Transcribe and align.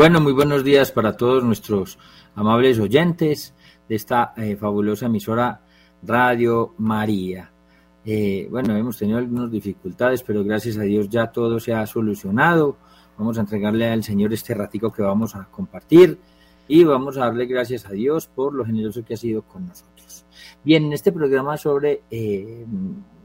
Bueno, 0.00 0.18
muy 0.18 0.32
buenos 0.32 0.64
días 0.64 0.92
para 0.92 1.14
todos 1.14 1.44
nuestros 1.44 1.98
amables 2.34 2.78
oyentes 2.78 3.52
de 3.86 3.96
esta 3.96 4.32
eh, 4.34 4.56
fabulosa 4.56 5.04
emisora 5.04 5.60
Radio 6.02 6.72
María. 6.78 7.52
Eh, 8.06 8.48
bueno, 8.50 8.74
hemos 8.74 8.96
tenido 8.96 9.18
algunas 9.18 9.50
dificultades, 9.50 10.22
pero 10.22 10.42
gracias 10.42 10.78
a 10.78 10.84
Dios 10.84 11.10
ya 11.10 11.26
todo 11.26 11.60
se 11.60 11.74
ha 11.74 11.86
solucionado. 11.86 12.78
Vamos 13.18 13.36
a 13.36 13.42
entregarle 13.42 13.90
al 13.90 14.02
Señor 14.02 14.32
este 14.32 14.54
ratico 14.54 14.90
que 14.90 15.02
vamos 15.02 15.36
a 15.36 15.44
compartir 15.50 16.18
y 16.66 16.82
vamos 16.82 17.18
a 17.18 17.26
darle 17.26 17.44
gracias 17.44 17.84
a 17.84 17.90
Dios 17.90 18.26
por 18.26 18.54
lo 18.54 18.64
generoso 18.64 19.04
que 19.04 19.12
ha 19.12 19.18
sido 19.18 19.42
con 19.42 19.66
nosotros. 19.66 20.24
Bien, 20.64 20.86
en 20.86 20.94
este 20.94 21.12
programa 21.12 21.58
sobre, 21.58 22.04
eh, 22.10 22.64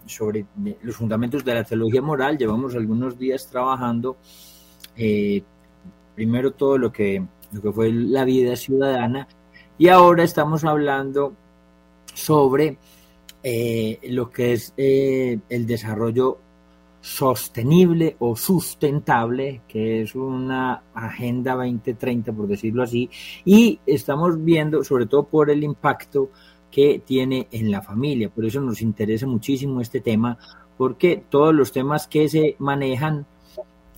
sobre 0.08 0.46
los 0.82 0.98
fundamentos 0.98 1.46
de 1.46 1.54
la 1.54 1.64
teología 1.64 2.02
moral 2.02 2.38
llevamos 2.38 2.76
algunos 2.76 3.18
días 3.18 3.50
trabajando 3.50 4.18
primero 6.16 6.52
todo 6.52 6.78
lo 6.78 6.92
que, 6.92 7.24
lo 7.52 7.62
que 7.62 7.72
fue 7.72 7.92
la 7.92 8.24
vida 8.24 8.56
ciudadana 8.56 9.28
y 9.78 9.90
ahora 9.90 10.24
estamos 10.24 10.64
hablando 10.64 11.34
sobre 12.14 12.78
eh, 13.44 14.00
lo 14.10 14.32
que 14.32 14.54
es 14.54 14.74
eh, 14.78 15.38
el 15.50 15.68
desarrollo 15.68 16.40
sostenible 17.02 18.16
o 18.18 18.36
sustentable, 18.36 19.62
que 19.68 20.02
es 20.02 20.16
una 20.16 20.82
agenda 20.96 21.54
2030, 21.54 22.34
por 22.34 22.48
decirlo 22.48 22.82
así, 22.82 23.10
y 23.44 23.80
estamos 23.86 24.44
viendo, 24.44 24.84
sobre 24.84 25.06
todo 25.06 25.24
por 25.24 25.52
el 25.52 25.64
impacto 25.64 26.32
que 26.72 27.04
tiene 27.06 27.48
en 27.52 27.70
la 27.70 27.84
familia. 27.84 28.30
Por 28.30 28.46
eso 28.46 28.60
nos 28.60 28.82
interesa 28.82 29.28
muchísimo 29.28 29.82
este 29.82 30.02
tema, 30.02 30.40
porque 30.78 31.24
todos 31.30 31.54
los 31.54 31.72
temas 31.72 32.08
que 32.08 32.28
se 32.28 32.56
manejan 32.58 33.28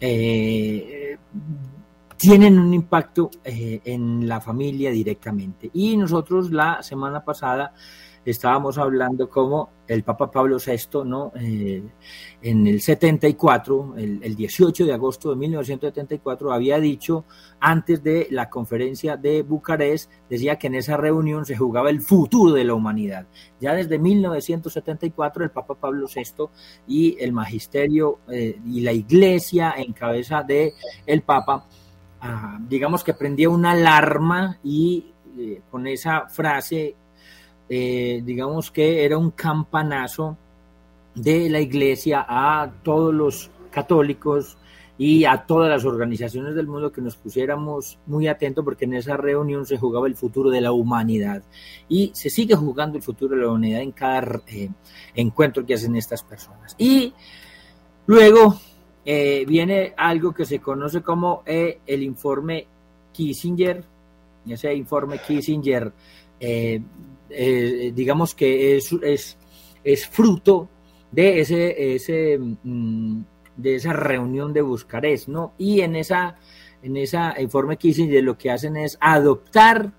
eh, 0.02 1.18
tienen 2.18 2.60
un 2.60 2.74
impacto 2.74 3.30
eh, 3.44 3.82
en 3.86 4.28
la 4.28 4.42
familia 4.42 4.92
directamente. 4.92 5.70
Y 5.74 5.96
nosotros 5.98 6.52
la 6.52 6.82
semana 6.82 7.24
pasada 7.24 7.74
estábamos 8.26 8.78
hablando 8.78 9.30
como 9.30 9.70
el 9.88 10.04
Papa 10.04 10.30
Pablo 10.30 10.58
VI, 10.58 11.06
¿no? 11.06 11.32
Eh, 11.40 11.82
en 12.42 12.68
el 12.68 12.82
74, 12.82 13.94
el, 13.98 14.20
el, 14.22 14.36
18 14.36 14.86
de 14.86 14.94
agosto 14.94 15.30
de 15.30 15.38
1974, 15.38 16.52
había 16.52 16.78
dicho, 16.80 17.24
antes 17.62 18.04
de 18.04 18.28
la 18.32 18.50
conferencia 18.50 19.16
de 19.16 19.44
Bucarest, 19.44 20.12
decía 20.30 20.58
que 20.58 20.68
en 20.68 20.76
esa 20.76 20.98
reunión 20.98 21.46
se 21.46 21.56
jugaba 21.56 21.90
el 21.90 22.02
futuro 22.02 22.54
de 22.54 22.66
la 22.66 22.74
humanidad. 22.74 23.28
Ya 23.62 23.74
desde 23.74 23.98
1974, 23.98 25.46
el 25.46 25.52
Papa 25.52 25.76
Pablo 25.76 26.08
VI 26.14 26.50
y 26.86 27.16
el 27.24 27.32
magisterio 27.32 28.20
eh, 28.30 28.60
y 28.66 28.82
la 28.82 28.92
iglesia 28.92 29.74
en 29.78 29.94
cabeza 29.94 30.44
de 30.44 30.74
el 31.06 31.22
Papa 31.22 31.66
digamos 32.68 33.04
que 33.04 33.14
prendía 33.14 33.50
una 33.50 33.72
alarma 33.72 34.58
y 34.64 35.06
eh, 35.38 35.62
con 35.70 35.86
esa 35.88 36.28
frase, 36.28 36.96
eh, 37.70 38.22
digamos 38.26 38.72
que 38.72 39.06
era 39.06 39.18
un 39.18 39.32
campanazo 39.32 40.38
de 41.14 41.50
la 41.50 41.60
iglesia 41.60 42.26
a 42.28 42.72
todos 42.84 43.14
los 43.14 43.52
católicos 43.72 44.58
y 44.98 45.26
a 45.26 45.46
todas 45.46 45.70
las 45.70 45.86
organizaciones 45.86 46.56
del 46.56 46.66
mundo 46.66 46.92
que 46.92 47.02
nos 47.02 47.16
pusiéramos 47.18 48.00
muy 48.08 48.28
atentos 48.28 48.66
porque 48.66 48.86
en 48.86 48.96
esa 48.96 49.16
reunión 49.16 49.66
se 49.66 49.78
jugaba 49.78 50.08
el 50.08 50.16
futuro 50.16 50.50
de 50.50 50.62
la 50.62 50.72
humanidad 50.72 51.44
y 51.88 52.12
se 52.16 52.32
sigue 52.32 52.56
jugando 52.56 52.98
el 52.98 53.04
futuro 53.04 53.36
de 53.36 53.44
la 53.44 53.50
humanidad 53.50 53.82
en 53.82 53.92
cada 53.92 54.42
eh, 54.48 54.70
encuentro 55.14 55.66
que 55.66 55.76
hacen 55.76 55.96
estas 55.96 56.24
personas. 56.24 56.76
Y 56.80 57.14
luego 58.08 58.60
eh, 59.10 59.46
viene 59.48 59.94
algo 59.96 60.34
que 60.34 60.44
se 60.44 60.60
conoce 60.60 61.02
como 61.02 61.42
eh, 61.46 61.80
el 61.88 62.04
informe 62.04 62.68
Kissinger. 63.14 63.82
Ese 64.46 64.74
informe 64.74 65.20
Kissinger, 65.26 65.94
eh, 66.38 66.82
digamos 67.96 68.36
que 68.36 68.76
es, 68.76 68.92
es, 69.02 69.38
es, 69.82 70.08
fruto 70.10 70.68
de 71.10 71.40
ese, 71.40 71.96
ese 71.96 72.38
mm, 72.38 73.22
de 73.56 73.76
esa 73.76 73.94
reunión 73.94 74.52
de 74.52 74.62
Buscarés, 74.62 75.30
¿no? 75.30 75.54
Y 75.58 75.80
en 75.80 75.96
esa 75.96 76.36
en 76.84 76.98
ese 76.98 77.18
informe 77.40 77.78
Kissinger 77.78 78.22
lo 78.22 78.38
que 78.38 78.52
hacen 78.52 78.76
es 78.76 78.98
adoptar 79.00 79.90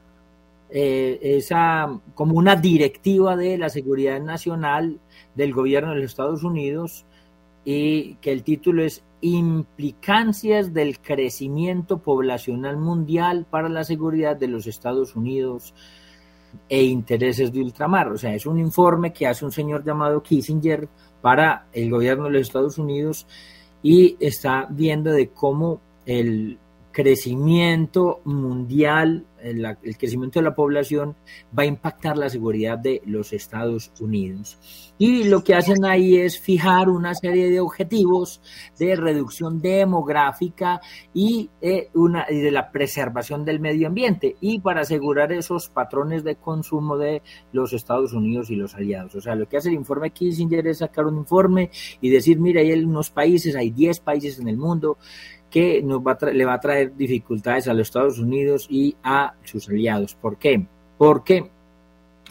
esa 0.68 1.98
como 2.14 2.36
una 2.36 2.56
directiva 2.56 3.36
de 3.36 3.56
la 3.56 3.70
seguridad 3.70 4.20
nacional 4.20 5.00
del 5.34 5.54
gobierno 5.54 5.94
de 5.94 6.02
los 6.02 6.10
Estados 6.10 6.44
Unidos 6.44 7.06
y 7.70 8.14
que 8.22 8.32
el 8.32 8.44
título 8.44 8.82
es 8.82 9.02
Implicancias 9.20 10.72
del 10.72 11.00
crecimiento 11.00 11.98
poblacional 11.98 12.78
mundial 12.78 13.44
para 13.44 13.68
la 13.68 13.84
seguridad 13.84 14.36
de 14.36 14.48
los 14.48 14.66
Estados 14.66 15.14
Unidos 15.14 15.74
e 16.70 16.84
intereses 16.84 17.52
de 17.52 17.60
ultramar. 17.60 18.08
O 18.08 18.16
sea, 18.16 18.34
es 18.34 18.46
un 18.46 18.58
informe 18.58 19.12
que 19.12 19.26
hace 19.26 19.44
un 19.44 19.52
señor 19.52 19.84
llamado 19.84 20.22
Kissinger 20.22 20.88
para 21.20 21.66
el 21.74 21.90
gobierno 21.90 22.24
de 22.24 22.30
los 22.30 22.40
Estados 22.40 22.78
Unidos 22.78 23.26
y 23.82 24.16
está 24.18 24.66
viendo 24.70 25.12
de 25.12 25.28
cómo 25.28 25.82
el 26.06 26.58
crecimiento 26.98 28.22
mundial, 28.24 29.24
el, 29.40 29.64
crecimiento 29.96 30.40
de 30.40 30.46
la 30.46 30.56
población 30.56 31.14
va 31.56 31.62
a 31.62 31.66
impactar 31.66 32.16
la 32.16 32.28
seguridad 32.28 32.76
de 32.76 33.02
los 33.06 33.32
Estados 33.32 33.92
Unidos. 34.00 34.58
Y 34.98 35.22
lo 35.22 35.44
que 35.44 35.54
hacen 35.54 35.84
ahí 35.84 36.16
es 36.16 36.40
fijar 36.40 36.88
una 36.88 37.14
serie 37.14 37.52
de 37.52 37.60
objetivos 37.60 38.42
de 38.80 38.96
reducción 38.96 39.60
demográfica 39.60 40.80
y, 41.14 41.50
eh, 41.60 41.88
una, 41.94 42.26
de 42.26 42.50
la 42.50 42.72
preservación 42.72 43.44
del 43.44 43.60
medio 43.60 43.86
ambiente 43.86 44.34
y 44.40 44.58
para 44.58 44.80
asegurar 44.80 45.30
esos 45.30 45.68
patrones 45.68 46.24
de 46.24 46.34
consumo 46.34 46.98
de 46.98 47.22
los 47.52 47.72
Estados 47.74 48.12
Unidos 48.12 48.50
y 48.50 48.56
los 48.56 48.74
aliados. 48.74 49.14
O 49.14 49.20
sea, 49.20 49.36
lo 49.36 49.48
que 49.48 49.58
hace 49.58 49.68
el 49.68 49.76
informe 49.76 50.10
Kissinger 50.10 50.66
es 50.66 50.78
sacar 50.78 51.06
un 51.06 51.18
informe 51.18 51.70
y 52.00 52.10
decir, 52.10 52.40
mira, 52.40 52.60
hay 52.60 52.72
unos 52.72 53.10
países, 53.10 53.54
hay 53.54 53.70
10 53.70 54.00
países 54.00 54.40
en 54.40 54.48
el 54.48 54.56
mundo 54.56 54.98
que 55.50 55.82
nos 55.82 56.00
va 56.00 56.16
le 56.32 56.44
va 56.44 56.54
a 56.54 56.60
traer 56.60 56.96
dificultades 56.96 57.68
a 57.68 57.74
los 57.74 57.88
Estados 57.88 58.18
Unidos 58.18 58.66
y 58.70 58.96
a 59.02 59.34
sus 59.44 59.68
aliados. 59.68 60.14
¿Por 60.14 60.36
qué? 60.36 60.66
Porque 60.96 61.50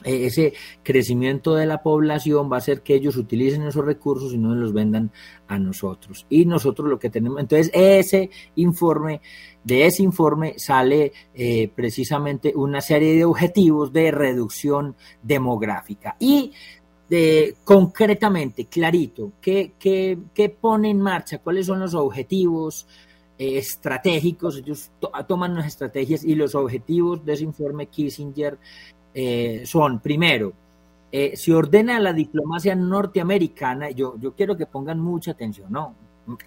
eh, 0.04 0.28
ese 0.28 0.54
crecimiento 0.84 1.56
de 1.56 1.66
la 1.66 1.82
población 1.82 2.52
va 2.52 2.58
a 2.58 2.60
hacer 2.60 2.82
que 2.82 2.94
ellos 2.94 3.18
utilicen 3.18 3.64
esos 3.64 3.84
recursos 3.84 4.32
y 4.34 4.38
no 4.38 4.54
los 4.54 4.72
vendan 4.72 5.12
a 5.48 5.58
nosotros. 5.58 6.26
Y 6.30 6.46
nosotros 6.46 6.88
lo 6.88 7.00
que 7.00 7.10
tenemos, 7.10 7.40
entonces 7.40 7.72
ese 7.74 8.30
informe, 8.56 9.22
de 9.64 9.88
ese 9.88 10.04
informe 10.04 10.54
sale 10.58 11.14
eh, 11.34 11.70
precisamente 11.76 12.54
una 12.56 12.80
serie 12.82 13.16
de 13.16 13.26
objetivos 13.26 13.92
de 13.92 14.12
reducción 14.12 14.96
demográfica. 15.24 16.16
Y 16.20 16.54
de, 17.10 17.56
concretamente, 17.64 18.66
clarito, 18.66 19.32
¿qué, 19.42 19.74
qué, 19.80 20.18
qué 20.34 20.50
pone 20.50 20.92
en 20.92 21.02
marcha? 21.02 21.40
¿Cuáles 21.40 21.66
son 21.66 21.80
los 21.80 21.94
objetivos? 21.96 22.86
Eh, 23.40 23.60
estratégicos, 23.60 24.58
ellos 24.58 24.92
toman 25.28 25.52
unas 25.52 25.68
estrategias 25.68 26.24
y 26.24 26.34
los 26.34 26.56
objetivos 26.56 27.24
de 27.24 27.34
ese 27.34 27.44
informe 27.44 27.86
Kissinger 27.86 28.58
eh, 29.14 29.62
son, 29.64 30.00
primero, 30.00 30.54
eh, 31.12 31.38
se 31.38 31.54
ordena 31.54 32.00
la 32.00 32.14
diplomacia 32.14 32.76
norteamericana, 32.76 33.92
yo, 33.92 34.16
yo 34.20 34.34
quiero 34.34 34.58
que 34.58 34.66
pongan 34.66 35.00
mucha 35.00 35.32
atención, 35.32 35.72
¿no? 35.72 35.94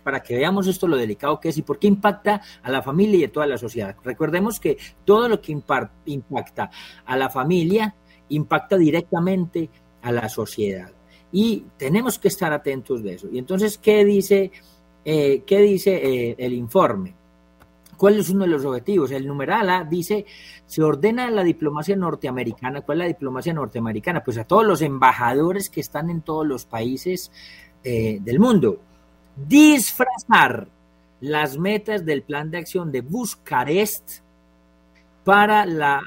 Para 0.03 0.21
que 0.21 0.35
veamos 0.35 0.67
esto 0.67 0.89
lo 0.89 0.97
delicado 0.97 1.39
que 1.39 1.51
es 1.51 1.59
y 1.59 1.63
por 1.63 1.79
qué 1.79 1.87
impacta 1.87 2.43
a 2.63 2.71
la 2.71 2.83
familia 2.83 3.21
y 3.21 3.25
a 3.25 3.33
toda 3.33 3.47
la 3.47 3.57
sociedad. 3.57 3.95
Recordemos 4.05 4.59
que 4.59 4.77
todo 5.05 5.29
lo 5.29 5.41
que 5.41 5.53
impacta 5.53 6.71
a 7.07 7.17
la 7.17 7.31
familia 7.31 7.95
impacta 8.29 8.77
directamente 8.77 9.71
a 10.03 10.13
la 10.13 10.29
sociedad. 10.29 10.91
Y 11.33 11.65
tenemos 11.77 12.19
que 12.19 12.29
estar 12.29 12.53
atentos 12.53 13.03
de 13.03 13.15
eso. 13.15 13.29
Y 13.33 13.39
entonces, 13.39 13.79
¿qué 13.79 14.05
dice 14.05 14.51
eh, 15.05 15.43
¿qué 15.47 15.61
dice 15.61 15.95
eh, 15.95 16.37
el 16.39 16.53
informe? 16.53 17.15
¿Cuál 17.97 18.19
es 18.19 18.31
uno 18.31 18.45
de 18.45 18.51
los 18.51 18.65
objetivos? 18.65 19.11
El 19.11 19.27
numeral 19.27 19.69
A 19.69 19.85
dice, 19.85 20.25
se 20.67 20.83
ordena 20.83 21.31
la 21.31 21.45
diplomacia 21.45 21.97
norteamericana. 21.97 22.81
¿Cuál 22.81 22.99
es 22.99 23.05
la 23.05 23.09
diplomacia 23.09 23.53
norteamericana? 23.53 24.25
Pues 24.25 24.39
a 24.39 24.45
todos 24.45 24.65
los 24.65 24.81
embajadores 24.81 25.69
que 25.69 25.81
están 25.81 26.09
en 26.09 26.23
todos 26.23 26.47
los 26.47 26.65
países 26.65 27.31
eh, 27.85 28.19
del 28.23 28.41
mundo. 28.41 28.81
Disfrazar 29.37 30.69
las 31.21 31.59
metas 31.59 32.07
del 32.07 32.23
plan 32.23 32.51
de 32.51 32.59
acción 32.59 32.91
de 32.91 33.03
Bucarest 33.03 34.21
para 35.25 35.67
la 35.67 36.01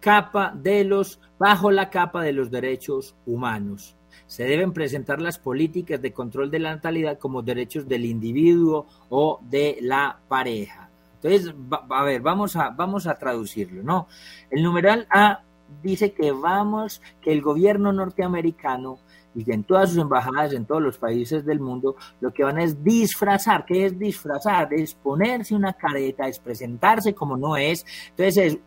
capa 0.00 0.52
de 0.54 0.82
los, 0.82 1.20
bajo 1.38 1.70
la 1.70 1.90
capa 1.90 2.22
de 2.22 2.32
los 2.32 2.50
derechos 2.50 3.14
humanos 3.24 3.96
se 4.30 4.44
deben 4.44 4.72
presentar 4.72 5.20
las 5.20 5.40
políticas 5.40 6.00
de 6.00 6.12
control 6.12 6.52
de 6.52 6.60
la 6.60 6.76
natalidad 6.76 7.18
como 7.18 7.42
derechos 7.42 7.88
del 7.88 8.04
individuo 8.04 8.86
o 9.08 9.40
de 9.42 9.78
la 9.80 10.20
pareja. 10.28 10.88
Entonces, 11.20 11.52
a 11.90 12.04
ver, 12.04 12.20
vamos 12.20 12.54
a, 12.54 12.70
vamos 12.70 13.08
a 13.08 13.16
traducirlo, 13.16 13.82
¿no? 13.82 14.06
El 14.48 14.62
numeral 14.62 15.08
A 15.10 15.40
dice 15.82 16.12
que 16.12 16.30
vamos, 16.30 17.02
que 17.20 17.32
el 17.32 17.42
gobierno 17.42 17.92
norteamericano 17.92 19.00
y 19.34 19.44
que 19.44 19.52
en 19.52 19.64
todas 19.64 19.90
sus 19.90 19.98
embajadas, 19.98 20.52
en 20.52 20.64
todos 20.64 20.80
los 20.80 20.96
países 20.96 21.44
del 21.44 21.58
mundo, 21.58 21.96
lo 22.20 22.32
que 22.32 22.44
van 22.44 22.60
es 22.60 22.84
disfrazar. 22.84 23.64
¿Qué 23.66 23.86
es 23.86 23.98
disfrazar? 23.98 24.72
Es 24.72 24.94
ponerse 24.94 25.56
una 25.56 25.72
careta, 25.72 26.28
es 26.28 26.38
presentarse 26.38 27.14
como 27.14 27.36
no 27.36 27.56
es. 27.56 27.84
Entonces 28.10 28.36
es 28.36 28.58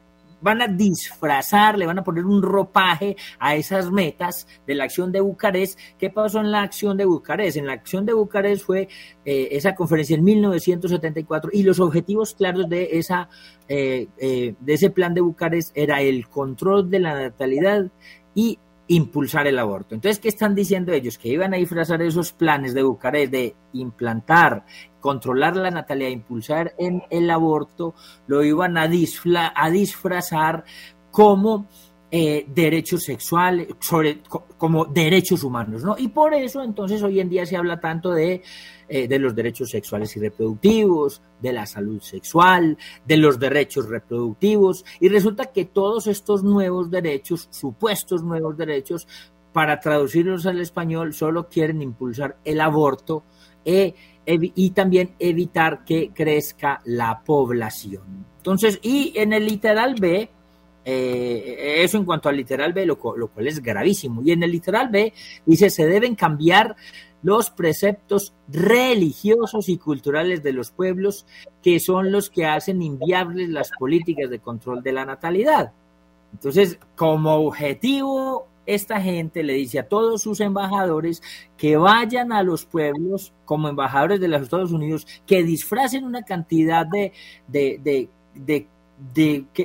van 0.44 0.62
a 0.62 0.68
disfrazar, 0.68 1.78
le 1.78 1.88
van 1.88 2.00
a 2.00 2.04
poner 2.04 2.25
un 2.25 2.44
ropaje 2.44 3.16
a 3.40 3.56
esas 3.56 3.90
metas 3.90 4.45
de 4.68 4.75
la 4.75 4.84
acción 4.84 5.12
de 5.12 5.22
Bucarest. 5.22 5.80
¿Qué 5.98 6.10
pasó 6.10 6.40
en 6.40 6.51
la 6.51 6.62
acción 6.62 6.98
de 6.98 7.06
Bucarest? 7.06 7.57
En 7.57 7.66
la 7.66 7.74
acción 7.74 8.06
de 8.06 8.13
Bucarest 8.13 8.66
fue 8.66 8.90
eh, 9.25 9.48
esa 9.51 9.74
conferencia 9.74 10.16
en 10.16 10.24
1974 10.24 11.51
y 11.54 11.63
los 11.63 11.80
objetivos 11.80 12.36
claros 12.36 12.69
de, 12.69 12.90
esa, 12.92 13.30
eh, 13.68 14.07
eh, 14.18 14.54
de 14.60 14.74
ese 14.74 14.90
plan 14.90 15.13
de 15.13 15.22
Bucarest 15.22 15.72
era 15.75 16.01
el 16.01 16.28
control 16.28 16.89
de 16.89 17.00
la 17.00 17.13
natalidad 17.16 17.89
y 18.36 18.60
impulsar 18.88 19.47
el 19.47 19.59
aborto. 19.59 19.95
Entonces, 19.95 20.19
¿qué 20.19 20.27
están 20.30 20.56
diciendo 20.56 20.91
ellos? 20.91 21.18
Que 21.18 21.30
iban 21.30 21.53
a 21.53 21.57
disfrazar 21.57 22.01
esos 22.01 22.33
planes 22.33 22.74
de 22.74 22.83
Bucarest 22.83 23.31
de 23.31 23.56
implantar 23.74 24.65
controlar 25.03 25.57
la 25.57 25.69
natalidad, 25.69 26.09
impulsar 26.09 26.74
en 26.77 27.03
el 27.09 27.30
aborto, 27.30 27.94
lo 28.25 28.41
iban 28.41 28.77
a, 28.77 28.83
a 29.56 29.69
disfrazar 29.69 30.63
como 31.12 31.68
eh, 32.15 32.45
derechos 32.48 33.01
sexuales, 33.06 33.69
sobre, 33.80 34.19
como 34.60 34.86
derechos 34.86 35.44
humanos, 35.44 35.83
¿no? 35.83 35.95
Y 35.98 36.10
por 36.10 36.36
eso 36.36 36.62
entonces 36.62 37.01
hoy 37.01 37.19
en 37.19 37.27
día 37.27 37.44
se 37.44 37.57
habla 37.57 37.80
tanto 37.80 38.12
de, 38.12 38.44
eh, 38.88 39.07
de 39.07 39.18
los 39.18 39.33
derechos 39.33 39.71
sexuales 39.71 40.15
y 40.15 40.19
reproductivos, 40.19 41.24
de 41.42 41.54
la 41.54 41.65
salud 41.65 42.00
sexual, 42.01 42.77
de 43.04 43.18
los 43.18 43.39
derechos 43.39 43.89
reproductivos, 43.89 44.86
y 45.00 45.10
resulta 45.10 45.48
que 45.48 45.65
todos 45.65 46.06
estos 46.06 46.44
nuevos 46.44 46.92
derechos, 46.92 47.48
supuestos 47.50 48.21
nuevos 48.21 48.56
derechos, 48.57 49.07
para 49.51 49.80
traducirlos 49.80 50.45
al 50.45 50.62
español, 50.62 51.15
solo 51.15 51.50
quieren 51.50 51.81
impulsar 51.81 52.38
el 52.45 52.62
aborto, 52.62 53.24
eh, 53.65 53.95
y 54.27 54.69
también 54.69 55.15
evitar 55.18 55.83
que 55.83 56.12
crezca 56.13 56.80
la 56.86 57.24
población. 57.24 58.27
Entonces, 58.38 58.80
y 58.83 59.13
en 59.15 59.33
el 59.33 59.48
literal 59.48 59.95
B, 60.00 60.30
eh, 60.85 61.81
eso 61.83 61.97
en 61.97 62.06
cuanto 62.06 62.30
al 62.30 62.38
literal 62.38 62.74
B, 62.74 62.85
lo, 62.85 62.97
cual 62.97 63.47
es 63.47 63.62
gravísimo. 63.62 64.21
Y 64.24 64.31
en 64.31 64.44
el 64.44 64.51
literal 64.51 64.89
B 64.89 65.13
dice, 65.45 65.69
se 65.69 65.85
deben 65.85 66.15
cambiar 66.15 66.75
los 67.21 67.50
preceptos 67.50 68.33
religiosos 68.50 69.69
y 69.69 69.77
culturales 69.77 70.44
de 70.44 70.53
los 70.53 70.71
pueblos, 70.71 71.25
que 71.62 71.80
son 71.80 72.12
los 72.12 72.30
que 72.30 72.45
hacen 72.45 72.81
inviables 72.81 73.50
las 73.50 73.71
políticas 73.80 74.30
de 74.30 74.39
control 74.39 74.83
de 74.83 74.91
la 74.91 75.06
natalidad. 75.06 75.71
Entonces, 76.33 76.80
como 76.95 77.36
objetivo 77.36 78.47
esta 78.65 79.01
gente 79.01 79.44
le 79.44 79.53
dice 79.53 79.79
a 79.79 79.88
todos 79.88 80.21
sus 80.21 80.39
embajadores 80.39 81.21
que 81.57 81.75
vayan 81.77 82.31
a 82.31 82.44
los 82.44 82.65
pueblos 82.65 83.33
como 83.45 83.68
embajadores 83.68 84.19
de 84.19 84.27
los 84.27 84.41
Estados 84.41 84.71
Unidos, 84.71 85.06
que 85.25 85.44
disfracen 85.44 86.06
una 86.06 86.24
cantidad 86.24 86.86
de, 86.86 87.12
de, 87.47 88.68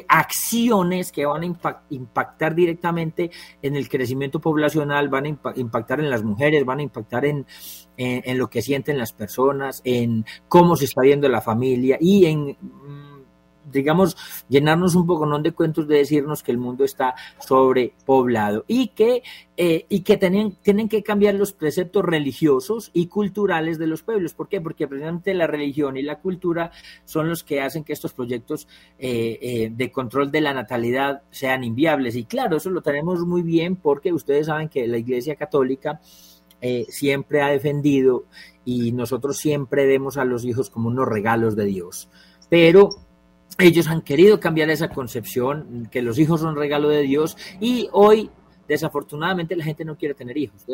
acciones 0.09 1.13
que 1.13 1.27
van 1.27 1.43
a 1.43 1.83
impactar 1.91 2.55
directamente 2.55 3.31
en 3.63 3.77
el 3.77 3.89
crecimiento 3.89 4.41
poblacional, 4.41 5.09
van 5.09 5.27
a 5.27 5.29
impactar 5.57 6.01
en 6.01 6.11
las 6.11 6.23
mujeres, 6.23 6.65
van 6.65 6.81
a 6.81 6.83
impactar 6.83 7.25
en, 7.25 7.47
en 7.97 8.39
lo 8.39 8.49
que 8.49 8.63
sienten 8.63 8.99
las 8.99 9.13
personas, 9.13 9.81
en 9.85 10.25
cómo 10.49 10.77
se 10.77 10.87
está 10.87 11.03
viendo 11.03 11.29
la 11.29 11.41
familia 11.41 11.99
y 12.01 12.27
en 12.27 12.57
digamos, 13.71 14.17
llenarnos 14.49 14.95
un 14.95 15.07
poco 15.07 15.27
¿no? 15.27 15.39
de 15.39 15.53
cuentos 15.53 15.87
de 15.89 15.99
decirnos 15.99 16.43
que 16.43 16.53
el 16.53 16.59
mundo 16.59 16.85
está 16.85 17.15
sobrepoblado 17.39 18.65
y 18.67 18.89
que, 18.89 19.23
eh, 19.57 19.87
y 19.89 20.01
que 20.01 20.17
tienen, 20.17 20.57
tienen 20.63 20.89
que 20.89 21.03
cambiar 21.03 21.35
los 21.35 21.53
preceptos 21.53 22.05
religiosos 22.05 22.91
y 22.93 23.07
culturales 23.07 23.79
de 23.79 23.87
los 23.87 24.03
pueblos. 24.03 24.35
¿Por 24.35 24.49
qué? 24.49 24.61
Porque 24.61 24.89
precisamente 24.89 25.35
la 25.35 25.47
religión 25.47 25.97
y 25.97 26.03
la 26.03 26.21
cultura 26.21 26.71
son 27.05 27.29
los 27.29 27.45
que 27.45 27.61
hacen 27.61 27.85
que 27.85 27.93
estos 27.93 28.13
proyectos 28.13 28.69
eh, 28.99 29.39
eh, 29.41 29.73
de 29.73 29.93
control 29.93 30.31
de 30.31 30.41
la 30.41 30.55
natalidad 30.55 31.23
sean 31.31 31.65
inviables. 31.65 32.17
Y 32.17 32.25
claro, 32.25 32.57
eso 32.57 32.71
lo 32.71 32.83
tenemos 32.83 33.21
muy 33.21 33.43
bien 33.43 33.77
porque 33.77 34.13
ustedes 34.13 34.47
saben 34.47 34.69
que 34.69 34.87
la 34.87 34.99
Iglesia 34.99 35.37
Católica 35.37 36.01
siempre 36.89 37.41
ha 37.41 37.51
defendido 37.51 38.25
y 38.65 38.91
nosotros 38.91 39.39
siempre 39.39 39.87
vemos 39.87 40.19
a 40.19 40.27
los 40.27 40.45
hijos 40.45 40.69
como 40.71 40.89
unos 40.89 41.09
regalos 41.09 41.57
de 41.57 41.65
Dios. 41.65 42.09
Pero 42.51 42.91
ellos 43.59 43.89
han 43.89 44.03
querido 44.03 44.39
cambiar 44.39 44.71
esa 44.71 44.89
concepción, 44.89 45.89
que 45.91 46.03
los 46.03 46.19
hijos 46.19 46.41
son 46.41 46.57
regalo 46.57 46.89
de 46.89 47.03
Dios 47.03 47.37
y 47.61 47.89
hoy 47.93 48.31
desafortunadamente 48.69 49.57
la 49.57 49.65
gente 49.65 49.85
no 49.85 49.97
quiere 49.97 50.15
tener 50.15 50.37
hijos. 50.37 50.65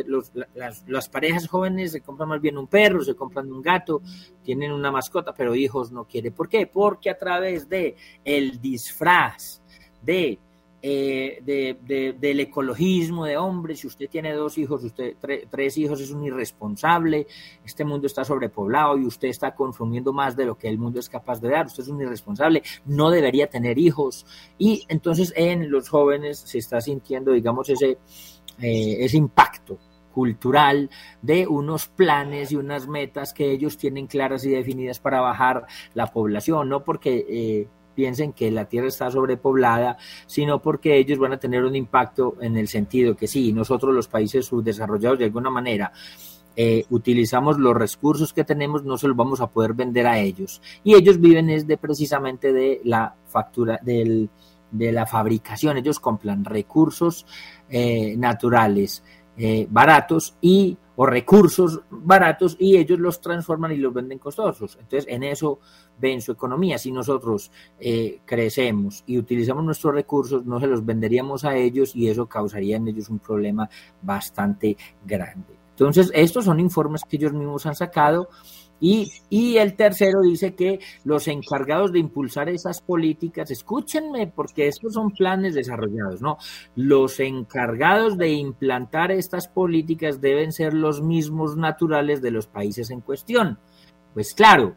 las, 0.87 1.09
parejas 1.09 1.49
jóvenes 1.49 1.93
se 1.93 2.01
compran 2.01 2.29
más 2.29 2.41
bien 2.41 2.59
un 2.59 2.67
perro, 2.67 3.03
se 3.03 3.15
compran 3.15 3.51
un 3.51 3.63
gato, 3.63 4.03
tienen 4.43 4.73
una 4.73 4.91
mascota, 4.91 5.33
pero 5.33 5.55
hijos 5.55 5.93
no 5.93 6.05
quiere. 6.05 6.31
¿Por 6.31 6.49
qué? 6.49 6.67
Porque 6.67 7.09
a 7.09 7.17
través 7.17 7.69
de 7.69 7.97
el 8.25 8.61
disfraz 8.61 9.62
de 10.03 10.38
eh, 10.87 11.38
de, 11.43 12.14
del 12.19 12.41
ecologismo 12.41 13.25
de 13.25 13.38
hombres, 13.38 13.81
si 13.81 13.87
usted 13.87 14.07
tiene 14.07 14.35
dos 14.35 14.59
hijos, 14.59 14.85
usted 14.85 15.17
tres 15.49 15.79
hijos 15.79 15.99
es 15.99 16.11
un 16.11 16.23
irresponsable, 16.25 17.26
este 17.64 17.87
mundo 17.87 18.07
está 18.07 18.23
sobrepoblado 18.23 18.99
y 18.99 19.07
usted 19.07 19.29
está 19.29 19.55
consumiendo 19.55 20.12
más 20.12 20.37
de 20.37 20.45
lo 20.45 20.59
que 20.59 20.69
el 20.69 20.76
mundo 20.76 21.00
es 21.00 21.09
capaz 21.09 21.41
de 21.41 21.49
dar, 21.49 21.64
usted 21.64 21.85
es 21.85 21.88
un 21.88 22.03
irresponsable, 22.03 22.62
no 22.85 23.09
debería 23.09 23.47
tener 23.47 23.79
hijos. 23.79 24.26
Y 24.59 24.85
entonces 24.88 25.33
en 25.37 25.71
los 25.71 25.88
jóvenes 25.88 26.41
se 26.41 26.59
está 26.59 26.83
sintiendo, 26.83 27.33
digamos, 27.33 27.71
ese, 27.71 27.97
eh, 28.61 28.97
ese 28.99 29.17
impacto 29.17 29.79
cultural 30.12 30.91
de 31.23 31.47
unos 31.47 31.87
planes 31.87 32.53
y 32.53 32.57
unas 32.57 32.87
metas 32.87 33.33
que 33.33 33.50
ellos 33.50 33.79
tienen 33.79 34.07
claras 34.07 34.45
y 34.45 34.50
definidas 34.50 35.00
para 35.00 35.23
bajar 35.23 35.64
la 35.95 36.09
población, 36.09 36.69
no 36.69 36.85
porque 36.85 37.25
eh, 37.26 37.69
piensen 37.95 38.33
que 38.33 38.51
la 38.51 38.67
Tierra 38.67 38.89
está 38.89 39.11
sobrepoblada, 39.11 39.97
sino 40.27 40.61
porque 40.61 40.97
ellos 40.97 41.19
van 41.19 41.33
a 41.33 41.39
tener 41.39 41.65
un 41.65 41.77
impacto 41.77 42.37
en 42.41 42.57
el 42.57 42.69
sentido 42.69 43.17
que 43.17 43.27
sí, 43.27 43.53
nosotros 43.53 43.95
los 43.95 44.09
países 44.09 44.47
subdesarrollados 44.47 45.19
de 45.19 45.27
alguna 45.27 45.51
manera 45.51 45.93
eh, 46.57 46.85
utilizamos 46.91 47.59
los 47.59 47.75
recursos 47.75 48.33
que 48.33 48.45
tenemos, 48.45 48.85
no 48.85 48.97
se 48.97 49.09
los 49.09 49.17
vamos 49.17 49.41
a 49.41 49.49
poder 49.49 49.75
vender 49.75 50.07
a 50.07 50.19
ellos. 50.19 50.63
Y 50.85 50.95
ellos 50.95 51.21
viven 51.21 51.51
es 51.51 51.67
de 51.67 51.77
precisamente 51.77 52.53
de 52.53 52.81
la 52.85 53.15
factura, 53.27 53.81
del, 53.83 54.31
de 54.71 54.93
la 54.93 55.07
fabricación. 55.07 55.77
Ellos 55.77 55.99
compran 55.99 56.45
recursos 56.45 57.27
eh, 57.69 58.15
naturales 58.17 59.03
eh, 59.37 59.67
baratos 59.69 60.37
y 60.41 60.77
o 60.97 61.07
recursos 61.07 61.81
baratos 61.91 62.57
y 62.59 62.77
ellos 62.77 62.99
los 62.99 63.21
transforman 63.21 63.73
y 63.73 63.77
los 63.77 63.93
venden 63.93 64.19
costosos. 64.19 64.77
Entonces, 64.81 65.07
en 65.09 65.23
eso 65.25 65.59
ven 65.99 66.21
su 66.21 66.33
economía. 66.33 66.79
Si 66.79 66.93
nosotros 66.93 67.51
eh, 67.81 68.21
crecemos 68.25 69.03
y 69.07 69.19
utilizamos 69.19 69.65
nuestros 69.65 69.95
recursos, 69.95 70.45
no 70.45 70.61
se 70.61 70.67
los 70.67 70.85
venderíamos 70.85 71.45
a 71.45 71.57
ellos 71.57 71.95
y 71.95 72.09
eso 72.09 72.27
causaría 72.27 72.77
en 72.77 72.89
ellos 72.89 73.09
un 73.09 73.19
problema 73.19 73.69
bastante 74.03 74.77
grande. 75.05 75.59
Entonces, 75.71 76.11
estos 76.15 76.45
son 76.45 76.61
informes 76.61 77.03
que 77.03 77.17
ellos 77.17 77.33
mismos 77.33 77.67
han 77.67 77.75
sacado 77.75 78.29
y, 78.81 79.57
el 79.57 79.75
tercero 79.75 80.21
dice 80.21 80.54
que 80.54 80.81
los 81.04 81.28
encargados 81.28 81.93
de 81.93 82.00
impulsar 82.00 82.49
esas 82.49 82.81
políticas, 82.81 83.50
escúchenme, 83.50 84.26
porque 84.26 84.69
estos 84.69 84.95
son 84.95 85.11
planes 85.12 85.54
desarrollados, 85.54 86.21
¿no? 86.21 86.38
Los 86.76 87.19
encargados 87.21 88.19
de 88.19 88.31
implantar 88.33 89.11
estas 89.11 89.49
políticas 89.49 90.21
deben 90.21 90.52
ser 90.52 90.75
los 90.75 91.00
mismos 91.00 91.57
naturales 91.57 92.21
de 92.21 92.31
los 92.31 92.47
países 92.47 92.90
en 92.90 93.00
cuestión. 93.00 93.59
Pues 94.12 94.35
claro, 94.35 94.75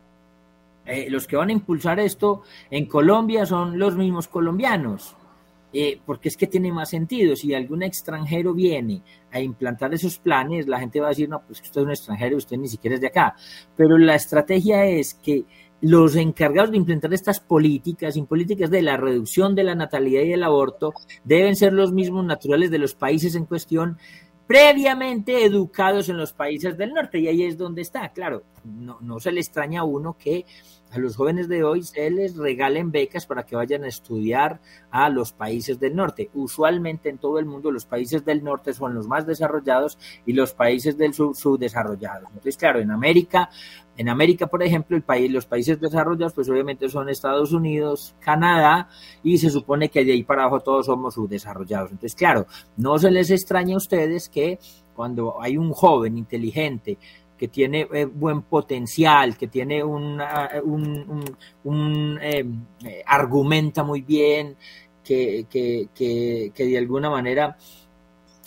eh, 0.86 1.10
los 1.10 1.28
que 1.28 1.36
van 1.36 1.50
a 1.50 1.54
impulsar 1.54 2.00
esto 2.00 2.44
en 2.72 2.86
Colombia 2.86 3.46
son 3.46 3.78
los 3.78 3.96
mismos 3.98 4.28
colombianos. 4.28 5.16
Eh, 5.74 6.00
porque 6.06 6.30
es 6.30 6.38
que 6.38 6.48
tiene 6.48 6.72
más 6.72 6.90
sentido. 6.90 7.36
Si 7.36 7.54
algún 7.54 7.84
extranjero 7.84 8.54
viene 8.54 9.02
a 9.32 9.40
implantar 9.42 9.94
esos 9.94 10.18
planes, 10.18 10.68
la 10.68 10.80
gente 10.80 11.00
va 11.00 11.08
a 11.08 11.10
decir, 11.10 11.28
no, 11.28 11.42
pues 11.46 11.62
usted 11.62 11.82
es 11.82 11.86
un 11.86 11.92
extranjero, 11.92 12.38
usted 12.38 12.58
ni 12.58 12.70
siquiera 12.70 12.96
es 12.96 13.02
de 13.02 13.08
acá. 13.08 13.36
Pero 13.76 13.98
la 13.98 14.16
estrategia 14.16 14.86
es 14.86 15.14
que 15.14 15.46
los 15.82 16.16
encargados 16.16 16.72
de 16.72 16.78
implantar 16.78 17.14
estas 17.14 17.40
políticas, 17.40 18.16
y 18.18 18.24
políticas 18.24 18.72
de 18.72 18.82
la 18.82 18.98
reducción 18.98 19.56
de 19.56 19.64
la 19.64 19.76
natalidad 19.76 20.22
y 20.22 20.30
del 20.30 20.44
aborto, 20.44 20.94
deben 21.24 21.56
ser 21.56 21.74
los 21.74 21.92
mismos 21.92 22.26
naturales 22.26 22.72
de 22.72 22.80
los 22.80 22.96
países 22.96 23.36
en 23.36 23.46
cuestión, 23.46 23.98
previamente 24.48 25.46
educados 25.46 26.08
en 26.10 26.18
los 26.18 26.34
países 26.34 26.78
del 26.78 26.94
norte. 26.94 27.20
Y 27.20 27.28
ahí 27.28 27.44
es 27.44 27.58
donde 27.58 27.82
está, 27.82 28.10
claro, 28.10 28.44
no, 28.64 28.98
no 29.02 29.20
se 29.20 29.32
le 29.32 29.42
extraña 29.42 29.82
a 29.82 29.84
uno 29.84 30.18
que 30.18 30.46
a 30.92 31.00
los 31.00 31.16
jóvenes 31.16 31.48
de 31.48 31.64
hoy 31.64 31.84
se 31.84 32.10
les 32.10 32.38
regalen 32.38 32.92
becas 32.92 33.26
para 33.26 33.44
que 33.44 33.56
vayan 33.56 33.84
a 33.84 33.88
estudiar 33.88 34.60
a 34.90 35.10
los 35.10 35.34
países 35.34 35.80
del 35.80 35.96
norte. 35.96 36.30
Usualmente 36.34 37.10
en 37.10 37.18
todo 37.18 37.40
el 37.40 37.46
mundo 37.46 37.72
los 37.72 37.86
países 37.86 38.24
del 38.24 38.44
norte 38.44 38.74
son 38.74 38.94
los 38.94 39.08
más 39.08 39.26
desarrollados 39.26 39.98
y 40.26 40.34
los 40.34 40.54
países 40.54 40.98
del 40.98 41.14
sur 41.14 41.36
subdesarrollados. 41.36 42.30
Entonces, 42.30 42.58
claro, 42.58 42.80
en 42.80 42.92
América, 42.92 43.50
en 43.98 44.10
América, 44.10 44.48
por 44.48 44.64
ejemplo, 44.64 44.96
el 44.96 45.04
país, 45.04 45.32
los 45.32 45.46
países 45.46 45.80
desarrollados, 45.80 46.34
pues 46.34 46.50
obviamente 46.50 46.88
son 46.88 47.10
Estados 47.10 47.52
Unidos, 47.52 48.16
Canadá, 48.20 48.90
y 49.24 49.38
se 49.40 49.50
supone 49.50 49.90
que 49.90 50.06
de 50.06 50.14
ahí 50.14 50.24
para 50.24 50.44
abajo 50.44 50.60
todos 50.62 50.86
somos 50.86 51.16
subdesarrollados. 51.16 51.92
Entonces, 51.92 52.16
claro, 52.16 52.46
no 52.78 52.98
se 53.00 53.12
les 53.12 53.32
extraña 53.32 53.74
a 53.74 53.78
ustedes 53.78 54.30
que 54.30 54.60
cuando 54.96 55.42
hay 55.42 55.58
un 55.58 55.72
joven 55.74 56.18
inteligente 56.18 56.98
que 57.38 57.48
tiene 57.48 57.88
eh, 57.94 58.06
buen 58.06 58.42
potencial, 58.44 59.38
que 59.38 59.48
tiene 59.48 59.84
un, 59.84 60.20
un, 61.64 62.20
eh, 62.22 62.46
argumenta 63.06 63.84
muy 63.84 64.02
bien, 64.02 64.58
que, 65.04 65.46
que, 65.50 65.90
que, 65.94 66.52
que 66.54 66.66
de 66.66 66.78
alguna 66.78 67.10
manera 67.10 67.58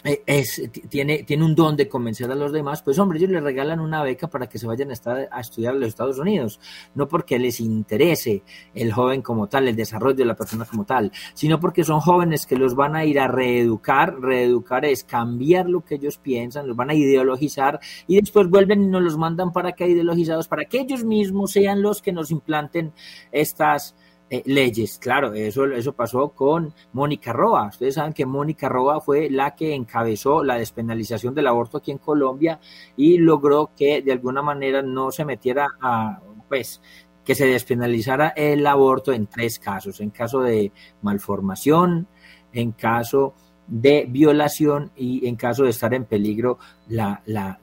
es, 0.04 0.62
tiene, 0.88 1.24
tiene 1.24 1.44
un 1.44 1.54
don 1.54 1.76
de 1.76 1.88
convencer 1.88 2.30
a 2.30 2.34
los 2.34 2.52
demás, 2.52 2.82
pues 2.82 2.98
hombre, 2.98 3.18
ellos 3.18 3.30
le 3.30 3.40
regalan 3.40 3.80
una 3.80 4.02
beca 4.02 4.28
para 4.28 4.48
que 4.48 4.58
se 4.58 4.66
vayan 4.66 4.90
a, 4.90 4.92
estar, 4.92 5.28
a 5.30 5.40
estudiar 5.40 5.74
a 5.74 5.78
los 5.78 5.88
Estados 5.88 6.18
Unidos, 6.18 6.60
no 6.94 7.06
porque 7.06 7.38
les 7.38 7.60
interese 7.60 8.42
el 8.74 8.92
joven 8.92 9.22
como 9.22 9.48
tal, 9.48 9.68
el 9.68 9.76
desarrollo 9.76 10.16
de 10.16 10.24
la 10.24 10.34
persona 10.34 10.64
como 10.64 10.84
tal, 10.84 11.12
sino 11.34 11.60
porque 11.60 11.84
son 11.84 12.00
jóvenes 12.00 12.46
que 12.46 12.56
los 12.56 12.74
van 12.74 12.96
a 12.96 13.04
ir 13.04 13.20
a 13.20 13.28
reeducar, 13.28 14.18
reeducar 14.20 14.84
es 14.84 15.04
cambiar 15.04 15.68
lo 15.68 15.84
que 15.84 15.96
ellos 15.96 16.18
piensan, 16.18 16.66
los 16.66 16.76
van 16.76 16.90
a 16.90 16.94
ideologizar 16.94 17.80
y 18.06 18.20
después 18.20 18.48
vuelven 18.48 18.82
y 18.84 18.86
nos 18.86 19.02
los 19.02 19.18
mandan 19.18 19.52
para 19.52 19.72
que 19.72 19.88
ideologizados, 19.88 20.48
para 20.48 20.64
que 20.64 20.80
ellos 20.80 21.04
mismos 21.04 21.52
sean 21.52 21.82
los 21.82 22.00
que 22.00 22.12
nos 22.12 22.30
implanten 22.30 22.92
estas 23.32 23.94
eh, 24.32 24.42
leyes. 24.46 24.98
Claro, 24.98 25.34
eso, 25.34 25.64
eso 25.66 25.92
pasó 25.92 26.28
con 26.28 26.72
Mónica 26.92 27.32
Roa. 27.32 27.66
Ustedes 27.66 27.96
saben 27.96 28.12
que 28.12 28.24
Mónica 28.24 28.68
Roa 28.68 29.00
fue 29.00 29.28
la 29.28 29.56
que 29.56 29.74
encabezó 29.74 30.44
la 30.44 30.54
despenalización 30.54 31.34
del 31.34 31.48
aborto 31.48 31.78
aquí 31.78 31.90
en 31.90 31.98
Colombia 31.98 32.60
y 32.96 33.18
logró 33.18 33.72
que 33.76 34.02
de 34.02 34.12
alguna 34.12 34.40
manera 34.40 34.82
no 34.82 35.10
se 35.10 35.24
metiera 35.24 35.66
a, 35.82 36.20
pues, 36.48 36.80
que 37.24 37.34
se 37.34 37.46
despenalizara 37.46 38.28
el 38.28 38.64
aborto 38.68 39.12
en 39.12 39.26
tres 39.26 39.58
casos, 39.58 40.00
en 40.00 40.10
caso 40.10 40.40
de 40.40 40.70
malformación, 41.02 42.06
en 42.52 42.70
caso 42.70 43.34
de 43.66 44.06
violación 44.08 44.90
y 44.96 45.26
en 45.26 45.36
caso 45.36 45.64
de 45.64 45.70
estar 45.70 45.92
en 45.92 46.04
peligro 46.04 46.58
la, 46.90 47.22
la, 47.26 47.58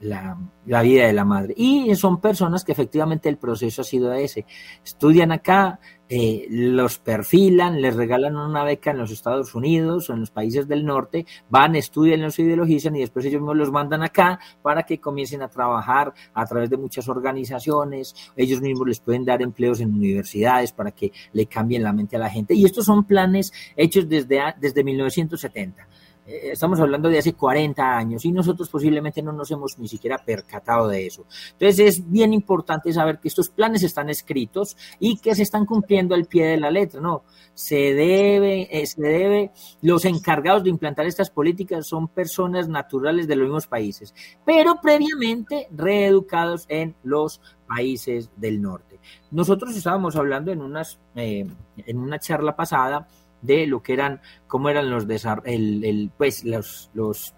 la, 0.64 0.82
vida 0.82 1.06
de 1.06 1.12
la 1.12 1.24
madre. 1.24 1.54
Y 1.56 1.94
son 1.94 2.20
personas 2.20 2.64
que 2.64 2.72
efectivamente 2.72 3.28
el 3.28 3.36
proceso 3.36 3.82
ha 3.82 3.84
sido 3.84 4.12
ese. 4.12 4.46
Estudian 4.82 5.32
acá, 5.32 5.78
eh, 6.08 6.46
los 6.48 6.98
perfilan, 6.98 7.82
les 7.82 7.94
regalan 7.94 8.36
una 8.36 8.64
beca 8.64 8.90
en 8.90 8.98
los 8.98 9.10
Estados 9.10 9.54
Unidos 9.54 10.08
o 10.08 10.14
en 10.14 10.20
los 10.20 10.30
países 10.30 10.66
del 10.66 10.86
norte, 10.86 11.26
van, 11.50 11.76
estudian, 11.76 12.22
los 12.22 12.38
ideologizan 12.38 12.96
y 12.96 13.00
después 13.00 13.26
ellos 13.26 13.42
mismos 13.42 13.56
los 13.56 13.70
mandan 13.70 14.02
acá 14.02 14.40
para 14.62 14.84
que 14.84 14.98
comiencen 14.98 15.42
a 15.42 15.48
trabajar 15.48 16.14
a 16.32 16.46
través 16.46 16.70
de 16.70 16.78
muchas 16.78 17.06
organizaciones. 17.08 18.14
Ellos 18.34 18.62
mismos 18.62 18.88
les 18.88 19.00
pueden 19.00 19.26
dar 19.26 19.42
empleos 19.42 19.80
en 19.80 19.92
universidades 19.92 20.72
para 20.72 20.92
que 20.92 21.12
le 21.32 21.46
cambien 21.46 21.82
la 21.82 21.92
mente 21.92 22.16
a 22.16 22.18
la 22.18 22.30
gente. 22.30 22.54
Y 22.54 22.64
estos 22.64 22.86
son 22.86 23.04
planes 23.04 23.52
hechos 23.76 24.08
desde, 24.08 24.40
desde 24.58 24.82
1970. 24.82 25.86
Eh, 26.28 26.50
estamos 26.52 26.78
hablando 26.78 27.08
de 27.08 27.18
hace 27.18 27.32
40 27.32 27.96
años 27.96 28.24
y 28.26 28.30
nosotros 28.30 28.68
posiblemente 28.68 29.22
no 29.22 29.32
nos 29.32 29.50
hemos 29.50 29.78
ni 29.78 29.88
siquiera 29.88 30.18
percatado 30.18 30.86
de 30.88 31.06
eso. 31.06 31.24
Entonces 31.52 31.78
es 31.78 32.10
bien 32.10 32.34
importante 32.34 32.92
saber 32.92 33.18
que 33.18 33.28
estos 33.28 33.48
planes 33.48 33.82
están 33.82 34.10
escritos 34.10 34.76
y 35.00 35.16
que 35.16 35.34
se 35.34 35.42
están 35.42 35.64
cumpliendo 35.64 36.14
al 36.14 36.26
pie 36.26 36.46
de 36.46 36.58
la 36.58 36.70
letra, 36.70 37.00
¿no? 37.00 37.22
Se 37.54 37.94
debe, 37.94 38.68
eh, 38.70 38.86
se 38.86 39.00
debe, 39.00 39.52
los 39.80 40.04
encargados 40.04 40.64
de 40.64 40.70
implantar 40.70 41.06
estas 41.06 41.30
políticas 41.30 41.86
son 41.86 42.08
personas 42.08 42.68
naturales 42.68 43.26
de 43.26 43.36
los 43.36 43.46
mismos 43.46 43.66
países, 43.66 44.14
pero 44.44 44.80
previamente 44.82 45.66
reeducados 45.70 46.66
en 46.68 46.94
los 47.02 47.40
países 47.66 48.30
del 48.36 48.60
norte. 48.60 49.00
Nosotros 49.30 49.74
estábamos 49.74 50.14
hablando 50.16 50.52
en, 50.52 50.60
unas, 50.60 51.00
eh, 51.16 51.46
en 51.78 51.98
una 51.98 52.18
charla 52.18 52.54
pasada 52.54 53.08
de 53.42 53.66
lo 53.66 53.82
que 53.82 53.92
eran, 53.92 54.20
cómo 54.46 54.68
eran 54.68 54.90
los 54.90 55.04
el, 55.44 55.84
el, 55.84 56.10
pues 56.16 56.44
los, 56.44 56.90
los 56.94 57.34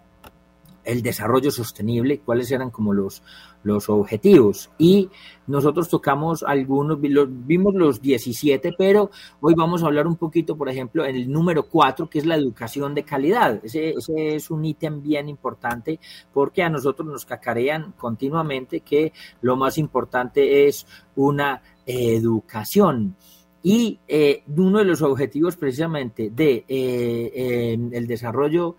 el 0.84 1.02
desarrollo 1.02 1.50
sostenible, 1.50 2.20
cuáles 2.20 2.50
eran 2.50 2.70
como 2.70 2.92
los, 2.92 3.22
los 3.62 3.88
objetivos. 3.88 4.70
Y 4.78 5.10
nosotros 5.46 5.88
tocamos 5.88 6.42
algunos, 6.42 6.98
vimos 7.00 7.74
los 7.74 8.00
17, 8.00 8.74
pero 8.76 9.10
hoy 9.40 9.54
vamos 9.54 9.82
a 9.82 9.86
hablar 9.86 10.06
un 10.06 10.16
poquito, 10.16 10.56
por 10.56 10.68
ejemplo, 10.68 11.04
en 11.04 11.16
el 11.16 11.30
número 11.30 11.64
4, 11.64 12.08
que 12.08 12.18
es 12.18 12.26
la 12.26 12.36
educación 12.36 12.94
de 12.94 13.04
calidad. 13.04 13.60
Ese, 13.64 13.90
ese 13.90 14.34
es 14.36 14.50
un 14.50 14.64
ítem 14.64 15.02
bien 15.02 15.28
importante 15.28 16.00
porque 16.32 16.62
a 16.62 16.70
nosotros 16.70 17.06
nos 17.06 17.26
cacarean 17.26 17.92
continuamente 17.92 18.80
que 18.80 19.12
lo 19.42 19.56
más 19.56 19.78
importante 19.78 20.66
es 20.66 20.86
una 21.14 21.62
educación. 21.86 23.16
Y 23.62 23.98
eh, 24.08 24.42
uno 24.56 24.78
de 24.78 24.84
los 24.84 25.02
objetivos 25.02 25.56
precisamente 25.56 26.30
de 26.30 26.64
eh, 26.66 27.78
el 27.92 28.06
desarrollo 28.06 28.76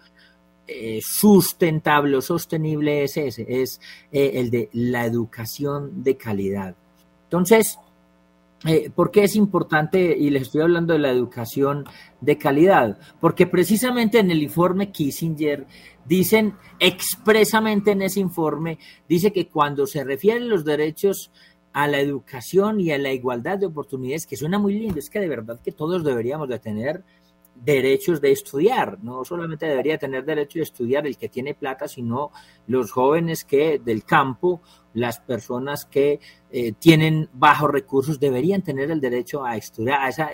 eh, 0.68 1.00
sustentable 1.04 2.18
o 2.18 2.22
sostenible 2.22 3.04
es 3.04 3.18
ese, 3.18 3.46
es 3.48 3.80
el 4.12 4.50
de 4.50 4.70
la 4.74 5.06
educación 5.06 6.04
de 6.04 6.18
calidad. 6.18 6.76
Entonces, 7.26 7.78
¿por 8.96 9.12
qué 9.12 9.24
es 9.26 9.36
importante? 9.36 10.16
Y 10.18 10.30
les 10.30 10.44
estoy 10.44 10.62
hablando 10.62 10.94
de 10.94 11.00
la 11.00 11.12
educación 11.12 11.86
de 12.20 12.38
calidad, 12.38 12.98
porque 13.20 13.48
precisamente 13.48 14.20
en 14.20 14.32
el 14.32 14.42
informe 14.42 14.92
Kissinger 14.92 15.68
dicen 16.06 16.56
expresamente 16.80 17.92
en 17.92 18.02
ese 18.02 18.20
informe, 18.20 18.80
dice 19.08 19.32
que 19.32 19.48
cuando 19.48 19.86
se 19.86 20.04
refieren 20.04 20.50
los 20.50 20.66
derechos 20.66 21.32
a 21.74 21.88
la 21.88 22.00
educación 22.00 22.80
y 22.80 22.92
a 22.92 22.98
la 22.98 23.12
igualdad 23.12 23.58
de 23.58 23.68
oportunidades, 23.68 24.28
que 24.28 24.38
suena 24.38 24.60
muy 24.60 24.78
lindo, 24.78 25.00
es 25.00 25.10
que 25.10 25.20
de 25.20 25.30
verdad 25.30 25.60
que 25.62 25.72
todos 25.72 26.04
deberíamos 26.04 26.50
de 26.50 26.60
tener 26.60 27.04
derechos 27.56 28.22
de 28.22 28.32
estudiar, 28.32 28.98
no 29.04 29.24
solamente 29.24 29.68
debería 29.68 29.98
tener 29.98 30.26
derecho 30.26 30.60
de 30.60 30.64
estudiar 30.64 31.06
el 31.06 31.18
que 31.18 31.30
tiene 31.30 31.54
plata, 31.54 31.88
sino 31.88 32.32
los 32.68 32.92
jóvenes 32.92 33.46
que 33.46 33.80
del 33.80 34.04
campo, 34.04 34.62
las 34.94 35.20
personas 35.20 35.86
que 35.86 36.20
eh, 36.50 36.74
tienen 36.74 37.30
bajos 37.34 37.72
recursos 37.72 38.20
deberían 38.20 38.64
tener 38.64 38.90
el 38.90 39.00
derecho 39.00 39.46
a 39.46 39.58
estudiar, 39.58 40.10
esa, 40.10 40.32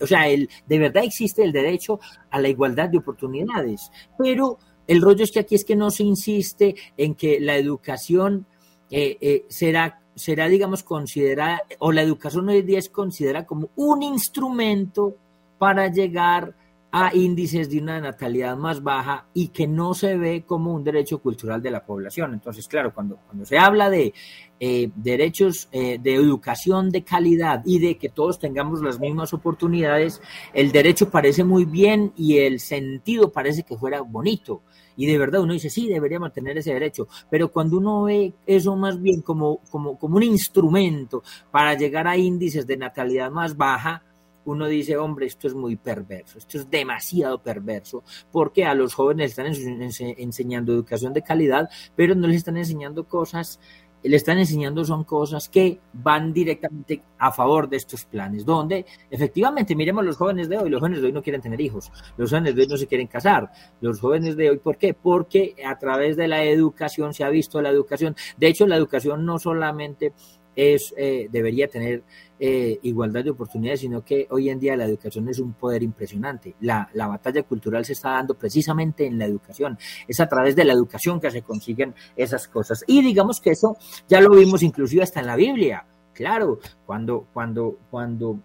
o 0.00 0.06
sea, 0.06 0.28
el, 0.28 0.48
de 0.66 0.78
verdad 0.78 1.04
existe 1.04 1.42
el 1.42 1.52
derecho 1.52 2.00
a 2.30 2.40
la 2.40 2.48
igualdad 2.48 2.90
de 2.90 2.98
oportunidades, 2.98 3.90
pero 4.18 4.58
el 4.86 5.00
rollo 5.00 5.24
es 5.24 5.32
que 5.32 5.40
aquí 5.40 5.54
es 5.54 5.64
que 5.64 5.74
no 5.74 5.90
se 5.90 6.04
insiste 6.04 6.76
en 6.96 7.14
que 7.14 7.40
la 7.40 7.56
educación 7.56 8.46
eh, 8.90 9.16
eh, 9.20 9.46
será 9.48 10.00
será, 10.16 10.48
digamos, 10.48 10.82
considerada, 10.82 11.62
o 11.78 11.92
la 11.92 12.02
educación 12.02 12.48
hoy 12.48 12.62
día 12.62 12.78
es 12.78 12.88
considerada 12.88 13.46
como 13.46 13.68
un 13.76 14.02
instrumento 14.02 15.14
para 15.58 15.88
llegar 15.88 16.54
a 16.98 17.14
índices 17.14 17.68
de 17.68 17.78
una 17.78 18.00
natalidad 18.00 18.56
más 18.56 18.82
baja 18.82 19.26
y 19.34 19.48
que 19.48 19.66
no 19.66 19.92
se 19.92 20.16
ve 20.16 20.44
como 20.46 20.72
un 20.72 20.82
derecho 20.82 21.18
cultural 21.18 21.60
de 21.60 21.70
la 21.70 21.84
población. 21.84 22.32
Entonces, 22.32 22.66
claro, 22.66 22.94
cuando, 22.94 23.16
cuando 23.26 23.44
se 23.44 23.58
habla 23.58 23.90
de 23.90 24.14
eh, 24.58 24.88
derechos 24.96 25.68
eh, 25.72 25.98
de 26.00 26.14
educación 26.14 26.88
de 26.88 27.04
calidad 27.04 27.60
y 27.66 27.80
de 27.80 27.98
que 27.98 28.08
todos 28.08 28.38
tengamos 28.38 28.80
las 28.80 28.98
mismas 28.98 29.34
oportunidades, 29.34 30.22
el 30.54 30.72
derecho 30.72 31.10
parece 31.10 31.44
muy 31.44 31.66
bien 31.66 32.14
y 32.16 32.38
el 32.38 32.60
sentido 32.60 33.30
parece 33.30 33.62
que 33.62 33.76
fuera 33.76 34.00
bonito. 34.00 34.62
Y 34.96 35.04
de 35.04 35.18
verdad 35.18 35.42
uno 35.42 35.52
dice, 35.52 35.68
sí, 35.68 35.88
deberíamos 35.88 36.32
tener 36.32 36.56
ese 36.56 36.72
derecho, 36.72 37.06
pero 37.28 37.52
cuando 37.52 37.76
uno 37.76 38.04
ve 38.04 38.32
eso 38.46 38.74
más 38.74 38.98
bien 39.02 39.20
como, 39.20 39.58
como, 39.70 39.98
como 39.98 40.16
un 40.16 40.22
instrumento 40.22 41.22
para 41.50 41.74
llegar 41.74 42.08
a 42.08 42.16
índices 42.16 42.66
de 42.66 42.78
natalidad 42.78 43.30
más 43.30 43.54
baja, 43.54 44.02
uno 44.46 44.66
dice, 44.66 44.96
hombre, 44.96 45.26
esto 45.26 45.46
es 45.46 45.54
muy 45.54 45.76
perverso, 45.76 46.38
esto 46.38 46.58
es 46.58 46.70
demasiado 46.70 47.42
perverso, 47.42 48.02
porque 48.32 48.64
a 48.64 48.74
los 48.74 48.94
jóvenes 48.94 49.30
están 49.30 49.46
enseñando 49.46 50.72
educación 50.72 51.12
de 51.12 51.22
calidad, 51.22 51.68
pero 51.94 52.14
no 52.14 52.26
les 52.26 52.38
están 52.38 52.56
enseñando 52.56 53.04
cosas 53.04 53.60
le 54.08 54.16
están 54.16 54.38
enseñando 54.38 54.84
son 54.84 55.04
cosas 55.04 55.48
que 55.48 55.80
van 55.92 56.32
directamente 56.32 57.02
a 57.18 57.32
favor 57.32 57.68
de 57.68 57.76
estos 57.76 58.04
planes, 58.04 58.44
donde 58.44 58.86
efectivamente 59.10 59.74
miremos 59.74 60.04
los 60.04 60.16
jóvenes 60.16 60.48
de 60.48 60.58
hoy, 60.58 60.70
los 60.70 60.80
jóvenes 60.80 61.00
de 61.00 61.06
hoy 61.06 61.12
no 61.12 61.22
quieren 61.22 61.40
tener 61.40 61.60
hijos, 61.60 61.90
los 62.16 62.30
jóvenes 62.30 62.54
de 62.54 62.62
hoy 62.62 62.68
no 62.68 62.76
se 62.76 62.86
quieren 62.86 63.06
casar, 63.06 63.50
los 63.80 64.00
jóvenes 64.00 64.36
de 64.36 64.50
hoy, 64.50 64.58
¿por 64.58 64.76
qué? 64.76 64.94
Porque 64.94 65.56
a 65.64 65.78
través 65.78 66.16
de 66.16 66.28
la 66.28 66.44
educación 66.44 67.14
se 67.14 67.24
ha 67.24 67.30
visto 67.30 67.60
la 67.60 67.70
educación, 67.70 68.14
de 68.36 68.48
hecho 68.48 68.66
la 68.66 68.76
educación 68.76 69.24
no 69.24 69.38
solamente 69.38 70.12
es, 70.56 70.94
eh, 70.96 71.28
debería 71.30 71.68
tener 71.68 72.02
eh, 72.40 72.78
igualdad 72.82 73.22
de 73.22 73.30
oportunidades, 73.30 73.80
sino 73.80 74.04
que 74.04 74.26
hoy 74.30 74.50
en 74.50 74.58
día 74.58 74.76
la 74.76 74.86
educación 74.86 75.28
es 75.28 75.38
un 75.38 75.52
poder 75.52 75.82
impresionante. 75.82 76.54
La, 76.60 76.88
la, 76.94 77.06
batalla 77.06 77.42
cultural 77.42 77.84
se 77.84 77.92
está 77.92 78.10
dando 78.10 78.34
precisamente 78.34 79.06
en 79.06 79.18
la 79.18 79.26
educación. 79.26 79.78
Es 80.08 80.18
a 80.20 80.28
través 80.28 80.56
de 80.56 80.64
la 80.64 80.72
educación 80.72 81.20
que 81.20 81.30
se 81.30 81.42
consiguen 81.42 81.94
esas 82.16 82.48
cosas. 82.48 82.84
Y 82.86 83.02
digamos 83.02 83.40
que 83.40 83.50
eso 83.50 83.76
ya 84.08 84.20
lo 84.20 84.30
vimos 84.30 84.62
inclusive 84.62 85.02
hasta 85.02 85.20
en 85.20 85.26
la 85.26 85.36
Biblia. 85.36 85.84
Claro, 86.12 86.58
cuando, 86.86 87.26
cuando, 87.32 87.78
cuando 87.90 88.38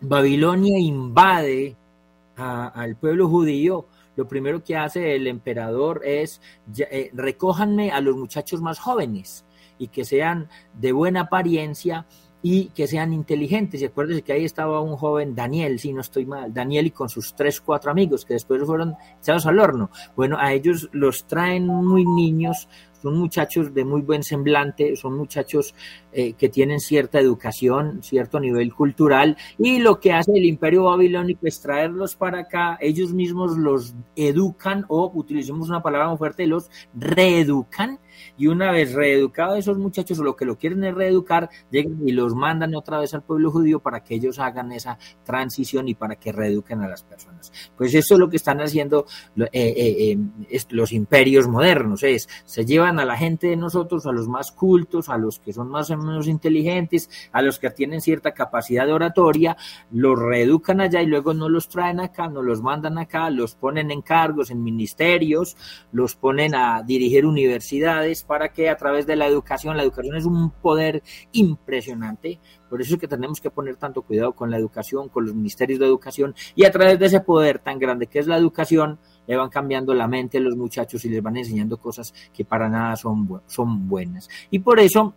Babilonia 0.00 0.78
invade 0.78 1.76
al 2.36 2.96
pueblo 2.96 3.28
judío, 3.28 3.86
lo 4.16 4.26
primero 4.26 4.62
que 4.62 4.76
hace 4.76 5.14
el 5.14 5.26
emperador 5.26 6.02
es 6.04 6.40
eh, 6.78 7.10
recójanme 7.12 7.90
a 7.90 8.00
los 8.00 8.16
muchachos 8.16 8.60
más 8.60 8.78
jóvenes 8.78 9.45
y 9.78 9.88
que 9.88 10.04
sean 10.04 10.48
de 10.74 10.92
buena 10.92 11.22
apariencia 11.22 12.06
y 12.42 12.66
que 12.66 12.86
sean 12.86 13.12
inteligentes. 13.12 13.82
Y 13.82 13.86
acuérdense 13.86 14.22
que 14.22 14.32
ahí 14.32 14.44
estaba 14.44 14.80
un 14.80 14.96
joven, 14.96 15.34
Daniel, 15.34 15.78
si 15.80 15.92
no 15.92 16.00
estoy 16.00 16.26
mal, 16.26 16.54
Daniel 16.54 16.86
y 16.86 16.90
con 16.90 17.08
sus 17.08 17.34
tres, 17.34 17.60
cuatro 17.60 17.90
amigos 17.90 18.24
que 18.24 18.34
después 18.34 18.62
fueron 18.64 18.94
echados 19.20 19.46
al 19.46 19.58
horno. 19.58 19.90
Bueno, 20.14 20.36
a 20.38 20.52
ellos 20.52 20.88
los 20.92 21.26
traen 21.26 21.66
muy 21.66 22.04
niños, 22.04 22.68
son 23.06 23.18
muchachos 23.18 23.72
de 23.72 23.84
muy 23.84 24.02
buen 24.02 24.24
semblante, 24.24 24.96
son 24.96 25.16
muchachos 25.16 25.76
eh, 26.12 26.32
que 26.32 26.48
tienen 26.48 26.80
cierta 26.80 27.20
educación, 27.20 28.02
cierto 28.02 28.40
nivel 28.40 28.74
cultural, 28.74 29.36
y 29.58 29.78
lo 29.78 30.00
que 30.00 30.12
hace 30.12 30.32
el 30.32 30.44
imperio 30.44 30.84
babilónico 30.84 31.46
es 31.46 31.60
traerlos 31.60 32.16
para 32.16 32.40
acá, 32.40 32.78
ellos 32.80 33.12
mismos 33.12 33.56
los 33.56 33.94
educan, 34.16 34.86
o 34.88 35.12
utilicemos 35.14 35.68
una 35.68 35.84
palabra 35.84 36.08
muy 36.08 36.18
fuerte, 36.18 36.48
los 36.48 36.68
reeducan, 36.94 38.00
y 38.36 38.46
una 38.46 38.72
vez 38.72 38.92
reeducados 38.92 39.58
esos 39.58 39.78
muchachos, 39.78 40.18
lo 40.18 40.36
que 40.36 40.44
lo 40.44 40.56
quieren 40.56 40.82
es 40.84 40.94
reeducar, 40.94 41.50
llegan 41.70 42.00
y 42.06 42.12
los 42.12 42.34
mandan 42.34 42.74
otra 42.74 42.98
vez 42.98 43.14
al 43.14 43.22
pueblo 43.22 43.50
judío 43.50 43.80
para 43.80 44.02
que 44.02 44.14
ellos 44.14 44.38
hagan 44.38 44.72
esa 44.72 44.98
transición 45.24 45.88
y 45.88 45.94
para 45.94 46.16
que 46.16 46.32
reeduquen 46.32 46.80
a 46.80 46.88
las 46.88 47.02
personas. 47.02 47.52
Pues 47.76 47.94
eso 47.94 48.14
es 48.14 48.20
lo 48.20 48.28
que 48.28 48.36
están 48.36 48.60
haciendo 48.60 49.06
eh, 49.36 49.48
eh, 49.52 50.18
los 50.70 50.92
imperios 50.92 51.46
modernos, 51.48 52.02
es, 52.02 52.28
se 52.44 52.64
llevan 52.64 52.95
a 52.98 53.04
la 53.04 53.16
gente 53.16 53.48
de 53.48 53.56
nosotros, 53.56 54.06
a 54.06 54.12
los 54.12 54.28
más 54.28 54.52
cultos, 54.52 55.08
a 55.08 55.18
los 55.18 55.38
que 55.38 55.52
son 55.52 55.68
más 55.68 55.90
o 55.90 55.96
menos 55.96 56.28
inteligentes, 56.28 57.10
a 57.32 57.42
los 57.42 57.58
que 57.58 57.70
tienen 57.70 58.00
cierta 58.00 58.32
capacidad 58.32 58.86
de 58.86 58.92
oratoria, 58.92 59.56
los 59.90 60.18
reeducan 60.18 60.80
allá 60.80 61.02
y 61.02 61.06
luego 61.06 61.34
no 61.34 61.48
los 61.48 61.68
traen 61.68 62.00
acá, 62.00 62.28
no 62.28 62.42
los 62.42 62.62
mandan 62.62 62.98
acá, 62.98 63.30
los 63.30 63.54
ponen 63.54 63.90
en 63.90 64.02
cargos, 64.02 64.50
en 64.50 64.62
ministerios, 64.62 65.56
los 65.92 66.16
ponen 66.16 66.54
a 66.54 66.82
dirigir 66.82 67.26
universidades. 67.26 68.22
Para 68.22 68.48
que 68.50 68.68
a 68.68 68.76
través 68.76 69.06
de 69.06 69.16
la 69.16 69.26
educación, 69.26 69.76
la 69.76 69.82
educación 69.82 70.16
es 70.16 70.24
un 70.24 70.50
poder 70.50 71.02
impresionante, 71.32 72.40
por 72.68 72.80
eso 72.80 72.94
es 72.94 73.00
que 73.00 73.08
tenemos 73.08 73.40
que 73.40 73.50
poner 73.50 73.76
tanto 73.76 74.02
cuidado 74.02 74.32
con 74.32 74.50
la 74.50 74.58
educación, 74.58 75.08
con 75.08 75.24
los 75.24 75.34
ministerios 75.34 75.78
de 75.78 75.86
educación 75.86 76.34
y 76.54 76.64
a 76.64 76.70
través 76.70 76.98
de 76.98 77.06
ese 77.06 77.20
poder 77.20 77.58
tan 77.60 77.78
grande 77.78 78.06
que 78.06 78.18
es 78.18 78.26
la 78.26 78.36
educación, 78.36 78.98
le 79.26 79.36
van 79.36 79.50
cambiando 79.50 79.94
la 79.94 80.06
mente 80.06 80.38
a 80.38 80.40
los 80.40 80.56
muchachos 80.56 81.04
y 81.04 81.08
les 81.08 81.22
van 81.22 81.36
enseñando 81.36 81.76
cosas 81.76 82.14
que 82.32 82.44
para 82.44 82.68
nada 82.68 82.96
son, 82.96 83.40
son 83.46 83.88
buenas. 83.88 84.28
Y 84.50 84.58
por 84.60 84.80
eso 84.80 85.14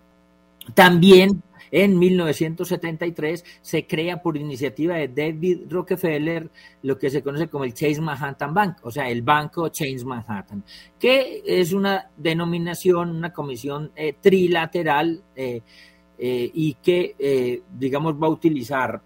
también 0.74 1.42
en 1.72 2.00
1973 2.00 3.44
se 3.62 3.86
crea 3.86 4.22
por 4.22 4.38
iniciativa 4.38 4.96
de 4.96 5.08
David 5.08 5.62
Rockefeller 5.70 6.50
lo 6.84 6.98
que 6.98 7.10
se 7.10 7.22
conoce 7.22 7.48
como 7.48 7.64
el 7.64 7.74
Chase 7.74 8.02
Manhattan 8.02 8.54
Bank, 8.54 8.78
o 8.84 8.92
sea, 8.92 9.10
el 9.10 9.22
Banco 9.22 9.70
Chase 9.70 10.04
Manhattan, 10.06 10.64
que 11.00 11.44
es 11.46 11.74
una 11.74 12.10
denominación, 12.18 13.16
una 13.16 13.32
comisión 13.32 13.92
eh, 13.96 14.16
trilateral 14.20 15.22
eh, 15.36 15.62
eh, 16.18 16.52
y 16.54 16.74
que, 16.76 17.62
digamos, 17.78 18.16
va 18.16 18.28
a 18.28 18.32
utilizar 18.32 19.02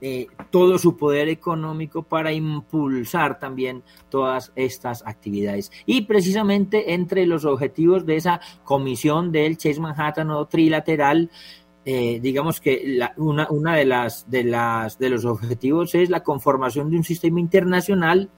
eh, 0.00 0.26
todo 0.50 0.78
su 0.78 0.96
poder 0.96 1.28
económico 1.28 2.02
para 2.02 2.30
impulsar 2.30 3.38
también 3.38 3.82
todas 4.10 4.52
estas 4.54 5.06
actividades. 5.06 5.72
Y 5.86 6.02
precisamente 6.02 6.92
entre 6.92 7.26
los 7.26 7.46
objetivos 7.46 8.04
de 8.04 8.16
esa 8.16 8.40
comisión 8.64 9.32
del 9.32 9.56
Chase 9.56 9.80
Manhattan 9.80 10.30
o 10.30 10.46
trilateral, 10.46 11.30
eh, 11.84 12.20
digamos 12.20 12.60
que 12.60 12.98
una, 13.16 13.46
una 13.48 13.76
de, 13.76 13.84
las, 13.86 14.28
de, 14.28 14.44
las, 14.44 14.98
de 14.98 15.08
los 15.08 15.24
objetivos 15.24 15.94
es 15.94 16.10
la 16.10 16.22
conformación 16.22 16.90
de 16.90 16.98
un 16.98 17.04
sistema 17.04 17.40
internacional 17.40 18.28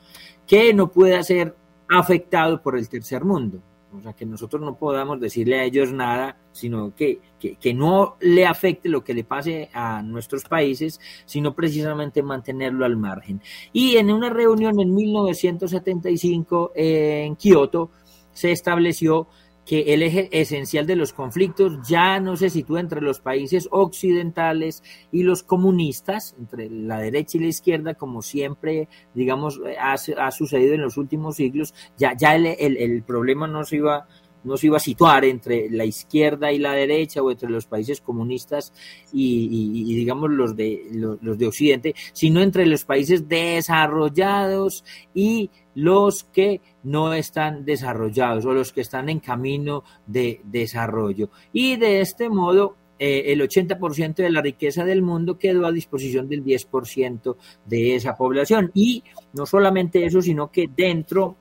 que 0.47 0.73
no 0.75 0.93
pueda 0.93 1.23
ser 1.23 1.57
afectado 1.89 2.63
por 2.63 2.79
el 2.79 2.89
tercer 2.89 3.25
mundo. 3.25 3.61
O 3.93 4.03
sea, 4.03 4.13
que 4.13 4.27
nosotros 4.27 4.61
no 4.63 4.77
podamos 4.77 5.19
decirle 5.19 5.61
a 5.61 5.65
ellos 5.65 5.93
nada, 5.93 6.37
sino 6.53 6.95
que, 6.95 7.21
que, 7.39 7.75
no 7.75 8.17
le 8.21 8.45
afecte 8.45 8.89
lo 8.89 9.03
que 9.03 9.15
le 9.15 9.25
pase 9.25 9.71
a 9.73 10.03
nuestros 10.03 10.45
países, 10.45 11.01
sino 11.25 11.55
precisamente 11.55 12.23
mantenerlo 12.23 12.85
al 12.85 12.97
margen. 12.97 13.41
Y 13.73 13.97
en 13.97 14.11
una 14.11 14.29
reunión 14.29 14.79
en 14.79 14.95
1975 14.95 16.73
en 16.75 17.37
Kioto 17.37 17.91
se 18.33 18.53
estableció 18.53 19.29
que 19.69 19.93
el 19.93 20.03
eje 20.03 20.31
esencial 20.33 20.87
de 20.87 20.97
los 20.97 21.13
conflictos 21.13 21.87
ya 21.87 22.21
no 22.21 22.39
se 22.39 22.49
sitúa 22.49 22.81
entre 22.81 23.03
los 23.03 23.21
países 23.21 23.69
occidentales 23.71 24.83
y 25.13 25.25
los 25.25 25.43
comunistas, 25.43 26.35
entre 26.39 26.71
la 26.71 26.99
derecha 27.01 27.37
y 27.37 27.43
la 27.43 27.49
izquierda, 27.49 27.93
como 27.93 28.23
siempre, 28.23 28.89
digamos, 29.13 29.61
ha, 29.79 30.31
sucedido 30.31 30.73
en 30.73 30.81
los 30.81 30.97
últimos 30.97 31.37
siglos, 31.37 31.75
ya, 31.99 32.17
ya 32.17 32.35
el, 32.35 32.47
el, 32.47 33.03
problema 33.03 33.47
no 33.47 33.63
se 33.65 33.77
iba 33.77 34.09
no 34.45 34.57
se 34.57 34.67
iba 34.67 34.77
a 34.77 34.81
situar 34.81 35.25
entre 35.25 35.71
la 35.71 35.85
izquierda 35.85 36.53
y 36.53 36.59
la 36.59 36.73
derecha 36.73 37.23
o 37.23 37.31
entre 37.31 37.51
los 37.51 37.67
países 37.67 38.01
comunistas 38.01 38.73
y, 39.13 39.95
digamos 39.95 40.31
los 40.31 40.57
de 40.57 40.87
los, 40.93 41.39
de 41.39 41.47
Occidente, 41.47 41.95
sino 42.13 42.41
entre 42.41 42.67
los 42.67 42.85
países 42.85 43.29
desarrollados 43.29 44.85
y 45.15 45.51
los 45.75 46.25
que 46.25 46.61
no 46.83 47.15
están 47.15 47.65
desarrollados 47.65 48.45
o 48.45 48.53
los 48.53 48.73
que 48.73 48.81
están 48.81 49.09
en 49.09 49.21
camino 49.21 49.85
de 50.07 50.41
desarrollo. 50.45 51.31
Y 51.53 51.77
de 51.77 52.01
este 52.01 52.29
modo, 52.29 52.77
eh, 52.99 53.33
el 53.33 53.41
80% 53.41 54.17
de 54.17 54.31
la 54.31 54.43
riqueza 54.43 54.85
del 54.85 55.03
mundo 55.03 55.39
quedó 55.39 55.67
a 55.67 55.73
disposición 55.73 56.29
del 56.29 56.45
10% 56.45 57.37
de 57.65 57.95
esa 57.95 58.17
población. 58.17 58.71
Y 58.75 59.05
no 59.35 59.47
solamente 59.47 60.05
eso, 60.05 60.21
sino 60.21 60.51
que 60.51 60.69
dentro 60.75 61.37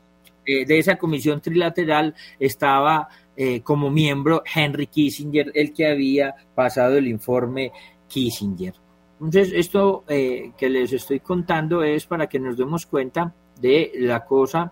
eh, 0.48 0.66
de 0.66 0.80
esa 0.80 0.96
comisión 0.96 1.42
trilateral 1.42 2.16
estaba 2.40 3.08
eh, 3.36 3.62
como 3.62 3.92
miembro 3.92 4.42
Henry 4.52 4.88
Kissinger, 4.88 5.52
el 5.54 5.74
que 5.74 5.88
había 5.88 6.34
pasado 6.56 6.98
el 6.98 7.08
informe 7.08 7.72
Kissinger. 8.08 8.74
Entonces, 9.20 9.52
esto 9.56 10.04
que 10.08 10.70
les 10.70 10.94
estoy 10.94 11.22
contando 11.22 11.82
es 11.82 12.06
para 12.06 12.28
que 12.28 12.40
nos 12.40 12.56
demos 12.56 12.86
cuenta 12.86 13.34
de 13.60 13.92
la 13.96 14.24
cosa, 14.24 14.72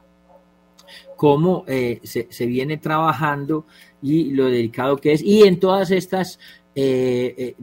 cómo 1.15 1.63
eh, 1.67 1.99
se, 2.03 2.45
viene 2.45 2.77
trabajando 2.77 3.65
y 4.01 4.31
lo 4.31 4.45
delicado 4.45 4.97
que 4.97 5.13
es. 5.13 5.21
Y 5.21 5.43
en 5.43 5.59
todas 5.59 5.91
estas 5.91 6.39
eh, 6.75 7.33
eh, 7.37 7.55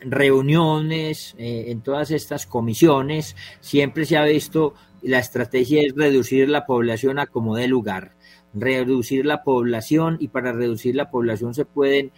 reuniones, 0.00 1.34
en 1.38 1.80
todas 1.80 2.10
estas 2.10 2.46
comisiones, 2.46 3.36
siempre 3.60 4.04
se 4.04 4.16
ha 4.16 4.24
visto 4.24 4.74
la 5.04 5.18
estrategia 5.18 5.82
es 5.82 5.94
reducir 5.94 6.48
la 6.48 6.66
población 6.66 7.18
a 7.18 7.26
como 7.26 7.56
de 7.56 7.68
lugar 7.68 8.12
reducir 8.56 9.26
la 9.26 9.42
población 9.42 10.16
y 10.20 10.28
para 10.28 10.52
reducir 10.52 10.94
la 10.94 11.10
población 11.10 11.54
se 11.54 11.64
pueden 11.64 12.12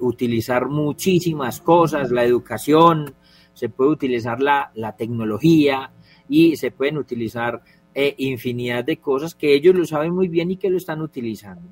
utilizar 0.00 0.66
muchísimas 0.66 1.60
cosas, 1.60 2.10
la 2.10 2.24
educación, 2.24 3.14
se 3.54 3.68
puede 3.68 3.90
utilizar 3.90 4.40
la, 4.40 4.72
la 4.74 4.96
tecnología, 4.96 5.92
y 6.30 6.56
se 6.56 6.70
pueden 6.70 6.96
utilizar 6.96 7.60
eh, 7.92 8.14
infinidad 8.18 8.84
de 8.84 8.98
cosas 8.98 9.34
que 9.34 9.52
ellos 9.52 9.74
lo 9.74 9.84
saben 9.84 10.14
muy 10.14 10.28
bien 10.28 10.52
y 10.52 10.56
que 10.56 10.70
lo 10.70 10.78
están 10.78 11.02
utilizando. 11.02 11.68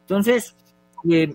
Entonces, 0.00 0.54
eh, 1.10 1.34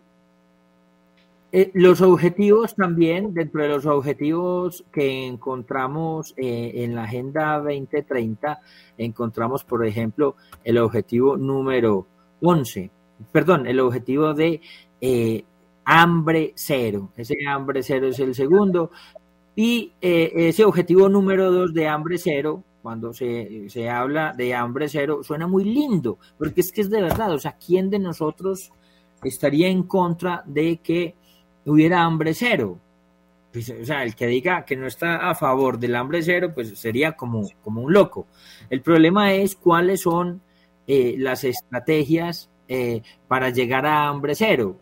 eh, 1.52 1.72
los 1.74 2.02
objetivos 2.02 2.76
también, 2.76 3.34
dentro 3.34 3.62
de 3.64 3.70
los 3.70 3.86
objetivos 3.86 4.84
que 4.92 5.26
encontramos 5.26 6.34
en 6.38 6.96
la 6.96 7.04
Agenda 7.04 7.58
2030, 7.60 8.60
encontramos, 8.98 9.64
por 9.64 9.86
ejemplo, 9.86 10.36
el 10.64 10.78
objetivo 10.78 11.38
número 11.38 12.08
11, 12.42 12.92
perdón, 13.32 13.68
el 13.68 13.80
objetivo 13.80 14.34
de 14.34 14.62
hambre 15.90 16.54
cero. 16.56 17.12
Ese 17.18 17.36
hambre 17.48 17.82
cero 17.82 18.08
es 18.08 18.20
el 18.20 18.36
segundo. 18.36 18.92
Y 19.56 19.94
eh, 20.02 20.32
ese 20.36 20.64
objetivo 20.64 21.10
número 21.10 21.52
dos 21.52 21.74
de 21.74 21.88
hambre 21.88 22.18
cero, 22.18 22.64
cuando 22.82 23.12
se, 23.12 23.66
se, 23.70 23.90
habla 23.90 24.34
de 24.38 24.54
hambre 24.54 24.88
cero, 24.88 25.22
suena 25.24 25.48
muy 25.48 25.66
lindo, 25.66 26.20
porque 26.38 26.62
es 26.62 26.72
que 26.72 26.82
es 26.82 26.90
de 26.90 27.02
verdad, 27.02 27.34
o 27.34 27.40
sea, 27.40 27.58
¿quién 27.58 27.90
de 27.90 28.00
nosotros 28.00 28.72
estaría 29.24 29.68
en 29.68 29.84
contra 29.84 30.44
de 30.46 30.78
que 30.78 31.16
hubiera 31.70 32.04
hambre 32.04 32.34
cero? 32.34 32.80
Pues, 33.52 33.70
o 33.70 33.86
sea, 33.86 34.04
el 34.04 34.16
que 34.16 34.28
diga 34.28 34.64
que 34.64 34.76
no 34.76 34.86
está 34.86 35.30
a 35.30 35.36
favor 35.36 35.80
del 35.80 35.96
hambre 35.96 36.22
cero, 36.22 36.52
pues 36.54 36.78
sería 36.78 37.14
como, 37.14 37.48
como 37.64 37.82
un 37.82 37.94
loco. 37.94 38.28
El 38.70 38.82
problema 38.82 39.34
es 39.34 39.56
cuáles 39.56 40.02
son 40.02 40.42
eh, 40.88 41.16
las 41.18 41.44
estrategias 41.44 42.50
eh, 42.68 43.02
para 43.28 43.50
llegar 43.50 43.86
a 43.86 44.08
hambre 44.08 44.36
cero. 44.36 44.78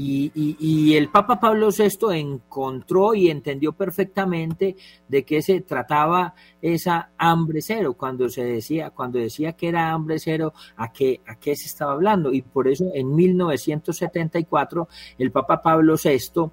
Y, 0.00 0.94
el 0.94 1.08
Papa 1.08 1.40
Pablo 1.40 1.70
VI 1.76 2.16
encontró 2.16 3.14
y 3.14 3.30
entendió 3.30 3.72
perfectamente 3.72 4.76
de 5.08 5.24
qué 5.24 5.42
se 5.42 5.60
trataba 5.62 6.34
esa 6.62 7.10
hambre 7.18 7.60
cero, 7.60 7.94
cuando 7.98 8.28
se 8.28 8.44
decía, 8.44 8.90
cuando 8.90 9.18
decía 9.18 9.54
que 9.54 9.68
era 9.68 9.90
hambre 9.90 10.20
cero, 10.20 10.52
a 10.76 10.92
qué, 10.92 11.20
a 11.26 11.34
qué 11.34 11.56
se 11.56 11.66
estaba 11.66 11.92
hablando. 11.94 12.32
Y 12.32 12.42
por 12.42 12.68
eso 12.68 12.84
en 12.94 13.12
1974 13.12 14.88
el 15.18 15.32
Papa 15.32 15.62
Pablo 15.62 15.96
VI 16.02 16.52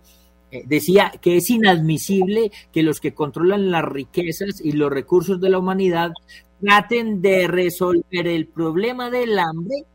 eh, 0.50 0.64
decía 0.66 1.12
que 1.22 1.38
es 1.38 1.48
inadmisible 1.52 2.52
que 2.72 2.82
los 2.82 3.00
que 3.00 3.14
controlan 3.14 3.70
las 3.70 3.86
riquezas 3.86 4.60
y 4.60 4.72
los 4.72 4.92
recursos 4.92 5.40
de 5.40 5.50
la 5.52 5.60
humanidad 5.60 6.14
traten 6.60 7.22
de 7.22 7.48
resolver 7.48 8.28
el 8.28 8.48
problema 8.48 9.12
del 9.12 9.38
hambre 9.38 9.86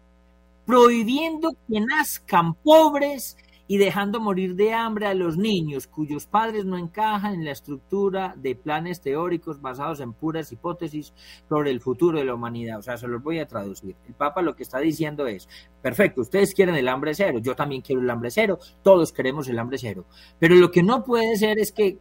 prohibiendo 0.70 1.50
que 1.68 1.80
nazcan 1.80 2.54
pobres 2.54 3.36
y 3.66 3.76
dejando 3.78 4.20
morir 4.20 4.54
de 4.54 4.72
hambre 4.72 5.06
a 5.06 5.14
los 5.14 5.36
niños 5.36 5.88
cuyos 5.88 6.26
padres 6.26 6.64
no 6.64 6.78
encajan 6.78 7.34
en 7.34 7.44
la 7.44 7.50
estructura 7.50 8.34
de 8.36 8.54
planes 8.54 9.00
teóricos 9.00 9.60
basados 9.60 9.98
en 9.98 10.12
puras 10.12 10.52
hipótesis 10.52 11.12
sobre 11.48 11.72
el 11.72 11.80
futuro 11.80 12.20
de 12.20 12.24
la 12.24 12.34
humanidad. 12.34 12.78
O 12.78 12.82
sea, 12.82 12.96
se 12.96 13.08
los 13.08 13.20
voy 13.20 13.40
a 13.40 13.48
traducir. 13.48 13.96
El 14.06 14.14
Papa 14.14 14.42
lo 14.42 14.54
que 14.54 14.62
está 14.62 14.78
diciendo 14.78 15.26
es, 15.26 15.48
perfecto, 15.82 16.20
ustedes 16.20 16.54
quieren 16.54 16.76
el 16.76 16.86
hambre 16.86 17.14
cero, 17.14 17.40
yo 17.40 17.56
también 17.56 17.82
quiero 17.82 18.00
el 18.00 18.10
hambre 18.10 18.30
cero, 18.30 18.60
todos 18.84 19.12
queremos 19.12 19.48
el 19.48 19.58
hambre 19.58 19.78
cero, 19.78 20.04
pero 20.38 20.54
lo 20.54 20.70
que 20.70 20.84
no 20.84 21.02
puede 21.02 21.36
ser 21.36 21.58
es 21.58 21.72
que 21.72 21.98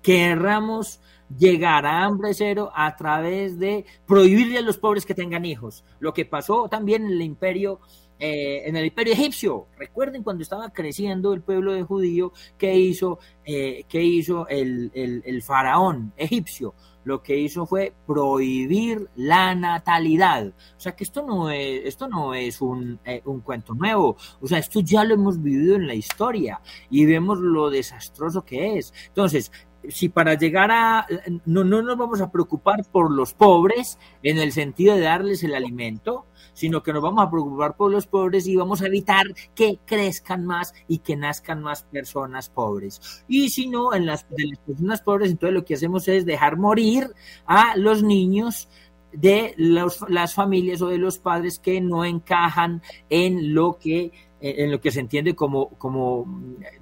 querramos 0.00 1.00
llegar 1.36 1.86
a 1.86 2.04
hambre 2.04 2.34
cero 2.34 2.70
a 2.74 2.96
través 2.96 3.58
de 3.58 3.84
prohibirle 4.06 4.58
a 4.58 4.62
los 4.62 4.78
pobres 4.78 5.04
que 5.04 5.14
tengan 5.14 5.44
hijos. 5.44 5.84
Lo 6.00 6.14
que 6.14 6.24
pasó 6.24 6.68
también 6.68 7.04
en 7.04 7.12
el 7.12 7.22
imperio 7.22 7.80
eh, 8.20 8.68
en 8.68 8.76
el 8.76 8.86
imperio 8.86 9.12
egipcio. 9.12 9.68
Recuerden 9.76 10.24
cuando 10.24 10.42
estaba 10.42 10.70
creciendo 10.70 11.32
el 11.34 11.40
pueblo 11.40 11.72
de 11.72 11.84
judío, 11.84 12.32
¿qué 12.56 12.74
hizo, 12.74 13.20
eh, 13.44 13.84
hizo 13.92 14.48
el, 14.48 14.90
el, 14.92 15.42
faraón 15.42 16.12
egipcio? 16.16 16.74
Lo 17.04 17.22
que 17.22 17.38
hizo 17.38 17.64
fue 17.64 17.94
prohibir 18.06 19.08
la 19.14 19.54
natalidad. 19.54 20.48
O 20.48 20.80
sea 20.80 20.96
que 20.96 21.04
esto 21.04 21.22
no 21.22 21.48
es, 21.50 21.82
esto 21.84 22.08
no 22.08 22.34
es 22.34 22.60
un, 22.60 22.98
eh, 23.04 23.22
un 23.24 23.40
cuento 23.40 23.72
nuevo. 23.72 24.16
O 24.40 24.48
sea, 24.48 24.58
esto 24.58 24.80
ya 24.80 25.04
lo 25.04 25.14
hemos 25.14 25.40
vivido 25.40 25.76
en 25.76 25.86
la 25.86 25.94
historia 25.94 26.60
y 26.90 27.06
vemos 27.06 27.38
lo 27.38 27.70
desastroso 27.70 28.44
que 28.44 28.78
es. 28.78 28.92
Entonces, 29.06 29.52
si 29.88 30.08
para 30.08 30.34
llegar 30.34 30.70
a, 30.70 31.06
no, 31.46 31.64
no 31.64 31.82
nos 31.82 31.96
vamos 31.96 32.20
a 32.20 32.30
preocupar 32.30 32.84
por 32.90 33.10
los 33.10 33.32
pobres 33.32 33.98
en 34.22 34.38
el 34.38 34.52
sentido 34.52 34.94
de 34.94 35.02
darles 35.02 35.42
el 35.44 35.54
alimento, 35.54 36.26
sino 36.52 36.82
que 36.82 36.92
nos 36.92 37.02
vamos 37.02 37.24
a 37.24 37.30
preocupar 37.30 37.76
por 37.76 37.90
los 37.90 38.06
pobres 38.06 38.46
y 38.46 38.56
vamos 38.56 38.82
a 38.82 38.86
evitar 38.86 39.26
que 39.54 39.78
crezcan 39.84 40.44
más 40.44 40.74
y 40.88 40.98
que 40.98 41.16
nazcan 41.16 41.62
más 41.62 41.84
personas 41.84 42.50
pobres. 42.50 43.24
Y 43.28 43.50
si 43.50 43.68
no, 43.68 43.94
en 43.94 44.06
las, 44.06 44.28
de 44.30 44.46
las 44.46 44.58
personas 44.58 45.02
pobres, 45.02 45.30
entonces 45.30 45.54
lo 45.54 45.64
que 45.64 45.74
hacemos 45.74 46.08
es 46.08 46.26
dejar 46.26 46.56
morir 46.56 47.12
a 47.46 47.76
los 47.76 48.02
niños 48.02 48.68
de 49.12 49.54
las 49.56 50.34
familias 50.34 50.82
o 50.82 50.88
de 50.88 50.98
los 50.98 51.18
padres 51.18 51.58
que 51.58 51.80
no 51.80 52.04
encajan 52.04 52.82
en 53.08 53.54
lo 53.54 53.78
que 53.78 54.12
en 54.40 54.70
lo 54.70 54.80
que 54.80 54.92
se 54.92 55.00
entiende 55.00 55.34
como, 55.34 55.70
como 55.70 56.24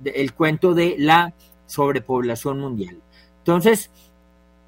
el 0.04 0.34
cuento 0.34 0.74
de 0.74 0.96
la 0.98 1.32
sobrepoblación 1.66 2.60
mundial. 2.60 2.96
Entonces, 3.38 3.90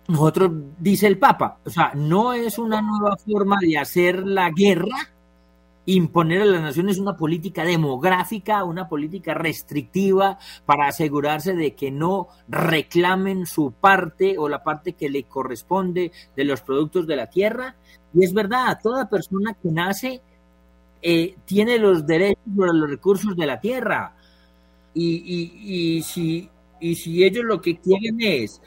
nosotros, 0.09 0.51
dice 0.79 1.07
el 1.07 1.19
Papa, 1.19 1.59
o 1.65 1.71
sea, 1.71 1.93
no 1.95 2.33
es 2.33 2.59
una 2.59 2.81
nueva 2.81 3.17
forma 3.17 3.59
de 3.61 3.77
hacer 3.77 4.27
la 4.27 4.51
guerra, 4.51 4.97
imponer 5.85 6.43
a 6.43 6.47
las 6.47 6.63
naciones 6.63 6.99
una 6.99 7.17
política 7.17 7.65
demográfica, 7.65 8.65
una 8.65 8.89
política 8.89 9.35
restrictiva 9.35 10.39
para 10.65 10.89
asegurarse 10.89 11.55
de 11.55 11.75
que 11.75 11.91
no 11.91 12.29
reclamen 12.49 13.47
su 13.47 13.73
parte 13.73 14.37
o 14.39 14.49
la 14.49 14.63
parte 14.63 14.95
que 14.95 15.09
le 15.09 15.25
corresponde 15.25 16.13
de 16.37 16.45
los 16.45 16.61
productos 16.63 17.07
de 17.07 17.17
la 17.17 17.29
tierra. 17.29 17.75
Y 18.15 18.25
es 18.25 18.33
verdad, 18.33 18.79
toda 18.83 19.09
persona 19.09 19.55
que 19.55 19.71
nace 19.71 20.23
eh, 21.03 21.37
tiene 21.45 21.79
los 21.79 22.07
derechos 22.07 22.45
sobre 22.55 22.73
los 22.73 22.91
recursos 22.91 23.37
de 23.37 23.47
la 23.47 23.61
tierra. 23.61 24.15
Y, 24.95 25.23
y, 25.25 25.97
y 25.97 26.03
si 26.03 26.51
y 26.81 26.95
si 26.95 27.25
ellos 27.25 27.45
lo 27.45 27.61
que 27.61 27.79
quieren 27.79 28.21
es 28.21 28.61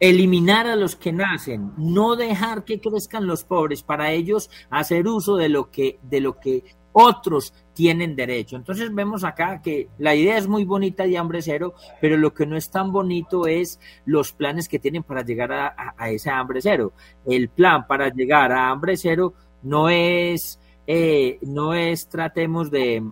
eliminar 0.00 0.66
a 0.66 0.76
los 0.76 0.96
que 0.96 1.12
nacen, 1.12 1.72
no 1.76 2.16
dejar 2.16 2.64
que 2.64 2.80
crezcan 2.80 3.26
los 3.26 3.44
pobres, 3.44 3.82
para 3.82 4.12
ellos 4.12 4.50
hacer 4.70 5.06
uso 5.06 5.36
de 5.36 5.50
lo 5.50 5.70
que, 5.70 5.98
de 6.02 6.20
lo 6.20 6.40
que 6.40 6.64
otros 6.92 7.52
tienen 7.74 8.16
derecho. 8.16 8.56
Entonces 8.56 8.92
vemos 8.94 9.24
acá 9.24 9.60
que 9.62 9.88
la 9.98 10.14
idea 10.14 10.38
es 10.38 10.48
muy 10.48 10.64
bonita 10.64 11.04
de 11.04 11.18
hambre 11.18 11.42
cero, 11.42 11.74
pero 12.00 12.16
lo 12.16 12.32
que 12.34 12.46
no 12.46 12.56
es 12.56 12.70
tan 12.70 12.92
bonito 12.92 13.46
es 13.46 13.78
los 14.06 14.32
planes 14.32 14.68
que 14.68 14.78
tienen 14.78 15.02
para 15.02 15.22
llegar 15.22 15.52
a, 15.52 16.10
ese 16.10 16.30
hambre 16.30 16.60
cero. 16.62 16.92
El 17.26 17.50
plan 17.50 17.86
para 17.86 18.08
llegar 18.08 18.52
a 18.52 18.70
hambre 18.70 18.96
cero 18.96 19.34
no 19.62 19.88
es, 19.88 20.58
eh, 20.86 21.38
no 21.42 21.74
es 21.74 22.08
tratemos 22.08 22.70
de, 22.70 23.02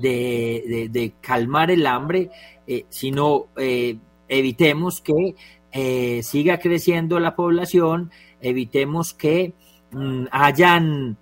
de, 0.00 1.12
calmar 1.20 1.70
el 1.70 1.86
hambre, 1.86 2.30
eh, 2.66 2.84
sino 2.88 3.46
eh, 3.56 3.96
evitemos 4.28 5.00
que 5.00 5.34
eh, 5.72 6.22
siga 6.22 6.58
creciendo 6.58 7.20
la 7.20 7.36
población, 7.36 8.10
evitemos 8.40 9.14
que 9.14 9.52
mm, 9.92 10.26
hayan 10.30 11.16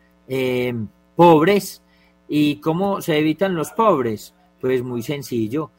pobres. 1.17 1.83
¿Y 2.31 2.57
cómo 2.57 3.01
se 3.01 3.19
evitan 3.19 3.55
los 3.55 3.71
pobres? 3.71 4.35
Pues 4.61 4.83
muy 4.83 5.03
sencillo. 5.03 5.71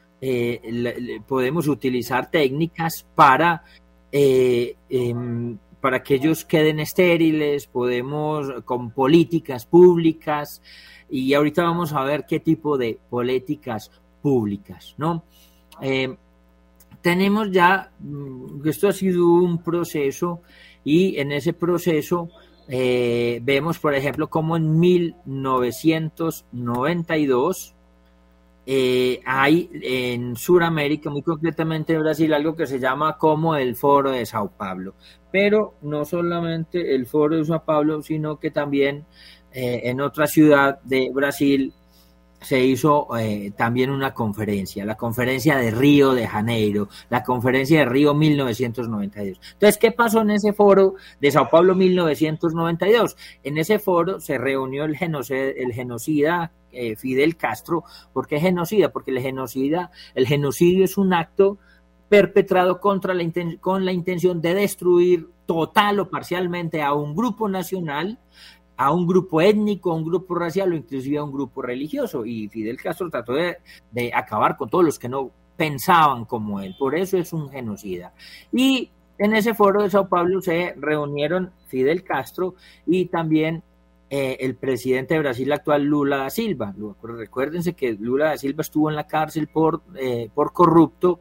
podemos 1.27 1.67
utilizar 1.67 2.31
técnicas 2.31 3.05
para 3.15 3.63
em, 4.11 5.57
para 5.81 6.03
que 6.03 6.15
ellos 6.15 6.45
queden 6.45 6.79
estériles, 6.79 7.67
podemos 7.67 8.47
con 8.65 8.91
políticas 8.91 9.65
públicas, 9.65 10.61
y 11.09 11.33
ahorita 11.33 11.63
vamos 11.63 11.93
a 11.93 12.03
ver 12.03 12.25
qué 12.27 12.39
tipo 12.39 12.77
de 12.77 12.99
políticas 13.09 13.89
públicas, 14.21 14.93
¿no? 14.97 15.23
Eh, 15.81 16.15
tenemos 17.01 17.49
ya, 17.51 17.91
mm, 17.99 18.67
esto 18.67 18.89
ha 18.89 18.93
sido 18.93 19.27
un 19.27 19.63
proceso 19.63 20.41
y 20.83 21.17
en 21.17 21.31
ese 21.31 21.53
proceso 21.53 22.29
eh, 22.67 23.39
vemos, 23.41 23.79
por 23.79 23.95
ejemplo, 23.95 24.29
como 24.29 24.57
en 24.57 24.79
1992 24.79 27.75
eh, 28.71 29.19
hay 29.25 29.67
en 29.81 30.35
Sudamérica, 30.35 31.09
muy 31.09 31.23
concretamente 31.23 31.93
en 31.93 32.01
Brasil, 32.01 32.31
algo 32.31 32.55
que 32.55 32.67
se 32.67 32.77
llama 32.77 33.17
como 33.17 33.55
el 33.55 33.75
Foro 33.75 34.11
de 34.11 34.27
Sao 34.27 34.51
Paulo. 34.51 34.93
Pero 35.31 35.73
no 35.81 36.05
solamente 36.05 36.93
el 36.93 37.07
Foro 37.07 37.37
de 37.37 37.45
Sao 37.45 37.65
Paulo, 37.65 38.03
sino 38.03 38.39
que 38.39 38.51
también 38.51 39.05
eh, 39.51 39.81
en 39.85 40.01
otra 40.01 40.27
ciudad 40.27 40.79
de 40.83 41.09
Brasil 41.11 41.73
se 42.41 42.63
hizo 42.63 43.07
eh, 43.17 43.53
también 43.57 43.89
una 43.89 44.13
conferencia, 44.13 44.85
la 44.85 44.95
conferencia 44.95 45.57
de 45.57 45.71
Río 45.71 46.13
de 46.13 46.27
Janeiro, 46.27 46.89
la 47.09 47.23
conferencia 47.23 47.79
de 47.79 47.85
Río 47.85 48.13
1992. 48.13 49.39
Entonces, 49.53 49.79
¿qué 49.79 49.91
pasó 49.91 50.21
en 50.21 50.29
ese 50.29 50.53
foro 50.53 50.93
de 51.19 51.31
Sao 51.31 51.49
Paulo 51.49 51.73
1992? 51.73 53.17
En 53.43 53.57
ese 53.57 53.79
foro 53.79 54.19
se 54.19 54.37
reunió 54.37 54.85
el, 54.85 54.95
el 55.01 55.73
genocida 55.73 56.51
eh, 56.71 56.95
Fidel 56.95 57.35
Castro. 57.35 57.83
¿Por 58.13 58.27
qué 58.27 58.39
genocida? 58.39 58.91
Porque 58.91 59.11
el 59.11 59.19
genocida, 59.19 59.91
el 60.15 60.27
genocidio 60.27 60.85
es 60.85 60.97
un 60.97 61.13
acto 61.13 61.57
perpetrado 62.09 62.79
contra 62.79 63.13
la 63.13 63.23
con 63.61 63.85
la 63.85 63.91
intención 63.91 64.41
de 64.41 64.55
destruir 64.55 65.29
total 65.45 65.99
o 65.99 66.09
parcialmente 66.09 66.81
a 66.81 66.93
un 66.93 67.15
grupo 67.15 67.47
nacional 67.47 68.19
a 68.79 68.93
un 68.93 69.05
grupo 69.05 69.41
étnico, 69.41 69.91
a 69.91 69.95
un 69.95 70.05
grupo 70.05 70.35
racial 70.35 70.71
o 70.71 70.75
inclusive 70.75 71.17
a 71.17 71.23
un 71.25 71.33
grupo 71.33 71.61
religioso. 71.61 72.25
Y 72.25 72.47
Fidel 72.47 72.77
Castro 72.77 73.09
trató 73.09 73.33
de, 73.33 73.57
acabar 74.13 74.55
con 74.55 74.69
todos 74.69 74.85
los 74.85 74.97
que 74.97 75.09
no 75.09 75.31
pensaban 75.57 76.23
como 76.23 76.61
él. 76.61 76.73
Por 76.79 76.95
eso 76.95 77.17
es 77.17 77.33
un 77.33 77.49
genocida. 77.49 78.13
Y 78.53 78.89
en 79.17 79.35
ese 79.35 79.53
foro 79.53 79.83
de 79.83 79.89
Sao 79.89 80.07
Paulo 80.07 80.41
se 80.41 80.75
reunieron 80.77 81.51
Fidel 81.67 82.05
Castro 82.05 82.55
y 82.85 83.07
también 83.07 83.63
eh, 84.09 84.37
el 84.41 84.55
presidente 84.55 85.13
de 85.13 85.19
Brasil 85.19 85.51
actual, 85.51 85.83
Lula 85.83 86.17
da 86.17 86.29
Silva. 86.29 86.73
Recuérdense 87.01 87.73
que 87.73 87.93
Lula 87.93 88.25
da 88.25 88.37
Silva 88.37 88.61
estuvo 88.61 88.89
en 88.89 88.95
la 88.95 89.07
cárcel 89.07 89.47
por, 89.47 89.81
eh, 89.95 90.29
por 90.33 90.53
corrupto, 90.53 91.19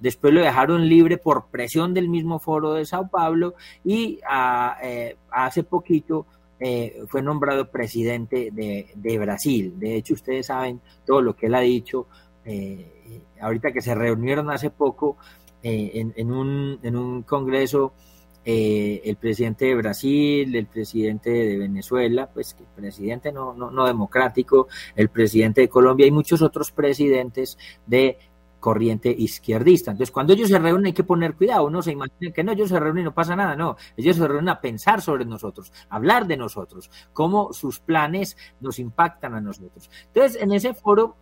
después 0.00 0.34
lo 0.34 0.40
dejaron 0.40 0.88
libre 0.88 1.18
por 1.18 1.46
presión 1.46 1.94
del 1.94 2.08
mismo 2.08 2.38
foro 2.38 2.74
de 2.74 2.84
Sao 2.84 3.08
Paulo 3.08 3.54
y 3.84 4.20
ah, 4.28 4.76
eh, 4.82 5.16
hace 5.30 5.62
poquito 5.62 6.26
eh, 6.60 7.02
fue 7.08 7.20
nombrado 7.20 7.70
presidente 7.70 8.50
de, 8.50 9.18
Brasil. 9.18 9.74
De 9.78 9.96
hecho, 9.96 10.14
ustedes 10.14 10.46
saben 10.46 10.80
todo 11.04 11.20
lo 11.20 11.36
que 11.36 11.46
él 11.46 11.54
ha 11.54 11.60
dicho. 11.60 12.06
Eh, 12.44 13.20
ahorita 13.40 13.72
que 13.72 13.80
se 13.80 13.94
reunieron 13.94 14.50
hace 14.50 14.70
poco 14.70 15.16
eh, 15.62 15.90
en, 16.16 16.32
un, 16.32 16.78
en 16.82 16.96
un 16.96 17.22
congreso, 17.22 17.92
el 18.44 19.16
presidente 19.16 19.66
de 19.66 19.74
Brasil, 19.74 20.54
el 20.54 20.66
presidente 20.66 21.30
de 21.30 21.58
Venezuela, 21.58 22.28
pues 22.32 22.56
el 22.58 22.66
presidente 22.66 23.32
no, 23.32 23.54
no, 23.54 23.70
no 23.70 23.86
democrático, 23.86 24.68
el 24.94 25.08
presidente 25.08 25.62
de 25.62 25.68
Colombia 25.68 26.06
y 26.06 26.10
muchos 26.10 26.42
otros 26.42 26.70
presidentes 26.72 27.58
de 27.86 28.18
corriente 28.64 29.14
izquierdista. 29.16 29.90
Entonces, 29.90 30.10
cuando 30.10 30.32
ellos 30.32 30.48
se 30.48 30.58
reúnen 30.58 30.86
hay 30.86 30.92
que 30.94 31.04
poner 31.04 31.34
cuidado, 31.34 31.68
no 31.68 31.82
se 31.82 31.92
imaginen 31.92 32.32
que 32.32 32.42
no, 32.42 32.52
ellos 32.52 32.70
se 32.70 32.80
reúnen 32.80 33.02
y 33.02 33.04
no 33.04 33.12
pasa 33.12 33.36
nada, 33.36 33.54
no, 33.54 33.76
ellos 33.94 34.16
se 34.16 34.26
reúnen 34.26 34.48
a 34.48 34.62
pensar 34.62 35.02
sobre 35.02 35.26
nosotros, 35.26 35.70
hablar 35.90 36.26
de 36.26 36.38
nosotros, 36.38 36.90
cómo 37.12 37.52
sus 37.52 37.80
planes 37.80 38.38
nos 38.60 38.78
impactan 38.78 39.34
a 39.34 39.42
nosotros. 39.42 39.90
Entonces, 40.06 40.40
en 40.40 40.50
ese 40.52 40.72
foro 40.72 41.14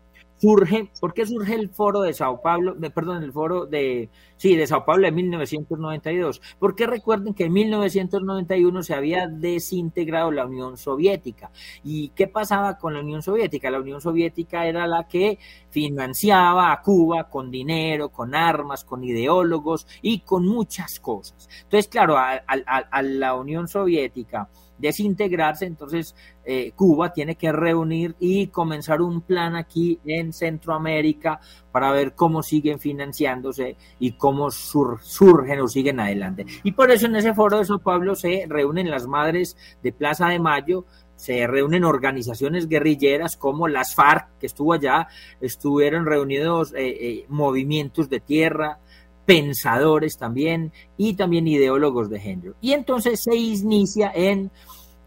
surge, 0.43 0.91
¿por 1.01 1.15
qué 1.15 1.25
surge 1.25 1.55
el 1.55 1.69
foro 1.69 2.01
de 2.01 2.13
Sao 2.13 2.43
Paulo, 2.43 2.75
perdón, 2.93 3.23
el 3.23 3.33
foro 3.33 3.65
de, 3.65 4.11
sí, 4.37 4.57
de 4.57 4.67
Sao 4.67 4.85
Paulo 4.85 5.05
de 5.05 5.13
1992? 5.13 6.43
Porque 6.59 6.89
recuerden 6.89 7.33
que 7.33 7.45
en 7.45 7.53
1991 7.53 8.83
se 8.83 8.93
había 8.93 9.29
desintegrado 9.29 10.33
la 10.33 10.45
Unión 10.45 10.77
Soviética. 10.77 11.53
¿Y 11.85 12.09
qué 12.09 12.27
pasaba 12.27 12.77
con 12.77 12.93
la 12.93 13.01
Unión 13.01 13.23
Soviética? 13.23 13.71
La 13.71 13.79
Unión 13.79 14.01
Soviética 14.01 14.67
era 14.67 14.89
la 14.89 15.07
que 15.07 15.39
financiaba 15.71 16.73
a 16.73 16.83
Cuba 16.83 17.31
con 17.31 17.49
dinero, 17.49 18.09
con 18.09 18.35
armas, 18.35 18.83
con 18.83 19.05
ideólogos 19.05 19.87
y 20.03 20.23
con 20.23 20.45
muchas 20.45 20.99
cosas. 20.99 21.49
Entonces, 21.63 21.87
claro, 21.87 22.17
a 22.19 23.03
la 23.03 23.35
Unión 23.37 23.69
Soviética, 23.69 24.49
desintegrarse, 24.79 25.67
entonces 25.67 26.15
eh, 26.45 26.73
Cuba 26.75 27.13
tiene 27.13 27.37
que 27.37 27.53
reunir 27.53 28.17
y 28.19 28.49
comenzar 28.49 29.01
un 29.01 29.21
plan 29.21 29.55
aquí 29.57 30.01
en 30.05 30.33
Centroamérica 30.33 31.41
para 31.71 31.93
ver 31.93 32.15
cómo 32.15 32.43
siguen 32.43 32.81
financiándose 32.81 33.77
y 33.99 34.13
cómo 34.13 34.51
surgen 34.51 35.61
o 35.61 35.69
siguen 35.69 36.01
adelante. 36.01 36.47
Y 36.63 36.73
por 36.73 36.91
eso 36.91 37.07
en 37.07 37.17
ese 37.17 37.35
foro 37.35 37.59
de 37.59 37.65
Sao 37.65 37.79
Paulo 37.79 38.15
se 38.15 38.45
reúnen 38.49 38.91
las 38.91 39.07
madres 39.07 39.57
de 39.83 39.93
Plaza 39.93 40.29
de 40.29 40.39
Mayo, 40.39 40.85
se 41.23 41.47
reúnen 41.47 41.85
organizaciones 41.85 42.69
guerrilleras 42.69 43.37
como 43.37 43.69
las 43.69 43.95
FARC, 43.95 44.39
que 44.41 44.47
estuvo 44.47 44.73
allá, 44.73 45.07
estuvieron 45.41 46.05
reunidos 46.05 46.73
eh, 46.75 46.89
eh, 46.89 47.27
movimientos 47.29 48.09
de 48.09 48.19
tierra, 48.19 48.81
pensadores 49.25 50.19
también 50.19 50.73
y 50.97 51.15
también 51.15 51.47
ideólogos 51.47 52.11
de 52.11 52.21
género. 52.21 52.55
Y 52.61 52.73
entonces 52.73 53.23
se 53.23 53.35
inicia 53.37 54.13
en, 54.15 54.51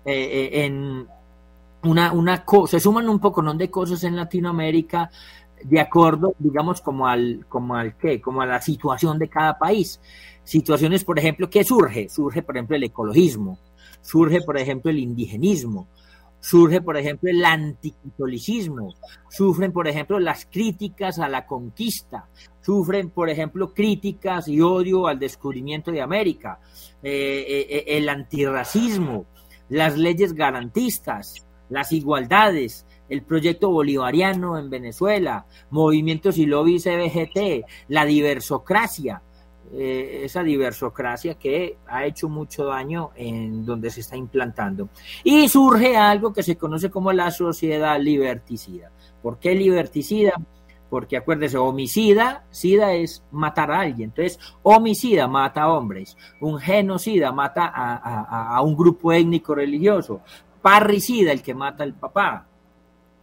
eh, 0.06 0.14
eh, 0.14 0.66
en 0.66 1.08
una, 1.84 2.12
una 2.14 2.44
cosa, 2.44 2.72
se 2.72 2.80
suman 2.80 3.10
un 3.10 3.20
poco 3.20 3.42
¿no? 3.42 3.54
de 3.54 3.70
cosas 3.70 4.04
en 4.04 4.16
Latinoamérica 4.16 5.10
de 5.64 5.80
acuerdo, 5.80 6.36
digamos, 6.38 6.82
como 6.82 7.08
al, 7.08 7.46
como 7.50 7.76
al 7.76 7.96
qué, 7.98 8.22
como 8.22 8.42
a 8.42 8.46
la 8.46 8.62
situación 8.62 9.18
de 9.18 9.30
cada 9.30 9.58
país. 9.58 10.00
Situaciones, 10.44 11.04
por 11.04 11.18
ejemplo, 11.18 11.50
¿qué 11.50 11.64
surge? 11.64 12.08
Surge, 12.10 12.44
por 12.44 12.56
ejemplo, 12.56 12.76
el 12.76 12.84
ecologismo, 12.84 13.58
surge, 14.02 14.42
por 14.42 14.58
ejemplo, 14.58 14.92
el 14.92 15.00
indigenismo, 15.00 15.88
surge, 16.46 16.80
por 16.80 16.96
ejemplo, 16.96 17.28
el 17.32 17.44
anticatolicismo, 17.44 18.94
sufren, 19.30 19.72
por 19.72 19.88
ejemplo, 19.88 20.20
las 20.20 20.46
críticas 20.46 21.18
a 21.18 21.28
la 21.28 21.48
conquista, 21.48 22.30
sufren, 22.62 23.10
por 23.10 23.32
ejemplo, 23.32 23.74
críticas 23.74 24.48
y 24.48 24.62
odio 24.62 25.08
al 25.08 25.18
descubrimiento 25.18 25.92
de 25.92 26.04
América, 26.04 26.60
eh, 27.02 27.46
eh, 27.48 27.68
eh, 27.70 27.84
el 27.98 28.08
antirracismo, 28.10 29.26
las 29.70 29.98
leyes 29.98 30.34
garantistas, 30.34 31.48
las 31.70 31.92
igualdades, 31.92 32.86
el 33.10 33.24
proyecto 33.24 33.72
bolivariano 33.72 34.60
en 34.60 34.70
Venezuela, 34.70 35.48
movimientos 35.72 36.38
y 36.38 36.46
lobbies 36.46 36.86
EBGT, 36.86 37.66
la 37.88 38.06
diversocracia, 38.06 39.24
esa 39.74 40.44
diversocracia 40.44 41.36
que 41.36 41.78
ha 41.88 42.06
hecho 42.06 42.30
mucho 42.30 42.66
daño 42.66 43.12
en 43.16 43.66
donde 43.66 43.90
se 43.90 44.02
está 44.02 44.16
implantando. 44.16 44.90
Y 45.24 45.48
surge 45.50 45.98
algo 45.98 46.34
que 46.34 46.44
se 46.44 46.56
conoce 46.56 46.90
como 46.90 47.12
la 47.12 47.32
sociedad 47.32 48.00
liberticida. 48.00 48.92
¿Por 49.22 49.40
qué 49.40 49.56
liberticida? 49.56 50.34
porque 50.90 51.18
acuérdese, 51.18 51.58
homicida, 51.58 52.46
sida 52.52 52.94
es 52.94 53.24
matar 53.32 53.72
a 53.72 53.82
alguien, 53.82 54.10
entonces 54.16 54.40
homicida 54.64 55.28
mata 55.28 55.64
a 55.64 55.74
hombres, 55.74 56.16
un 56.40 56.60
genocida 56.60 57.32
mata 57.32 57.66
a, 57.66 58.62
un 58.62 58.78
grupo 58.78 59.12
étnico 59.12 59.56
religioso, 59.56 60.22
parricida 60.62 61.32
el 61.32 61.42
que 61.42 61.54
mata 61.54 61.84
al 61.84 61.94
papá. 61.94 62.48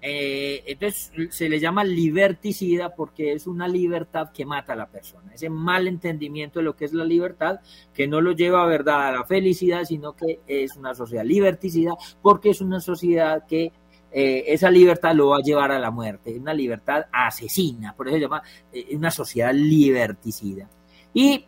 Eh, 0.05 0.65
entonces 0.67 1.13
se 1.31 1.49
le 1.49 1.61
llama 1.61 1.85
liberticida 1.85 2.93
porque 2.93 3.35
es 3.35 3.47
una 3.47 3.69
libertad 3.69 4.33
que 4.35 4.45
mata 4.45 4.73
a 4.73 4.77
la 4.77 4.89
persona, 4.89 5.33
ese 5.33 5.49
mal 5.49 5.87
entendimiento 5.87 6.59
de 6.59 6.65
lo 6.65 6.75
que 6.75 6.87
es 6.87 6.93
la 6.93 7.05
libertad 7.05 7.61
que 7.95 8.09
no 8.09 8.21
lo 8.21 8.33
lleva 8.33 8.65
a 8.65 8.67
verdad 8.67 9.07
a 9.07 9.13
la 9.13 9.25
felicidad, 9.25 9.85
sino 9.85 10.15
que 10.15 10.41
es 10.49 10.77
una 10.77 10.93
sociedad 10.93 11.25
liberticida 11.25 11.93
porque 12.21 12.51
es 12.51 12.61
una 12.61 12.81
sociedad 12.81 13.47
que 13.47 13.71
eh, 14.11 14.45
esa 14.49 14.73
libertad 14.73 15.15
lo 15.15 15.29
va 15.29 15.37
a 15.37 15.43
llevar 15.43 15.71
a 15.71 15.79
la 15.79 15.93
muerte, 15.93 16.37
una 16.37 16.53
libertad 16.53 17.07
asesina, 17.13 17.95
por 17.95 18.09
eso 18.09 18.17
se 18.17 18.23
llama 18.23 18.43
eh, 18.73 18.97
una 18.97 19.11
sociedad 19.13 19.55
liberticida. 19.55 20.69
Y 21.15 21.45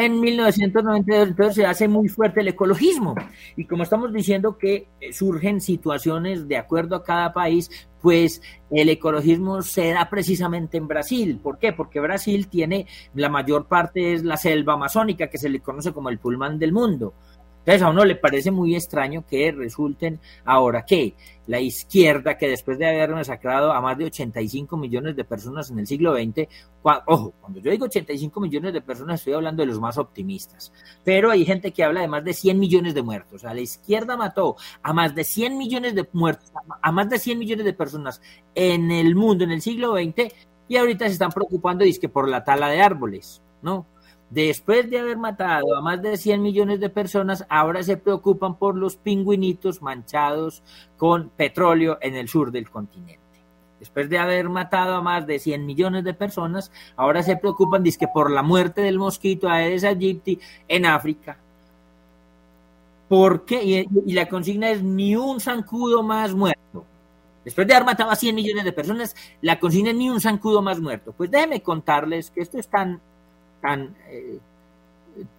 en 0.00 0.18
1992 0.18 1.28
entonces 1.28 1.54
se 1.56 1.66
hace 1.66 1.86
muy 1.86 2.08
fuerte 2.08 2.40
el 2.40 2.48
ecologismo 2.48 3.14
y 3.54 3.66
como 3.66 3.82
estamos 3.82 4.10
diciendo 4.14 4.56
que 4.56 4.88
eh, 4.98 5.12
surgen 5.12 5.60
situaciones 5.60 6.48
de 6.48 6.56
acuerdo 6.56 6.96
a 6.96 7.04
cada 7.04 7.34
país, 7.34 7.70
pues 8.00 8.40
el 8.70 8.88
ecologismo 8.88 9.60
se 9.60 9.90
da 9.90 10.08
precisamente 10.08 10.78
en 10.78 10.88
Brasil. 10.88 11.38
¿Por 11.42 11.58
qué? 11.58 11.74
Porque 11.74 12.00
Brasil 12.00 12.48
tiene 12.48 12.86
la 13.14 13.28
mayor 13.28 13.66
parte 13.66 14.14
es 14.14 14.24
la 14.24 14.38
selva 14.38 14.72
amazónica 14.72 15.28
que 15.28 15.36
se 15.36 15.50
le 15.50 15.60
conoce 15.60 15.92
como 15.92 16.08
el 16.08 16.18
pulmón 16.18 16.58
del 16.58 16.72
mundo. 16.72 17.12
Entonces 17.60 17.82
a 17.82 17.90
uno 17.90 18.04
le 18.04 18.16
parece 18.16 18.50
muy 18.50 18.74
extraño 18.74 19.24
que 19.28 19.52
resulten 19.52 20.18
ahora 20.44 20.84
que 20.84 21.14
la 21.46 21.60
izquierda, 21.60 22.38
que 22.38 22.48
después 22.48 22.78
de 22.78 22.86
haber 22.86 23.10
masacrado 23.10 23.72
a 23.72 23.80
más 23.80 23.98
de 23.98 24.06
85 24.06 24.76
millones 24.76 25.16
de 25.16 25.24
personas 25.24 25.70
en 25.70 25.78
el 25.78 25.86
siglo 25.86 26.14
XX, 26.14 26.48
ojo, 27.06 27.34
cuando 27.40 27.60
yo 27.60 27.70
digo 27.70 27.84
85 27.84 28.40
millones 28.40 28.72
de 28.72 28.80
personas 28.80 29.20
estoy 29.20 29.34
hablando 29.34 29.62
de 29.62 29.66
los 29.66 29.80
más 29.80 29.98
optimistas, 29.98 30.72
pero 31.04 31.30
hay 31.30 31.44
gente 31.44 31.72
que 31.72 31.84
habla 31.84 32.00
de 32.00 32.08
más 32.08 32.24
de 32.24 32.32
100 32.32 32.58
millones 32.58 32.94
de 32.94 33.02
muertos. 33.02 33.34
O 33.34 33.38
sea, 33.38 33.52
la 33.52 33.60
izquierda 33.60 34.16
mató 34.16 34.56
a 34.82 34.92
más 34.92 35.14
de 35.14 35.24
100 35.24 35.58
millones 35.58 35.94
de 35.94 36.08
muertos, 36.12 36.50
a 36.80 36.92
más 36.92 37.10
de 37.10 37.18
100 37.18 37.38
millones 37.38 37.64
de 37.66 37.72
personas 37.72 38.22
en 38.54 38.90
el 38.90 39.14
mundo 39.14 39.44
en 39.44 39.50
el 39.50 39.60
siglo 39.60 39.94
XX 39.94 40.32
y 40.68 40.76
ahorita 40.76 41.06
se 41.06 41.12
están 41.12 41.32
preocupando 41.32 41.84
que 42.00 42.08
por 42.08 42.28
la 42.28 42.44
tala 42.44 42.68
de 42.68 42.80
árboles, 42.80 43.42
¿no? 43.60 43.86
Después 44.30 44.88
de 44.88 45.00
haber 45.00 45.18
matado 45.18 45.76
a 45.76 45.80
más 45.80 46.00
de 46.00 46.16
100 46.16 46.40
millones 46.40 46.78
de 46.78 46.88
personas, 46.88 47.44
ahora 47.48 47.82
se 47.82 47.96
preocupan 47.96 48.54
por 48.54 48.76
los 48.76 48.94
pingüinitos 48.94 49.82
manchados 49.82 50.62
con 50.96 51.30
petróleo 51.30 51.98
en 52.00 52.14
el 52.14 52.28
sur 52.28 52.52
del 52.52 52.70
continente. 52.70 53.18
Después 53.80 54.08
de 54.08 54.18
haber 54.18 54.48
matado 54.48 54.94
a 54.94 55.02
más 55.02 55.26
de 55.26 55.40
100 55.40 55.66
millones 55.66 56.04
de 56.04 56.14
personas, 56.14 56.70
ahora 56.96 57.24
se 57.24 57.36
preocupan 57.36 57.82
que 57.82 58.06
por 58.06 58.30
la 58.30 58.42
muerte 58.42 58.82
del 58.82 58.98
mosquito 58.98 59.48
Aedes 59.48 59.82
aegypti 59.82 60.38
en 60.68 60.86
África. 60.86 61.36
¿Por 63.08 63.44
qué? 63.44 63.64
Y, 63.64 64.12
la 64.12 64.28
consigna 64.28 64.70
es 64.70 64.80
ni 64.80 65.16
un 65.16 65.40
zancudo 65.40 66.04
más 66.04 66.34
muerto. 66.34 66.84
Después 67.44 67.66
de 67.66 67.74
haber 67.74 67.86
matado 67.86 68.10
a 68.10 68.16
100 68.16 68.34
millones 68.36 68.64
de 68.64 68.72
personas, 68.72 69.16
la 69.40 69.58
consigna 69.58 69.90
es 69.90 69.96
ni 69.96 70.08
un 70.08 70.20
zancudo 70.20 70.62
más 70.62 70.78
muerto. 70.78 71.12
Pues 71.16 71.30
déjenme 71.30 71.62
contarles 71.62 72.30
que 72.30 72.42
esto 72.42 72.58
es 72.58 72.68
tan 72.68 73.00
tan, 73.60 73.94
eh, 74.08 74.38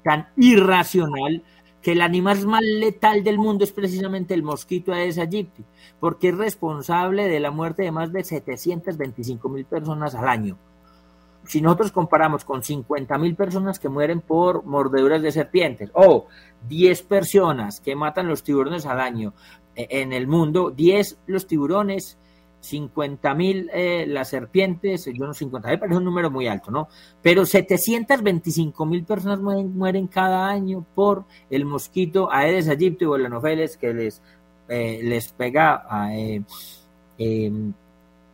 tan 0.03 0.27
irracional 0.38 1.43
que 1.81 1.93
el 1.93 2.01
animal 2.01 2.45
más 2.45 2.62
letal 2.62 3.23
del 3.23 3.39
mundo 3.39 3.63
es 3.63 3.71
precisamente 3.71 4.34
el 4.34 4.43
mosquito 4.43 4.93
Aedes 4.93 5.17
aegypti, 5.17 5.63
porque 5.99 6.29
es 6.29 6.38
responsable 6.38 7.27
de 7.27 7.39
la 7.39 7.51
muerte 7.51 7.84
de 7.84 7.91
más 7.91 8.12
de 8.13 8.23
725 8.23 9.49
mil 9.49 9.65
personas 9.65 10.13
al 10.13 10.27
año. 10.27 10.57
Si 11.43 11.60
nosotros 11.60 11.91
comparamos 11.91 12.45
con 12.45 12.62
50 12.62 13.17
mil 13.17 13.36
personas 13.36 13.79
que 13.79 13.89
mueren 13.89 14.21
por 14.21 14.63
mordeduras 14.63 15.23
de 15.23 15.31
serpientes 15.31 15.89
o 15.93 16.27
10 16.67 17.01
personas 17.03 17.79
que 17.79 17.95
matan 17.95 18.27
los 18.27 18.43
tiburones 18.43 18.86
al 18.86 18.99
año 18.99 19.34
eh, 19.75 19.88
en 19.89 20.13
el 20.13 20.27
mundo, 20.27 20.69
10 20.69 21.17
los 21.25 21.47
tiburones 21.47 22.19
50 22.62 23.34
mil 23.34 23.69
eh, 23.74 24.06
las 24.08 24.30
serpientes, 24.30 25.06
yo 25.06 25.26
no 25.26 25.34
50 25.34 25.67
mil, 25.67 25.80
pero 25.80 25.91
es 25.91 25.97
un 25.97 26.06
número 26.06 26.32
muy 26.32 26.47
alto, 26.47 26.71
¿no? 26.71 26.88
Pero 27.21 27.45
725 27.45 28.86
mil 28.86 29.04
personas 29.04 29.39
mueren, 29.39 30.08
cada 30.08 30.47
año 30.47 30.86
por 30.95 31.26
el 31.50 31.65
mosquito 31.65 32.32
Aedes 32.32 32.69
aegypti 32.69 33.06
o 33.06 33.15
el 33.15 33.26
anopheles 33.26 33.78
que 33.78 33.93
les, 33.93 34.21
eh, 34.69 35.02
les 35.04 35.34
pega 35.34 35.86
a, 35.89 36.15
eh, 36.15 36.43
em, 37.17 37.74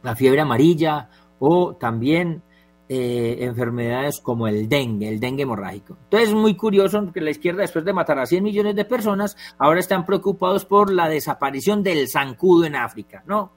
la 0.03 0.15
fiebre 0.15 0.41
amarilla 0.41 1.09
o 1.39 1.75
también 1.75 2.41
enfermedades 2.89 4.21
como 4.21 4.47
el 4.47 4.69
dengue, 4.69 5.09
el 5.09 5.19
dengue 5.19 5.43
hemorrágico. 5.43 5.97
Entonces 6.05 6.29
es 6.29 6.35
muy 6.35 6.55
curioso 6.55 7.11
que 7.11 7.19
la 7.19 7.31
izquierda, 7.31 7.59
después 7.59 7.83
de 7.83 7.91
matar 7.91 8.17
a 8.17 8.25
100 8.25 8.41
millones 8.41 8.77
de 8.77 8.85
personas, 8.85 9.35
ahora 9.57 9.81
están 9.81 10.05
preocupados 10.05 10.63
por 10.63 10.89
la 10.89 11.09
desaparición 11.09 11.83
del 11.83 12.07
zancudo 12.07 12.63
en 12.63 12.77
África, 12.77 13.23
¿no? 13.27 13.51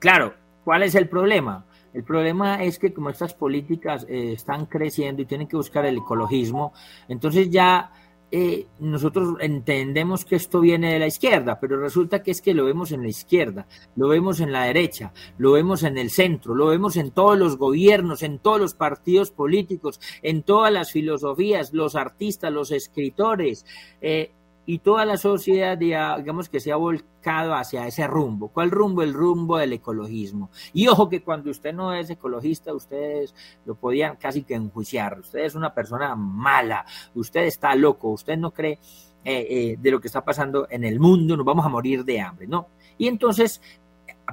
Claro, 0.00 0.34
¿cuál 0.64 0.82
es 0.82 0.96
el 0.96 1.08
problema? 1.08 1.66
El 1.94 2.02
problema 2.02 2.62
es 2.62 2.78
que 2.78 2.92
como 2.92 3.10
estas 3.10 3.34
políticas 3.34 4.04
eh, 4.08 4.32
están 4.32 4.66
creciendo 4.66 5.22
y 5.22 5.26
tienen 5.26 5.46
que 5.46 5.56
buscar 5.56 5.86
el 5.86 5.98
ecologismo, 5.98 6.72
entonces 7.08 7.50
ya 7.50 7.92
eh, 8.32 8.68
nosotros 8.78 9.34
entendemos 9.40 10.24
que 10.24 10.36
esto 10.36 10.60
viene 10.60 10.92
de 10.92 11.00
la 11.00 11.08
izquierda, 11.08 11.58
pero 11.58 11.80
resulta 11.80 12.22
que 12.22 12.30
es 12.30 12.40
que 12.40 12.54
lo 12.54 12.64
vemos 12.64 12.92
en 12.92 13.02
la 13.02 13.08
izquierda, 13.08 13.66
lo 13.96 14.06
vemos 14.06 14.38
en 14.38 14.52
la 14.52 14.64
derecha, 14.64 15.12
lo 15.36 15.52
vemos 15.52 15.82
en 15.82 15.98
el 15.98 16.10
centro, 16.10 16.54
lo 16.54 16.66
vemos 16.66 16.96
en 16.96 17.10
todos 17.10 17.36
los 17.36 17.56
gobiernos, 17.56 18.22
en 18.22 18.38
todos 18.38 18.60
los 18.60 18.74
partidos 18.74 19.32
políticos, 19.32 20.00
en 20.22 20.44
todas 20.44 20.72
las 20.72 20.92
filosofías, 20.92 21.72
los 21.72 21.96
artistas, 21.96 22.52
los 22.52 22.70
escritores. 22.70 23.66
Eh, 24.00 24.30
y 24.66 24.78
toda 24.78 25.04
la 25.04 25.16
sociedad, 25.16 25.76
digamos 25.76 26.48
que 26.48 26.60
se 26.60 26.70
ha 26.70 26.76
volcado 26.76 27.54
hacia 27.54 27.86
ese 27.86 28.06
rumbo. 28.06 28.48
¿Cuál 28.48 28.70
rumbo? 28.70 29.02
El 29.02 29.14
rumbo 29.14 29.58
del 29.58 29.72
ecologismo. 29.72 30.50
Y 30.72 30.86
ojo 30.88 31.08
que 31.08 31.22
cuando 31.22 31.50
usted 31.50 31.72
no 31.72 31.92
es 31.94 32.10
ecologista, 32.10 32.72
ustedes 32.72 33.34
lo 33.64 33.74
podían 33.74 34.16
casi 34.16 34.42
que 34.42 34.54
enjuiciar. 34.54 35.18
Usted 35.18 35.40
es 35.40 35.54
una 35.54 35.74
persona 35.74 36.14
mala, 36.14 36.84
usted 37.14 37.44
está 37.44 37.74
loco, 37.74 38.10
usted 38.10 38.36
no 38.36 38.52
cree 38.52 38.78
eh, 39.24 39.46
eh, 39.50 39.76
de 39.78 39.90
lo 39.90 40.00
que 40.00 40.06
está 40.08 40.24
pasando 40.24 40.66
en 40.70 40.84
el 40.84 41.00
mundo, 41.00 41.36
nos 41.36 41.44
vamos 41.44 41.66
a 41.66 41.68
morir 41.68 42.04
de 42.04 42.20
hambre, 42.20 42.46
¿no? 42.46 42.68
Y 42.96 43.08
entonces, 43.08 43.60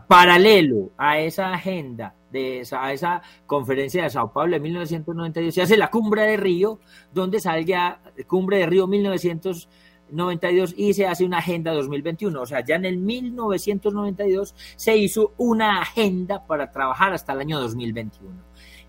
paralelo 0.07 0.91
a 0.97 1.19
esa 1.19 1.53
agenda 1.53 2.13
de 2.31 2.59
esa, 2.59 2.85
a 2.85 2.93
esa 2.93 3.21
conferencia 3.45 4.03
de 4.03 4.09
Sao 4.09 4.31
Paulo 4.31 4.53
de 4.53 4.59
1992, 4.59 5.53
se 5.53 5.61
hace 5.61 5.77
la 5.77 5.89
cumbre 5.89 6.23
de 6.23 6.37
Río, 6.37 6.79
donde 7.13 7.39
salga 7.39 7.99
cumbre 8.27 8.59
de 8.59 8.65
Río 8.65 8.87
1992 8.87 9.87
92 10.12 10.74
y 10.78 10.93
se 10.93 11.08
hace 11.08 11.26
una 11.26 11.39
agenda 11.39 11.74
2021. 11.74 12.41
O 12.41 12.46
sea, 12.46 12.63
ya 12.63 12.76
en 12.76 12.86
el 12.86 12.98
1992 12.98 14.56
se 14.76 14.98
hizo 14.98 15.34
una 15.38 15.82
agenda 15.82 16.46
para 16.46 16.72
trabajar 16.72 17.13
hasta 17.13 17.34
el 17.34 17.41
año 17.41 17.60
2021. 17.60 18.36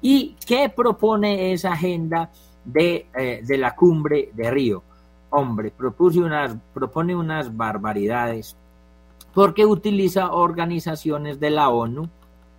¿Y 0.00 0.36
qué 0.46 0.68
propone 0.68 1.52
esa 1.52 1.72
agenda 1.72 2.30
de, 2.64 3.06
eh, 3.14 3.40
de 3.44 3.58
la 3.58 3.74
cumbre 3.74 4.30
de 4.34 4.50
Río? 4.50 4.82
Hombre, 5.30 5.70
propuse 5.70 6.20
unas, 6.20 6.56
propone 6.72 7.14
unas 7.14 7.54
barbaridades 7.54 8.56
porque 9.34 9.66
utiliza 9.66 10.32
organizaciones 10.32 11.38
de 11.38 11.50
la 11.50 11.68
ONU 11.68 12.08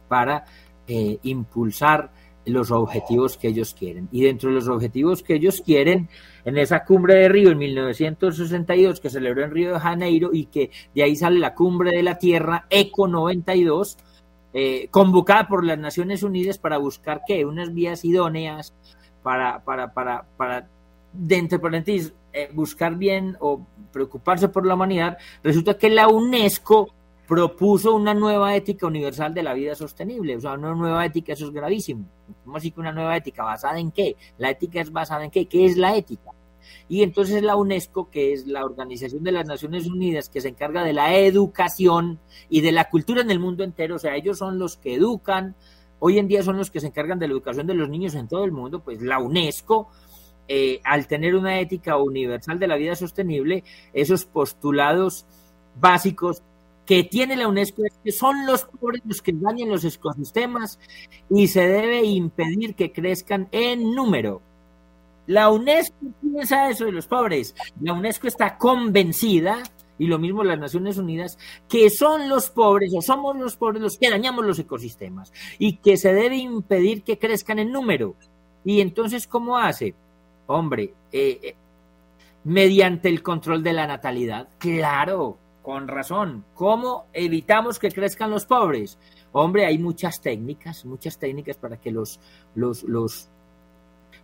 para 0.07 0.45
eh, 0.87 1.19
impulsar 1.23 2.11
los 2.45 2.71
objetivos 2.71 3.37
que 3.37 3.49
ellos 3.49 3.73
quieren. 3.73 4.07
Y 4.11 4.23
dentro 4.23 4.49
de 4.49 4.55
los 4.55 4.67
objetivos 4.67 5.23
que 5.23 5.35
ellos 5.35 5.61
quieren, 5.61 6.09
en 6.45 6.57
esa 6.57 6.83
cumbre 6.83 7.15
de 7.15 7.29
Río 7.29 7.51
en 7.51 7.57
1962 7.57 8.99
que 8.99 9.09
celebró 9.09 9.43
en 9.43 9.51
Río 9.51 9.73
de 9.73 9.79
Janeiro 9.79 10.29
y 10.33 10.45
que 10.45 10.71
de 10.95 11.03
ahí 11.03 11.15
sale 11.15 11.39
la 11.39 11.53
cumbre 11.53 11.91
de 11.91 12.03
la 12.03 12.17
Tierra, 12.17 12.65
ECO 12.69 13.07
92, 13.07 13.97
eh, 14.53 14.87
convocada 14.89 15.47
por 15.47 15.63
las 15.63 15.77
Naciones 15.77 16.23
Unidas 16.23 16.57
para 16.57 16.77
buscar 16.77 17.21
qué, 17.27 17.45
unas 17.45 17.73
vías 17.73 18.03
idóneas 18.03 18.73
para, 19.21 19.63
para, 19.63 19.93
para, 19.93 20.25
para 20.37 20.67
de 21.13 21.35
entre 21.37 21.59
paréntesis, 21.59 22.13
eh, 22.33 22.49
buscar 22.53 22.95
bien 22.95 23.35
o 23.39 23.65
preocuparse 23.91 24.49
por 24.49 24.65
la 24.65 24.75
humanidad, 24.75 25.17
resulta 25.43 25.77
que 25.77 25.89
la 25.89 26.07
UNESCO 26.07 26.93
propuso 27.27 27.95
una 27.95 28.13
nueva 28.13 28.55
ética 28.55 28.87
universal 28.87 29.33
de 29.33 29.43
la 29.43 29.53
vida 29.53 29.75
sostenible, 29.75 30.35
o 30.35 30.39
sea, 30.39 30.53
una 30.53 30.73
nueva 30.73 31.05
ética, 31.05 31.33
eso 31.33 31.45
es 31.45 31.51
gravísimo. 31.51 32.05
¿Cómo 32.43 32.57
así 32.57 32.71
que 32.71 32.79
una 32.79 32.91
nueva 32.91 33.17
ética? 33.17 33.43
¿Basada 33.43 33.79
en 33.79 33.91
qué? 33.91 34.15
La 34.37 34.49
ética 34.49 34.81
es 34.81 34.91
basada 34.91 35.23
en 35.23 35.31
qué? 35.31 35.47
¿Qué 35.47 35.65
es 35.65 35.77
la 35.77 35.95
ética? 35.95 36.31
Y 36.87 37.03
entonces 37.03 37.43
la 37.43 37.55
UNESCO, 37.55 38.09
que 38.09 38.33
es 38.33 38.47
la 38.47 38.65
Organización 38.65 39.23
de 39.23 39.31
las 39.31 39.47
Naciones 39.47 39.87
Unidas, 39.87 40.29
que 40.29 40.41
se 40.41 40.49
encarga 40.49 40.83
de 40.83 40.93
la 40.93 41.15
educación 41.15 42.19
y 42.49 42.61
de 42.61 42.71
la 42.71 42.89
cultura 42.89 43.21
en 43.21 43.31
el 43.31 43.39
mundo 43.39 43.63
entero, 43.63 43.95
o 43.95 43.99
sea, 43.99 44.15
ellos 44.15 44.37
son 44.37 44.59
los 44.59 44.77
que 44.77 44.95
educan, 44.95 45.55
hoy 45.99 46.17
en 46.17 46.27
día 46.27 46.43
son 46.43 46.57
los 46.57 46.71
que 46.71 46.79
se 46.79 46.87
encargan 46.87 47.19
de 47.19 47.27
la 47.27 47.33
educación 47.33 47.67
de 47.67 47.75
los 47.75 47.89
niños 47.89 48.15
en 48.15 48.27
todo 48.27 48.43
el 48.43 48.51
mundo, 48.51 48.81
pues 48.83 49.01
la 49.01 49.19
UNESCO, 49.19 49.89
eh, 50.47 50.81
al 50.83 51.07
tener 51.07 51.35
una 51.35 51.59
ética 51.59 51.97
universal 51.97 52.57
de 52.57 52.67
la 52.67 52.75
vida 52.75 52.95
sostenible, 52.95 53.63
esos 53.93 54.25
postulados 54.25 55.25
básicos 55.79 56.43
que 56.89 57.03
tiene 57.03 57.35
la 57.35 57.47
UNESCO 57.47 57.85
es 57.85 57.93
que 58.03 58.11
son 58.11 58.47
los 58.47 58.65
pobres 58.65 59.03
los 59.05 59.21
que 59.21 59.31
dañan 59.31 59.69
los 59.69 59.85
ecosistemas 59.85 60.79
y 61.29 61.47
se 61.47 61.67
debe 61.67 62.03
impedir 62.03 62.73
que 62.73 62.91
crezcan 62.91 63.47
en 63.51 63.93
número. 63.93 64.41
La 65.27 65.51
UNESCO 65.51 65.95
piensa 66.19 66.67
eso 66.67 66.85
de 66.85 66.91
los 66.91 67.05
pobres. 67.05 67.53
La 67.79 67.93
UNESCO 67.93 68.27
está 68.27 68.57
convencida, 68.57 69.61
y 69.99 70.07
lo 70.07 70.17
mismo 70.17 70.43
las 70.43 70.57
Naciones 70.57 70.97
Unidas, 70.97 71.37
que 71.69 71.91
son 71.91 72.27
los 72.27 72.49
pobres 72.49 72.91
o 72.97 73.03
somos 73.03 73.37
los 73.37 73.55
pobres 73.55 73.83
los 73.83 73.99
que 73.99 74.09
dañamos 74.09 74.43
los 74.43 74.57
ecosistemas 74.57 75.31
y 75.59 75.77
que 75.77 75.95
se 75.95 76.11
debe 76.11 76.37
impedir 76.37 77.03
que 77.03 77.19
crezcan 77.19 77.59
en 77.59 77.71
número. 77.71 78.15
Y 78.65 78.81
entonces, 78.81 79.27
¿cómo 79.27 79.59
hace? 79.59 79.93
Hombre, 80.47 80.91
eh, 81.11 81.39
eh, 81.43 81.55
mediante 82.45 83.09
el 83.09 83.21
control 83.21 83.61
de 83.61 83.73
la 83.73 83.85
natalidad. 83.85 84.49
Claro, 84.57 85.37
con 85.69 85.87
razón. 85.87 86.45
¿Cómo 86.55 87.05
evitamos 87.13 87.77
que 87.77 87.91
crezcan 87.91 88.31
los 88.31 88.43
pobres? 88.47 88.97
Hombre, 89.33 89.67
hay 89.67 89.77
muchas 89.77 90.19
técnicas, 90.19 90.83
muchas 90.83 91.19
técnicas 91.19 91.57
para 91.57 91.77
que 91.77 91.91
los, 91.91 92.19
los, 92.55 92.81
los, 92.85 93.29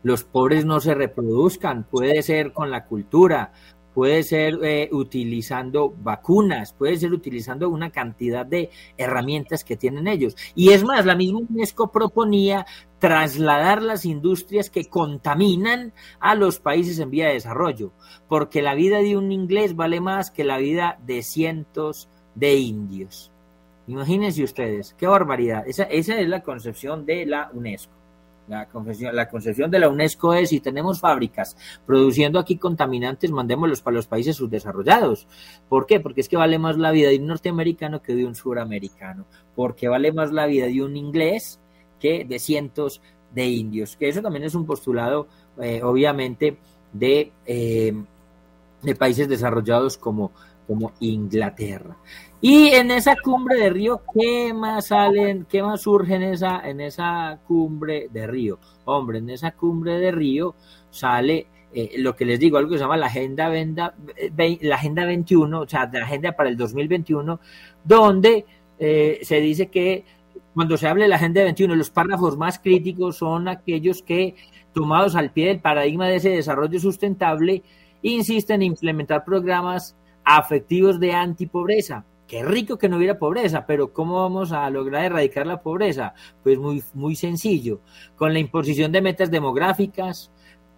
los 0.02 0.24
pobres 0.24 0.66
no 0.66 0.80
se 0.80 0.96
reproduzcan. 0.96 1.84
Puede 1.84 2.24
ser 2.24 2.52
con 2.52 2.72
la 2.72 2.86
cultura, 2.86 3.54
puede 3.96 4.24
ser 4.24 4.60
eh, 4.62 4.90
utilizando 4.92 5.90
vacunas, 5.90 6.74
puede 6.74 6.98
ser 6.98 7.14
utilizando 7.14 7.70
una 7.70 7.92
cantidad 7.92 8.46
de 8.46 8.70
herramientas 8.98 9.64
que 9.64 9.78
tienen 9.78 10.10
ellos. 10.10 10.36
Y 10.54 10.72
es 10.72 10.84
más, 10.84 11.06
la 11.06 11.16
misma 11.16 11.40
UNESCO 11.50 11.94
proponía 11.94 12.66
trasladar 13.00 13.82
las 13.82 14.04
industrias 14.04 14.70
que 14.70 14.90
contaminan 14.90 15.94
a 16.20 16.36
los 16.36 16.60
países 16.60 17.00
en 17.00 17.10
vía 17.10 17.28
de 17.28 17.36
desarrollo, 17.36 17.94
porque 18.28 18.62
la 18.62 18.76
vida 18.76 18.98
de 19.00 19.16
un 19.16 19.32
inglés 19.32 19.78
vale 19.78 20.02
más 20.02 20.30
que 20.30 20.44
la 20.44 20.58
vida 20.58 21.00
de 21.06 21.24
cientos 21.24 22.10
de 22.36 22.56
indios. 22.56 23.32
Imagínense 23.88 24.44
ustedes, 24.44 24.94
qué 24.98 25.08
barbaridad. 25.08 25.64
Esa, 25.66 25.84
esa 25.84 26.20
es 26.20 26.28
la 26.28 26.44
concepción 26.44 27.06
de 27.06 27.26
la 27.26 27.50
UNESCO. 27.54 27.95
La 28.48 28.68
concepción, 28.68 29.16
la 29.16 29.28
concepción 29.28 29.72
de 29.72 29.80
la 29.80 29.90
UNESCO 29.90 30.34
es 30.34 30.50
si 30.50 30.60
tenemos 30.60 31.00
fábricas 31.00 31.58
produciendo 31.86 32.38
aquí 32.38 32.58
contaminantes, 32.58 33.32
mandémoslos 33.32 33.82
para 33.82 33.96
los 33.96 34.08
países 34.08 34.36
subdesarrollados. 34.36 35.28
¿Por 35.68 35.88
qué? 35.88 36.00
Porque 36.00 36.22
es 36.22 36.30
que 36.30 36.38
vale 36.38 36.60
más 36.60 36.78
la 36.78 36.92
vida 36.92 37.10
de 37.10 37.18
un 37.18 37.28
norteamericano 37.28 38.02
que 38.02 38.16
de 38.16 38.26
un 38.26 38.36
suramericano. 38.36 39.26
Porque 39.56 39.88
vale 39.88 40.12
más 40.12 40.32
la 40.32 40.46
vida 40.46 40.68
de 40.68 40.84
un 40.84 40.96
inglés 40.96 41.60
que 42.00 42.24
de 42.24 42.38
cientos 42.38 43.02
de 43.34 43.48
indios. 43.48 43.98
Que 43.98 44.10
eso 44.10 44.22
también 44.22 44.46
es 44.46 44.54
un 44.54 44.66
postulado, 44.66 45.28
eh, 45.60 45.82
obviamente, 45.84 46.58
de, 46.94 47.32
eh, 47.46 47.94
de 48.84 48.96
países 48.96 49.28
desarrollados 49.28 49.98
como, 49.98 50.32
como 50.68 50.94
Inglaterra. 51.00 51.98
Y 52.48 52.68
en 52.76 52.92
esa 52.92 53.16
cumbre 53.16 53.58
de 53.58 53.72
Río, 53.72 54.04
¿qué 54.14 54.54
más 54.54 54.90
salen, 54.90 55.48
qué 55.50 55.64
más 55.64 55.82
surge 55.82 56.14
en 56.14 56.22
esa, 56.22 56.60
en 56.60 56.80
esa 56.80 57.40
cumbre 57.48 58.08
de 58.12 58.28
Río? 58.28 58.60
Hombre, 58.86 59.18
en 59.18 59.32
esa 59.32 59.54
cumbre 59.54 59.98
de 59.98 60.12
Río 60.12 60.54
sale 60.92 61.48
eh, 61.74 61.96
lo 61.98 62.16
que 62.16 62.24
les 62.24 62.40
digo, 62.40 62.60
algo 62.60 62.70
que 62.70 62.78
se 62.78 62.84
llama 62.84 62.98
la 62.98 63.08
Agenda, 63.08 63.50
Venda, 63.50 63.96
la 64.62 64.76
agenda 64.76 65.06
21, 65.06 65.60
o 65.60 65.68
sea, 65.68 65.90
la 65.92 66.04
Agenda 66.06 66.34
para 66.34 66.50
el 66.50 66.56
2021, 66.56 67.40
donde 67.84 68.46
eh, 68.78 69.18
se 69.24 69.42
dice 69.42 69.70
que 69.72 70.06
cuando 70.54 70.78
se 70.78 70.88
habla 70.88 71.06
de 71.06 71.10
la 71.10 71.16
Agenda 71.16 71.42
21, 71.42 71.74
los 71.74 71.90
párrafos 71.90 72.38
más 72.38 72.60
críticos 72.60 73.18
son 73.18 73.48
aquellos 73.48 74.04
que, 74.04 74.36
tomados 74.72 75.16
al 75.16 75.32
pie 75.32 75.48
del 75.48 75.62
paradigma 75.62 76.08
de 76.08 76.18
ese 76.18 76.30
desarrollo 76.30 76.80
sustentable, 76.80 77.64
insisten 78.04 78.62
en 78.62 78.68
implementar 78.74 79.26
programas 79.26 79.98
afectivos 80.24 81.00
de 81.00 81.12
antipobreza 81.14 82.06
Qué 82.28 82.44
rico 82.44 82.78
que 82.78 82.90
no 82.90 82.98
hubiera 82.98 83.20
pobreza, 83.20 83.68
pero 83.68 83.94
¿cómo 83.94 84.22
vamos 84.22 84.52
a 84.52 84.68
lograr 84.72 85.06
erradicar 85.06 85.46
la 85.46 85.62
pobreza? 85.62 86.16
Pues 86.42 86.58
muy, 86.58 86.84
muy 86.94 87.16
sencillo, 87.16 87.82
con 88.16 88.34
la 88.34 88.40
imposición 88.40 88.92
de 88.92 89.02
metas 89.02 89.30
demográficas, 89.30 90.32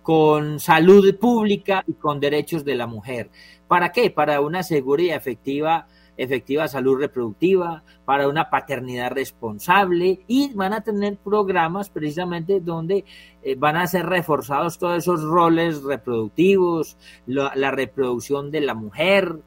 con 0.03 0.59
salud 0.59 1.17
pública 1.17 1.83
y 1.87 1.93
con 1.93 2.19
derechos 2.19 2.65
de 2.65 2.75
la 2.75 2.85
mujer. 2.85 3.29
¿Para 3.67 3.93
qué? 3.93 4.09
Para 4.09 4.41
una 4.41 4.61
segura 4.61 5.03
y 5.03 5.09
efectiva, 5.09 5.87
efectiva 6.17 6.67
salud 6.67 6.99
reproductiva, 6.99 7.83
para 8.03 8.27
una 8.27 8.49
paternidad 8.49 9.11
responsable 9.11 10.21
y 10.27 10.53
van 10.53 10.73
a 10.73 10.81
tener 10.81 11.17
programas 11.17 11.89
precisamente 11.89 12.59
donde 12.59 13.05
eh, 13.41 13.55
van 13.55 13.77
a 13.77 13.87
ser 13.87 14.05
reforzados 14.05 14.79
todos 14.79 14.97
esos 14.97 15.23
roles 15.23 15.81
reproductivos, 15.83 16.97
la 17.25 17.71
reproducción 17.71 18.51
de 18.51 18.61
la 18.61 18.73
mujer, 18.73 19.41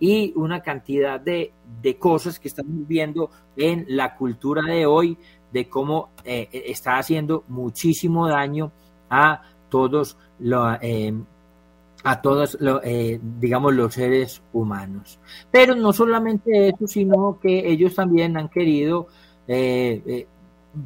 y 0.00 0.32
una 0.36 0.60
cantidad 0.60 1.20
de, 1.20 1.52
cosas 1.98 2.38
que 2.38 2.48
estamos 2.48 2.86
viendo 2.86 3.30
en 3.56 3.84
la 3.88 4.14
cultura 4.16 4.62
de 4.62 4.86
hoy, 4.86 5.16
de 5.52 5.68
cómo 5.68 6.10
eh, 6.24 6.48
está 6.52 6.98
haciendo 6.98 7.44
muchísimo 7.48 8.28
daño 8.28 8.72
a 9.10 9.42
todos 9.68 10.16
los... 10.38 10.78
Eh, 10.82 11.14
a 12.04 12.22
todos, 12.22 12.56
eh, 12.84 13.18
digamos, 13.40 13.74
los 13.74 13.92
seres 13.92 14.40
humanos. 14.52 15.18
Pero 15.50 15.74
no 15.74 15.92
solamente 15.92 16.68
eso, 16.68 16.86
sino 16.86 17.40
que 17.42 17.68
ellos 17.68 17.96
también 17.96 18.36
han 18.36 18.48
querido 18.48 19.08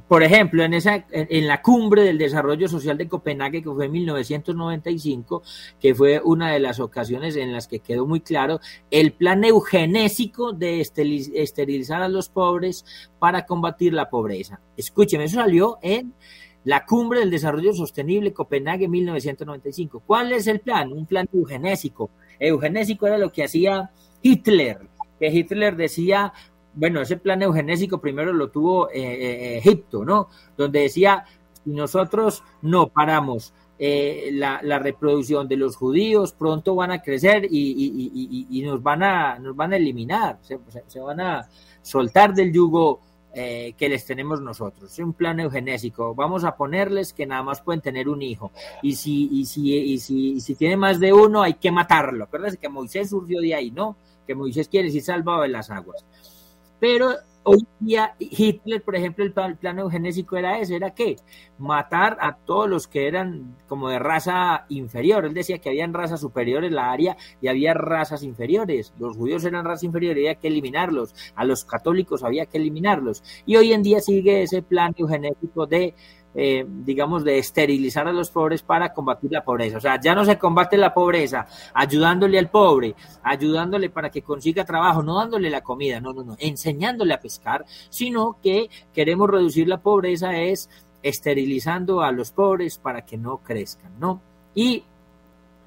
por 0.09 0.23
ejemplo, 0.23 0.63
en, 0.63 0.75
esa, 0.75 1.05
en 1.11 1.47
la 1.47 1.61
cumbre 1.61 2.03
del 2.03 2.19
desarrollo 2.19 2.69
social 2.69 2.97
de 2.97 3.09
Copenhague, 3.09 3.63
que 3.63 3.71
fue 3.71 3.87
en 3.87 3.93
1995, 3.93 5.43
que 5.81 5.95
fue 5.95 6.21
una 6.25 6.53
de 6.53 6.61
las 6.61 6.81
ocasiones 6.81 7.37
en 7.37 7.53
las 7.53 7.69
que 7.69 7.81
quedó 7.81 8.07
muy 8.07 8.21
claro 8.21 8.61
el 8.91 9.13
plan 9.13 9.45
eugenésico 9.45 10.53
de 10.53 10.81
esterilizar 10.81 12.03
a 12.03 12.09
los 12.09 12.29
pobres 12.29 12.85
para 13.19 13.45
combatir 13.45 13.93
la 13.93 14.09
pobreza. 14.09 14.61
Escúcheme, 14.77 15.25
eso 15.25 15.41
salió 15.41 15.79
en 15.83 16.15
la 16.65 16.87
cumbre 16.87 17.21
del 17.21 17.31
desarrollo 17.31 17.73
sostenible 17.73 18.33
Copenhague 18.33 18.89
1995. 18.89 20.03
¿Cuál 20.07 20.33
es 20.33 20.47
el 20.47 20.61
plan? 20.61 20.93
Un 20.93 21.07
plan 21.07 21.29
eugenésico 21.33 22.11
eugenésico 22.49 23.07
era 23.07 23.19
lo 23.19 23.33
que 23.33 23.45
hacía 23.45 23.91
Hitler, 24.21 24.79
que 25.19 25.29
Hitler 25.29 25.77
decía, 25.77 26.33
bueno, 26.75 27.01
ese 27.01 27.17
plan 27.17 27.43
eugenésico 27.43 28.01
primero 28.01 28.33
lo 28.33 28.51
tuvo 28.51 28.91
eh, 28.91 28.95
eh, 28.95 29.59
Egipto, 29.59 30.05
¿no? 30.05 30.29
Donde 30.57 30.81
decía, 30.81 31.25
si 31.63 31.71
nosotros 31.71 32.43
no 32.63 32.89
paramos 32.89 33.55
eh, 33.85 34.31
la, 34.33 34.79
reproducción 34.79 35.49
de 35.49 35.57
los 35.57 35.75
judíos, 35.75 36.33
pronto 36.33 36.77
van 36.77 36.93
a 36.93 37.03
crecer 37.03 37.49
y, 37.51 38.63
nos, 38.65 38.81
van 38.81 39.03
a, 39.03 39.39
nos 39.41 39.57
van 39.57 39.73
a 39.73 39.77
eliminar, 39.77 40.39
se, 40.43 41.01
van 41.01 41.21
a 41.21 41.49
soltar 41.83 42.33
del 42.33 42.53
yugo 42.53 43.01
eh, 43.35 43.75
que 43.77 43.89
les 43.89 44.07
tenemos 44.07 44.41
nosotros. 44.41 44.93
Es 44.93 44.99
un 45.01 45.15
plan 45.15 45.41
eugenésico. 45.41 46.15
Vamos 46.15 46.45
a 46.45 46.55
ponerles 46.55 47.13
que 47.13 47.27
nada 47.27 47.43
más 47.43 47.61
pueden 47.61 47.81
tener 47.81 48.09
un 48.09 48.23
hijo. 48.23 48.53
Y 48.83 48.95
si, 48.95 49.29
y 49.33 49.47
si, 49.47 49.99
si, 49.99 50.41
si 50.41 50.55
tiene 50.55 50.77
más 50.77 51.01
de 51.01 51.13
uno, 51.13 51.43
hay 51.43 51.55
que 51.55 51.73
matarlo. 51.73 52.23
Acuérdense 52.23 52.59
que 52.59 52.69
Moisés 52.69 53.11
surgió 53.11 53.41
de 53.41 53.55
ahí, 53.55 53.73
¿no? 53.73 53.97
Que 54.29 54.37
Moisés 54.37 54.69
quiere 54.69 54.87
decir 54.87 55.03
salvado 55.03 55.43
de 55.43 55.49
las 55.49 55.71
aguas. 55.71 56.05
Pero 56.83 57.15
Hoy 57.45 57.67
día 57.81 58.15
Hitler, 58.21 58.83
por 58.85 58.95
ejemplo, 58.95 59.25
el 59.25 59.33
plan, 59.33 59.79
eugenésico 59.81 60.37
era 60.37 60.61
ese, 60.61 60.77
era 60.77 60.95
que 60.95 61.17
matar 61.59 62.17
a 62.21 62.37
todos 62.37 62.71
los 62.71 62.87
que 62.87 63.09
eran 63.09 63.57
como 63.67 63.89
de 63.89 63.99
raza 63.99 64.65
inferior. 64.69 65.25
Él 65.25 65.35
decía 65.35 65.59
que 65.59 65.69
habían 65.69 65.93
razas 65.93 66.21
superiores 66.21 66.71
la 66.71 66.93
área 66.93 67.17
y 67.41 67.49
había 67.49 67.75
razas 67.75 68.23
inferiores. 68.23 68.95
Los 69.01 69.17
judíos 69.17 69.45
eran 69.45 69.65
raza 69.65 69.87
inferior 69.87 70.13
había 70.13 70.37
que 70.37 70.47
eliminarlos. 70.47 71.17
A 71.35 71.45
los 71.45 71.65
católicos 71.65 72.23
había 72.23 72.47
que 72.47 72.59
eliminarlos. 72.59 73.25
Y 73.45 73.57
hoy 73.57 73.73
en 73.73 73.83
día 73.83 74.01
sigue 74.01 74.43
ese 74.43 74.63
plan 74.63 74.95
eugenésico 74.97 75.67
de 75.67 75.95
eh, 76.35 76.65
digamos, 76.67 77.25
de 77.25 77.39
esterilizar 77.39 78.09
a 78.09 78.13
los 78.13 78.31
pobres 78.31 78.63
para 78.63 78.93
combatir 78.93 79.31
la 79.33 79.45
pobreza. 79.45 79.79
O 79.79 79.81
sea, 79.81 80.01
ya 80.01 80.15
no 80.15 80.25
se 80.25 80.39
combate 80.39 80.77
la 80.77 80.95
pobreza 80.95 81.47
ayudándole 81.75 82.39
al 82.39 82.51
pobre, 82.51 82.95
ayudándole 83.23 83.91
para 83.91 84.11
que 84.11 84.23
consiga 84.23 84.65
trabajo, 84.65 85.03
no 85.03 85.17
dándole 85.17 85.51
la 85.51 85.61
comida, 85.61 86.01
no, 86.01 86.13
no, 86.13 86.25
no, 86.25 86.37
enseñándole 86.39 87.15
a 87.15 87.21
pescar, 87.21 87.65
sino 87.91 88.37
que 88.43 88.69
queremos 88.95 89.29
reducir 89.29 89.69
la 89.69 89.81
pobreza 89.81 90.37
es 90.39 90.71
esterilizando 91.03 92.01
a 92.01 92.13
los 92.13 92.31
pobres 92.31 92.79
para 92.79 93.03
que 93.03 93.17
no 93.17 93.39
crezcan, 93.39 93.93
¿no? 93.99 94.21
Y 94.55 94.85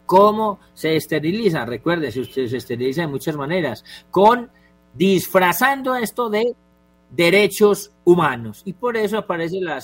¿Cómo 0.05 0.59
se 0.74 0.95
esteriliza? 0.95 1.66
Recuerde, 1.66 2.11
se 2.11 2.22
esteriliza 2.43 3.01
de 3.01 3.07
muchas 3.07 3.36
maneras, 3.36 3.84
con 4.11 4.51
disfrazando 4.93 5.95
esto 5.95 6.30
de 6.30 6.55
derechos 7.09 7.91
humanos. 8.06 8.62
Y 8.64 8.74
por 8.74 8.95
eso 8.95 9.18
aparece 9.18 9.60
la, 9.60 9.82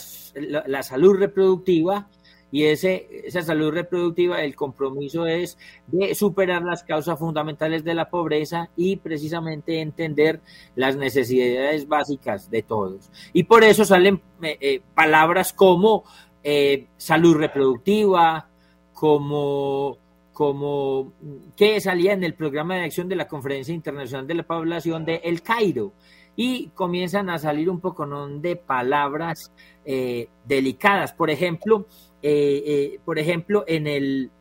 salud 0.83 1.17
reproductiva 1.17 2.07
y 2.53 2.65
ese, 2.65 3.07
esa 3.25 3.41
salud 3.41 3.71
reproductiva, 3.71 4.41
el 4.41 4.55
compromiso 4.55 5.25
es 5.25 5.57
de 5.87 6.13
superar 6.15 6.63
las 6.63 6.83
causas 6.83 7.17
fundamentales 7.17 7.83
de 7.83 7.93
la 7.93 8.09
pobreza 8.09 8.69
y 8.75 8.97
precisamente 8.97 9.81
entender 9.81 10.41
las 10.75 10.95
necesidades 10.95 11.87
básicas 11.87 12.49
de 12.49 12.61
todos. 12.61 13.09
Y 13.33 13.43
por 13.43 13.63
eso 13.63 13.85
salen 13.85 14.21
eh, 14.41 14.57
eh, 14.59 14.81
palabras 14.93 15.53
como 15.53 16.03
eh, 16.43 16.87
salud 16.97 17.35
reproductiva, 17.35 18.47
como 18.93 19.97
como 20.33 21.13
que 21.55 21.79
salía 21.81 22.13
en 22.13 22.23
el 22.23 22.33
programa 22.33 22.75
de 22.75 22.85
acción 22.85 23.07
de 23.07 23.15
la 23.15 23.27
Conferencia 23.27 23.75
Internacional 23.75 24.25
de 24.25 24.33
la 24.33 24.43
Población 24.43 25.05
de 25.05 25.21
El 25.23 25.43
Cairo, 25.43 25.93
y 26.35 26.67
comienzan 26.69 27.29
a 27.29 27.39
salir 27.39 27.69
un 27.69 27.79
poco 27.79 28.05
de 28.05 28.55
palabras 28.55 29.51
eh, 29.85 30.29
delicadas. 30.45 31.13
Por 31.13 31.29
ejemplo, 31.29 31.87
eh, 32.21 32.63
eh, 32.65 32.99
por 33.03 33.19
ejemplo, 33.19 33.63
en 33.67 33.87
el 33.87 34.31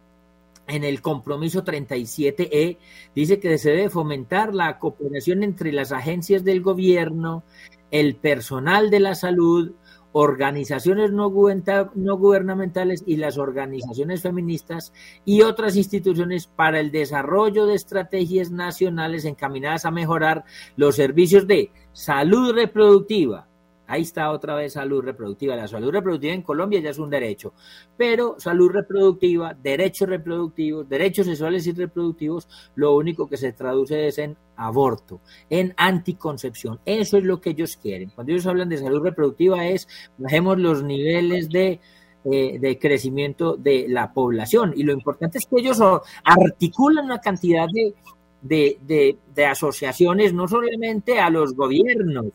en 0.66 0.84
el 0.84 1.02
compromiso 1.02 1.64
37E 1.64 2.78
dice 3.12 3.40
que 3.40 3.58
se 3.58 3.70
debe 3.70 3.90
fomentar 3.90 4.54
la 4.54 4.78
cooperación 4.78 5.42
entre 5.42 5.72
las 5.72 5.90
agencias 5.90 6.44
del 6.44 6.62
gobierno, 6.62 7.42
el 7.90 8.14
personal 8.14 8.88
de 8.88 9.00
la 9.00 9.16
salud, 9.16 9.72
organizaciones 10.12 11.12
no, 11.12 11.30
gubernamentales 11.30 13.04
y 13.06 13.16
las 13.16 13.38
organizaciones 13.38 14.22
feministas 14.22 14.92
y 15.24 15.42
otras 15.42 15.76
instituciones 15.76 16.46
para 16.46 16.80
el 16.80 16.90
desarrollo 16.90 17.66
de 17.66 17.74
estrategias 17.74 18.50
nacionales 18.50 19.24
encaminadas 19.24 19.84
a 19.84 19.90
mejorar 19.90 20.44
los 20.76 20.96
servicios 20.96 21.46
de 21.46 21.70
salud 22.00 22.54
reproductiva, 22.54 23.46
Ahí 23.90 24.02
está 24.02 24.30
otra 24.30 24.54
vez 24.54 24.74
salud 24.74 25.02
reproductiva. 25.02 25.56
La 25.56 25.66
salud 25.66 25.90
reproductiva 25.90 26.32
en 26.32 26.42
Colombia 26.42 26.78
ya 26.78 26.90
es 26.90 26.98
un 27.00 27.10
derecho, 27.10 27.54
pero 27.96 28.36
salud 28.38 28.70
reproductiva, 28.70 29.52
derechos 29.52 30.08
reproductivos, 30.08 30.88
derechos 30.88 31.26
sexuales 31.26 31.66
y 31.66 31.72
reproductivos, 31.72 32.46
lo 32.76 32.94
único 32.94 33.28
que 33.28 33.36
se 33.36 33.52
traduce 33.52 34.06
es 34.06 34.18
en 34.18 34.36
aborto, 34.54 35.20
en 35.50 35.74
anticoncepción. 35.76 36.78
Eso 36.84 37.18
es 37.18 37.24
lo 37.24 37.40
que 37.40 37.50
ellos 37.50 37.76
quieren. 37.76 38.12
Cuando 38.14 38.32
ellos 38.32 38.46
hablan 38.46 38.68
de 38.68 38.78
salud 38.78 39.02
reproductiva 39.02 39.66
es, 39.66 39.88
bajemos 40.18 40.56
los 40.58 40.84
niveles 40.84 41.48
de... 41.48 41.80
Eh, 42.22 42.58
de 42.60 42.78
crecimiento 42.78 43.56
de 43.56 43.86
la 43.88 44.12
población. 44.12 44.74
Y 44.76 44.82
lo 44.82 44.92
importante 44.92 45.38
es 45.38 45.46
que 45.46 45.58
ellos 45.58 45.80
articulan 46.22 47.06
una 47.06 47.18
cantidad 47.18 47.66
de, 47.72 47.94
de, 48.42 49.16
de 49.34 49.46
asociaciones, 49.46 50.32
no 50.32 50.48
solamente 50.48 51.20
a 51.20 51.30
los 51.30 51.54
gobiernos, 51.54 52.32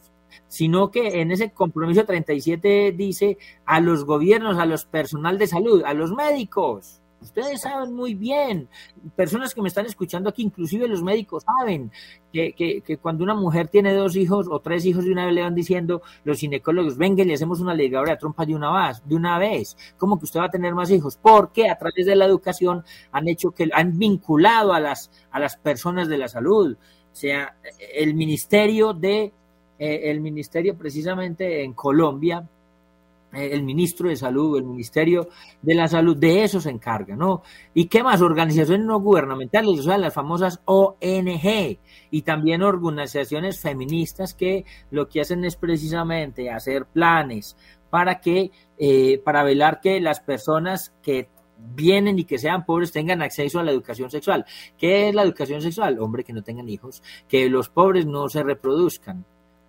sino 0.47 0.91
que 0.91 1.21
en 1.21 1.31
ese 1.31 1.51
compromiso 1.51 2.05
37 2.05 2.93
dice 2.95 3.37
a 3.65 3.79
los 3.79 4.05
gobiernos, 4.05 4.57
a 4.57 4.65
los 4.65 4.85
personal 4.85 5.37
de 5.37 5.47
salud, 5.47 5.83
a 5.85 5.93
los 5.93 6.11
médicos. 6.11 7.01
Ustedes 7.25 7.61
saben 7.61 7.93
muy 7.93 8.13
bien, 8.13 8.69
personas 9.15 9.53
que 9.53 9.61
me 9.61 9.67
están 9.67 9.85
escuchando 9.85 10.29
aquí, 10.29 10.43
inclusive 10.43 10.87
los 10.87 11.01
médicos 11.01 11.43
saben 11.43 11.91
que, 12.31 12.53
que, 12.53 12.97
cuando 12.97 13.23
una 13.23 13.33
mujer 13.33 13.67
tiene 13.67 13.93
dos 13.93 14.15
hijos 14.15 14.47
o 14.49 14.59
tres 14.59 14.85
hijos 14.85 15.05
de 15.05 15.11
una 15.11 15.25
vez 15.25 15.33
le 15.33 15.41
van 15.41 15.55
diciendo 15.55 16.01
los 16.23 16.39
ginecólogos, 16.39 16.97
venga, 16.97 17.23
le 17.23 17.33
hacemos 17.33 17.59
una 17.59 17.73
ligadura 17.73 18.11
de 18.11 18.17
trompa 18.17 18.45
de 18.45 18.55
una 18.55 18.87
vez, 18.87 19.01
de 19.05 19.15
una 19.15 19.39
vez, 19.39 19.75
como 19.97 20.19
que 20.19 20.25
usted 20.25 20.39
va 20.39 20.45
a 20.45 20.51
tener 20.51 20.75
más 20.75 20.91
hijos, 20.91 21.17
porque 21.21 21.69
a 21.69 21.77
través 21.77 22.05
de 22.05 22.15
la 22.15 22.25
educación 22.25 22.83
han 23.11 23.27
hecho 23.27 23.51
que 23.51 23.69
han 23.73 23.97
vinculado 23.97 24.73
a 24.73 24.79
las, 24.79 25.09
a 25.31 25.39
las 25.39 25.57
personas 25.57 26.07
de 26.07 26.17
la 26.17 26.27
salud, 26.27 26.77
o 26.77 27.15
sea, 27.15 27.57
el 27.93 28.13
Ministerio 28.13 28.93
de 28.93 29.33
eh, 29.77 30.09
el 30.11 30.21
ministerio 30.21 30.77
precisamente 30.77 31.63
en 31.63 31.73
Colombia, 31.73 32.47
el 33.35 33.63
ministro 33.63 34.09
de 34.09 34.15
salud, 34.15 34.57
el 34.57 34.65
ministerio 34.65 35.29
de 35.61 35.75
la 35.75 35.87
salud, 35.87 36.17
de 36.17 36.43
eso 36.43 36.59
se 36.59 36.69
encarga, 36.69 37.15
¿no? 37.15 37.43
¿Y 37.73 37.85
qué 37.85 38.03
más? 38.03 38.21
Organizaciones 38.21 38.85
no 38.85 38.99
gubernamentales, 38.99 39.79
o 39.79 39.83
sea, 39.83 39.97
las 39.97 40.13
famosas 40.13 40.61
ONG 40.65 41.79
y 42.11 42.21
también 42.23 42.63
organizaciones 42.63 43.59
feministas 43.59 44.33
que 44.33 44.65
lo 44.91 45.07
que 45.07 45.21
hacen 45.21 45.43
es 45.45 45.55
precisamente 45.55 46.49
hacer 46.49 46.85
planes 46.85 47.57
para 47.89 48.19
que, 48.19 48.51
eh, 48.77 49.21
para 49.23 49.43
velar 49.43 49.79
que 49.81 49.99
las 50.01 50.19
personas 50.19 50.93
que 51.01 51.29
vienen 51.57 52.19
y 52.19 52.25
que 52.25 52.37
sean 52.37 52.65
pobres 52.65 52.91
tengan 52.91 53.21
acceso 53.21 53.59
a 53.59 53.63
la 53.63 53.71
educación 53.71 54.09
sexual. 54.09 54.45
¿Qué 54.77 55.09
es 55.09 55.15
la 55.15 55.23
educación 55.23 55.61
sexual? 55.61 55.99
Hombre, 55.99 56.23
que 56.23 56.33
no 56.33 56.43
tengan 56.43 56.69
hijos, 56.69 57.01
que 57.27 57.49
los 57.49 57.69
pobres 57.69 58.05
no 58.05 58.27
se 58.29 58.43
reproduzcan, 58.43 59.25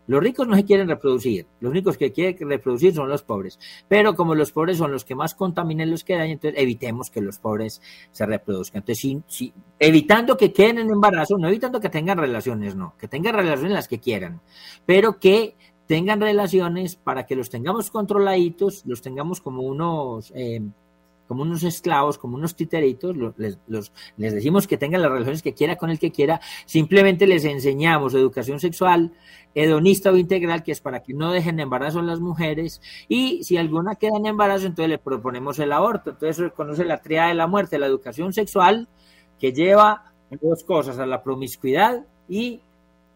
los 0.06 0.22
ricos 0.22 0.46
no 0.46 0.54
se 0.54 0.64
quieren 0.64 0.88
reproducir, 0.88 1.46
los 1.60 1.70
únicos 1.70 1.96
que 1.96 2.12
quieren 2.12 2.48
reproducir 2.48 2.94
son 2.94 3.08
los 3.08 3.22
pobres. 3.22 3.58
Pero 3.88 4.14
como 4.14 4.34
los 4.34 4.52
pobres 4.52 4.78
son 4.78 4.92
los 4.92 5.04
que 5.04 5.14
más 5.14 5.34
contaminan 5.34 5.90
los 5.90 6.04
que 6.04 6.14
dañan, 6.14 6.32
entonces 6.32 6.60
evitemos 6.60 7.10
que 7.10 7.20
los 7.20 7.38
pobres 7.38 7.80
se 8.12 8.26
reproduzcan. 8.26 8.84
Entonces, 8.86 9.52
evitando 9.78 10.36
que 10.36 10.52
queden 10.52 10.78
en 10.78 10.90
embarazo, 10.90 11.36
no 11.38 11.48
evitando 11.48 11.80
que 11.80 11.88
tengan 11.88 12.18
relaciones, 12.18 12.76
no, 12.76 12.94
que 12.98 13.08
tengan 13.08 13.34
relaciones 13.34 13.72
las 13.72 13.88
que 13.88 13.98
quieran, 13.98 14.40
pero 14.84 15.18
que 15.18 15.56
tengan 15.86 16.20
relaciones 16.20 16.96
para 16.96 17.26
que 17.26 17.36
los 17.36 17.50
tengamos 17.50 17.90
controladitos, 17.90 18.84
los 18.86 19.02
tengamos 19.02 19.40
como 19.40 19.62
unos... 19.62 20.32
Eh, 20.34 20.60
como 21.26 21.42
unos 21.42 21.62
esclavos, 21.62 22.18
como 22.18 22.36
unos 22.36 22.54
titeritos, 22.54 23.16
les, 23.36 23.58
les 24.16 24.34
decimos 24.34 24.66
que 24.66 24.76
tengan 24.76 25.02
las 25.02 25.10
relaciones 25.10 25.42
que 25.42 25.54
quiera 25.54 25.76
con 25.76 25.90
el 25.90 25.98
que 25.98 26.12
quiera, 26.12 26.40
simplemente 26.66 27.26
les 27.26 27.44
enseñamos 27.44 28.14
educación 28.14 28.60
sexual, 28.60 29.12
hedonista 29.54 30.10
o 30.10 30.16
integral, 30.16 30.62
que 30.62 30.72
es 30.72 30.80
para 30.80 31.02
que 31.02 31.14
no 31.14 31.32
dejen 31.32 31.58
embarazo 31.60 32.00
a 32.00 32.02
las 32.02 32.20
mujeres, 32.20 32.80
y 33.08 33.42
si 33.42 33.56
alguna 33.56 33.94
queda 33.94 34.18
en 34.18 34.26
embarazo, 34.26 34.66
entonces 34.66 34.90
le 34.90 34.98
proponemos 34.98 35.58
el 35.58 35.72
aborto. 35.72 36.10
Entonces 36.10 36.38
reconoce 36.38 36.84
la 36.84 36.98
triada 36.98 37.28
de 37.28 37.34
la 37.34 37.46
muerte, 37.46 37.78
la 37.78 37.86
educación 37.86 38.32
sexual, 38.32 38.88
que 39.38 39.52
lleva 39.52 40.12
dos 40.40 40.64
cosas, 40.64 40.98
a 40.98 41.06
la 41.06 41.22
promiscuidad 41.22 42.04
y 42.28 42.60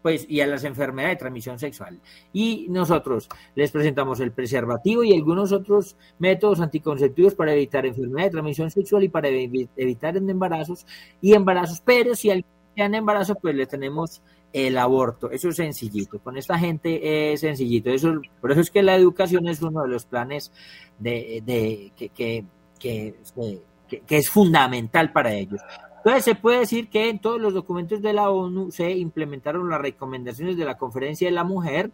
pues, 0.01 0.25
y 0.29 0.41
a 0.41 0.47
las 0.47 0.63
enfermedades 0.63 1.15
de 1.15 1.19
transmisión 1.19 1.59
sexual. 1.59 1.99
Y 2.33 2.67
nosotros 2.69 3.29
les 3.55 3.71
presentamos 3.71 4.19
el 4.19 4.31
preservativo 4.31 5.03
y 5.03 5.13
algunos 5.13 5.51
otros 5.51 5.95
métodos 6.19 6.59
anticonceptivos 6.59 7.35
para 7.35 7.53
evitar 7.53 7.85
enfermedades 7.85 8.25
de 8.25 8.31
transmisión 8.31 8.71
sexual 8.71 9.03
y 9.03 9.09
para 9.09 9.29
evitar 9.29 10.17
embarazos 10.17 10.85
y 11.21 11.33
embarazos, 11.33 11.81
pero 11.81 12.15
si 12.15 12.29
alguien 12.29 12.45
en 12.75 12.95
embarazo, 12.95 13.35
pues 13.35 13.55
le 13.55 13.65
tenemos 13.65 14.21
el 14.53 14.77
aborto. 14.77 15.31
Eso 15.31 15.49
es 15.49 15.55
sencillito. 15.55 16.19
Con 16.19 16.37
esta 16.37 16.57
gente 16.57 17.33
es 17.33 17.41
sencillito. 17.41 17.89
Eso, 17.89 18.21
por 18.39 18.51
eso 18.51 18.61
es 18.61 18.71
que 18.71 18.83
la 18.83 18.95
educación 18.95 19.47
es 19.47 19.61
uno 19.61 19.81
de 19.83 19.89
los 19.89 20.05
planes 20.05 20.51
de, 20.99 21.91
que, 21.95 22.09
que, 22.09 22.45
que 22.79 24.17
es 24.17 24.29
fundamental 24.29 25.11
para 25.11 25.33
ellos. 25.33 25.61
Entonces 26.03 26.23
se 26.25 26.35
puede 26.35 26.59
decir 26.59 26.89
que 26.89 27.09
en 27.09 27.19
todos 27.19 27.39
los 27.39 27.53
documentos 27.53 28.01
de 28.01 28.11
la 28.11 28.31
ONU 28.31 28.71
se 28.71 28.89
implementaron 28.91 29.69
las 29.69 29.79
recomendaciones 29.79 30.57
de 30.57 30.65
la 30.65 30.75
Conferencia 30.75 31.27
de 31.27 31.35
la 31.35 31.43
Mujer, 31.43 31.91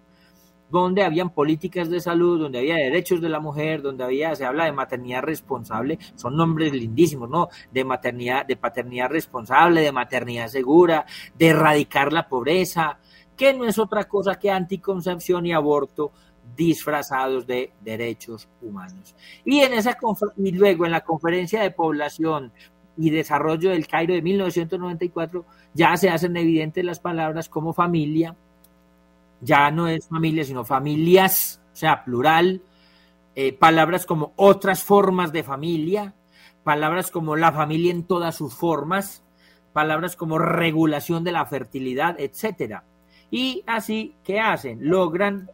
donde 0.70 1.04
habían 1.04 1.30
políticas 1.30 1.90
de 1.90 2.00
salud, 2.00 2.40
donde 2.40 2.60
había 2.60 2.76
derechos 2.76 3.20
de 3.20 3.28
la 3.28 3.42
mujer, 3.42 3.82
donde 3.82 4.06
había, 4.06 4.34
se 4.36 4.46
habla 4.46 4.64
de 4.64 4.72
maternidad 4.72 5.24
responsable, 5.24 6.00
son 6.16 6.38
nombres 6.38 6.72
lindísimos, 6.72 7.30
¿no? 7.30 7.50
De 7.72 7.84
maternidad, 7.84 8.46
de 8.46 8.56
paternidad 8.56 9.10
responsable, 9.10 9.82
de 9.82 9.92
maternidad 9.92 10.48
segura, 10.48 11.06
de 11.38 11.48
erradicar 11.48 12.14
la 12.14 12.30
pobreza, 12.30 13.00
que 13.36 13.54
no 13.54 13.66
es 13.66 13.78
otra 13.78 14.06
cosa 14.06 14.40
que 14.40 14.52
anticoncepción 14.52 15.46
y 15.46 15.54
aborto 15.54 16.12
disfrazados 16.56 17.46
de 17.46 17.74
derechos 17.82 18.48
humanos. 18.62 19.16
Y 19.46 19.60
en 19.60 19.74
esa 19.74 19.98
y 20.38 20.52
luego 20.52 20.86
en 20.86 20.92
la 20.92 21.02
conferencia 21.02 21.62
de 21.62 21.72
población 21.72 22.52
y 22.98 23.10
desarrollo 23.10 23.70
del 23.70 23.88
Cairo 23.88 24.14
de 24.14 24.22
1994 24.22 25.46
ya 25.74 25.96
se 25.98 26.10
hacen 26.10 26.36
evidentes 26.38 26.84
las 26.84 27.00
palabras 27.00 27.50
como 27.50 27.74
familia, 27.74 28.36
ya 29.42 29.70
no 29.72 29.88
es 29.88 30.08
familia, 30.08 30.44
sino 30.44 30.66
familias, 30.66 31.62
o 31.74 31.76
sea, 31.76 32.04
plural, 32.04 32.62
eh, 33.36 33.54
palabras 33.54 34.06
como 34.06 34.34
otras 34.36 34.84
formas 34.84 35.32
de 35.32 35.44
familia, 35.44 36.14
palabras 36.64 37.12
como 37.12 37.36
la 37.36 37.52
familia 37.52 37.92
en 37.92 38.04
todas 38.04 38.36
sus 38.36 38.56
formas, 38.56 39.24
palabras 39.74 40.16
como 40.16 40.40
regulación 40.40 41.24
de 41.24 41.32
la 41.32 41.46
fertilidad, 41.46 42.20
etcétera. 42.20 42.84
Y 43.30 43.64
así, 43.68 44.16
¿qué 44.24 44.40
hacen? 44.40 44.80
Logran 44.90 45.50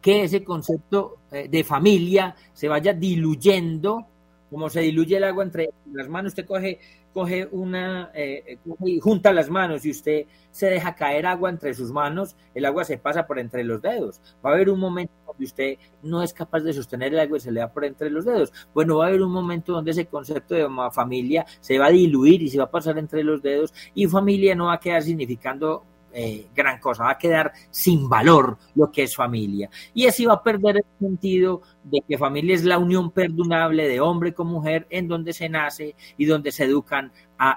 que 0.00 0.24
ese 0.24 0.44
concepto 0.44 1.18
eh, 1.30 1.48
de 1.48 1.64
familia 1.64 2.36
se 2.52 2.68
vaya 2.68 2.92
diluyendo, 2.92 4.06
como 4.52 4.70
se 4.70 4.82
diluye 4.82 5.16
el 5.16 5.24
agua 5.24 5.42
entre 5.42 5.70
las 5.92 6.08
manos, 6.08 6.32
usted 6.32 6.46
coge 6.46 6.78
coge 7.12 7.48
una, 7.50 8.10
eh, 8.14 8.58
y 8.84 9.00
junta 9.00 9.32
las 9.32 9.50
manos 9.50 9.84
y 9.84 9.90
usted 9.90 10.26
se 10.50 10.66
deja 10.66 10.94
caer 10.94 11.26
agua 11.26 11.50
entre 11.50 11.74
sus 11.74 11.92
manos, 11.92 12.36
el 12.54 12.64
agua 12.64 12.84
se 12.84 12.98
pasa 12.98 13.26
por 13.26 13.38
entre 13.38 13.64
los 13.64 13.82
dedos. 13.82 14.20
Va 14.44 14.50
a 14.50 14.54
haber 14.54 14.70
un 14.70 14.80
momento 14.80 15.12
donde 15.26 15.44
usted 15.44 15.78
no 16.02 16.22
es 16.22 16.32
capaz 16.32 16.60
de 16.60 16.72
sostener 16.72 17.12
el 17.12 17.20
agua 17.20 17.38
y 17.38 17.40
se 17.40 17.52
le 17.52 17.60
da 17.60 17.72
por 17.72 17.84
entre 17.84 18.10
los 18.10 18.24
dedos. 18.24 18.52
Bueno, 18.74 18.98
va 18.98 19.06
a 19.06 19.08
haber 19.08 19.22
un 19.22 19.32
momento 19.32 19.72
donde 19.72 19.92
ese 19.92 20.06
concepto 20.06 20.54
de 20.54 20.68
familia 20.92 21.46
se 21.60 21.78
va 21.78 21.86
a 21.86 21.90
diluir 21.90 22.42
y 22.42 22.48
se 22.48 22.58
va 22.58 22.64
a 22.64 22.70
pasar 22.70 22.98
entre 22.98 23.22
los 23.22 23.42
dedos 23.42 23.72
y 23.94 24.06
familia 24.06 24.54
no 24.54 24.66
va 24.66 24.74
a 24.74 24.80
quedar 24.80 25.02
significando 25.02 25.84
eh, 26.14 26.48
gran 26.54 26.78
cosa, 26.78 27.04
va 27.04 27.12
a 27.12 27.18
quedar 27.18 27.52
sin 27.70 28.06
valor 28.06 28.58
lo 28.74 28.92
que 28.92 29.04
es 29.04 29.16
familia. 29.16 29.70
Y 29.94 30.06
así 30.06 30.26
va 30.26 30.34
a 30.34 30.42
perder 30.42 30.78
el 30.78 30.84
sentido 30.98 31.62
de 31.82 32.02
que 32.06 32.18
familia 32.18 32.54
es 32.54 32.64
la 32.64 32.78
unión 32.78 33.10
perdurable 33.12 33.88
de 33.88 34.00
hombre 34.00 34.34
con 34.34 34.48
mujer 34.48 34.86
en 34.90 35.08
donde 35.08 35.32
se 35.32 35.48
nace 35.48 35.94
y 36.18 36.26
donde 36.26 36.52
se 36.52 36.64
educan 36.64 37.12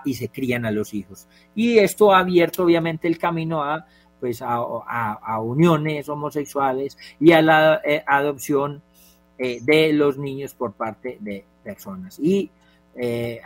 y 0.06 0.14
se 0.14 0.30
crían 0.30 0.66
a 0.66 0.72
los 0.72 0.94
hijos. 0.94 1.28
Y 1.54 1.80
esto 1.80 2.14
ha 2.14 2.20
abierto 2.20 2.64
obviamente 2.64 3.08
el 3.08 3.18
camino 3.18 3.62
a 3.62 3.86
pues 4.20 4.42
a, 4.42 5.40
uniones 5.42 6.08
homosexuales 6.08 6.98
y 7.20 7.34
a 7.34 7.42
la 7.42 7.82
eh, 7.84 8.04
adopción 8.08 8.82
eh, 9.38 9.60
de 9.62 9.92
los 9.92 10.18
niños 10.18 10.56
por 10.56 10.74
parte 10.74 11.18
de 11.20 11.46
personas. 11.64 12.18
Y 12.20 12.50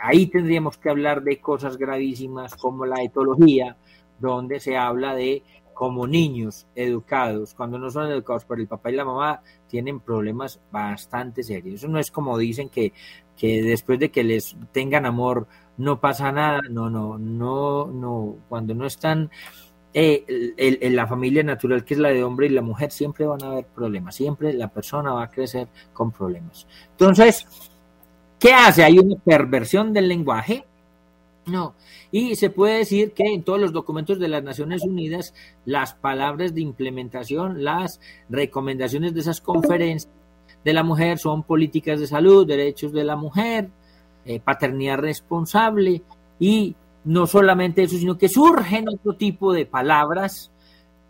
ahí 0.00 0.26
tendríamos 0.28 0.78
que 0.78 0.88
hablar 0.88 1.24
de 1.24 1.40
cosas 1.40 1.76
gravísimas 1.76 2.54
como 2.54 2.86
la 2.86 3.02
etología, 3.02 3.76
donde 4.20 4.60
se 4.60 4.76
habla 4.76 5.14
de 5.14 5.42
como 5.80 6.06
niños 6.06 6.66
educados, 6.74 7.54
cuando 7.54 7.78
no 7.78 7.90
son 7.90 8.10
educados 8.10 8.44
por 8.44 8.60
el 8.60 8.66
papá 8.66 8.90
y 8.90 8.96
la 8.96 9.04
mamá, 9.06 9.40
tienen 9.66 10.00
problemas 10.00 10.60
bastante 10.70 11.42
serios. 11.42 11.76
Eso 11.76 11.88
no 11.88 11.98
es 11.98 12.10
como 12.10 12.36
dicen 12.36 12.68
que, 12.68 12.92
que 13.34 13.62
después 13.62 13.98
de 13.98 14.10
que 14.10 14.22
les 14.22 14.54
tengan 14.72 15.06
amor 15.06 15.46
no 15.78 15.98
pasa 15.98 16.32
nada, 16.32 16.60
no, 16.68 16.90
no, 16.90 17.16
no, 17.16 17.86
no, 17.86 18.36
cuando 18.50 18.74
no 18.74 18.84
están 18.84 19.30
en 19.94 20.54
eh, 20.58 20.90
la 20.90 21.06
familia 21.06 21.42
natural 21.42 21.84
que 21.84 21.94
es 21.94 22.00
la 22.00 22.10
de 22.10 22.22
hombre 22.22 22.46
y 22.46 22.50
la 22.50 22.60
mujer, 22.60 22.90
siempre 22.90 23.24
van 23.24 23.42
a 23.42 23.46
haber 23.46 23.64
problemas, 23.64 24.14
siempre 24.14 24.52
la 24.52 24.68
persona 24.68 25.12
va 25.12 25.24
a 25.24 25.30
crecer 25.30 25.68
con 25.94 26.12
problemas. 26.12 26.66
Entonces, 26.90 27.46
¿qué 28.38 28.52
hace? 28.52 28.84
Hay 28.84 28.98
una 28.98 29.16
perversión 29.16 29.94
del 29.94 30.08
lenguaje 30.08 30.66
no, 31.50 31.74
y 32.10 32.36
se 32.36 32.50
puede 32.50 32.78
decir 32.78 33.12
que 33.12 33.34
en 33.34 33.42
todos 33.42 33.60
los 33.60 33.72
documentos 33.72 34.18
de 34.18 34.28
las 34.28 34.42
Naciones 34.42 34.82
Unidas, 34.82 35.34
las 35.64 35.94
palabras 35.94 36.54
de 36.54 36.60
implementación, 36.60 37.64
las 37.64 38.00
recomendaciones 38.28 39.14
de 39.14 39.20
esas 39.20 39.40
conferencias 39.40 40.12
de 40.64 40.72
la 40.72 40.82
mujer 40.82 41.18
son 41.18 41.42
políticas 41.42 42.00
de 42.00 42.06
salud, 42.06 42.46
derechos 42.46 42.92
de 42.92 43.04
la 43.04 43.16
mujer, 43.16 43.70
eh, 44.24 44.40
paternidad 44.40 44.98
responsable 44.98 46.02
y 46.38 46.74
no 47.04 47.26
solamente 47.26 47.82
eso, 47.82 47.96
sino 47.96 48.18
que 48.18 48.28
surgen 48.28 48.88
otro 48.88 49.14
tipo 49.14 49.52
de 49.52 49.66
palabras 49.66 50.50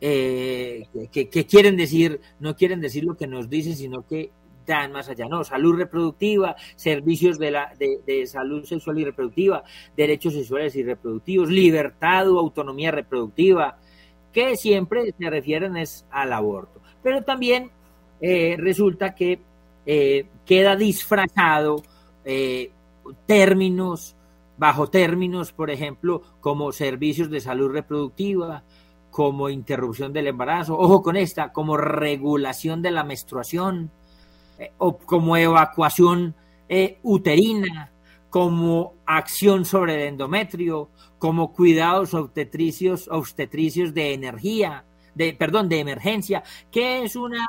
eh, 0.00 0.86
que, 1.12 1.28
que, 1.28 1.46
quieren 1.46 1.76
decir, 1.76 2.20
no 2.38 2.56
quieren 2.56 2.80
decir 2.80 3.04
lo 3.04 3.16
que 3.16 3.26
nos 3.26 3.50
dicen, 3.50 3.76
sino 3.76 4.06
que 4.06 4.30
más 4.92 5.08
allá, 5.08 5.26
no, 5.28 5.42
salud 5.44 5.76
reproductiva, 5.76 6.56
servicios 6.76 7.38
de, 7.38 7.50
la, 7.50 7.72
de, 7.78 8.26
salud 8.26 8.64
sexual 8.64 8.98
y 8.98 9.04
reproductiva, 9.04 9.64
derechos 9.96 10.34
sexuales 10.34 10.76
y 10.76 10.82
reproductivos, 10.82 11.50
libertad 11.50 12.30
o 12.30 12.38
autonomía 12.38 12.90
reproductiva, 12.90 13.78
que 14.32 14.56
siempre 14.56 15.12
se 15.18 15.30
refieren 15.30 15.76
es 15.76 16.06
al 16.10 16.32
aborto. 16.32 16.80
Pero 17.02 17.22
también 17.22 17.70
eh, 18.20 18.56
resulta 18.58 19.14
que 19.14 19.40
eh, 19.86 20.26
queda 20.44 20.76
disfrazado 20.76 21.82
eh, 22.24 22.70
términos, 23.26 24.14
bajo 24.56 24.88
términos, 24.88 25.52
por 25.52 25.70
ejemplo, 25.70 26.22
como 26.40 26.70
servicios 26.70 27.30
de 27.30 27.40
salud 27.40 27.72
reproductiva, 27.72 28.62
como 29.10 29.48
interrupción 29.48 30.12
del 30.12 30.28
embarazo, 30.28 30.78
ojo 30.78 31.02
con 31.02 31.16
esta, 31.16 31.52
como 31.52 31.76
regulación 31.76 32.82
de 32.82 32.92
la 32.92 33.02
menstruación, 33.02 33.90
o 34.78 34.98
como 34.98 35.36
evacuación 35.36 36.34
eh, 36.68 36.98
uterina, 37.02 37.92
como 38.30 38.94
acción 39.06 39.64
sobre 39.64 39.94
el 39.94 40.00
endometrio, 40.02 40.90
como 41.18 41.52
cuidados 41.52 42.14
obstetricios, 42.14 43.08
obstetricios 43.08 43.92
de 43.92 44.14
energía, 44.14 44.84
de, 45.14 45.34
perdón, 45.34 45.68
de 45.68 45.80
emergencia, 45.80 46.42
que 46.70 47.02
es 47.02 47.16
una 47.16 47.46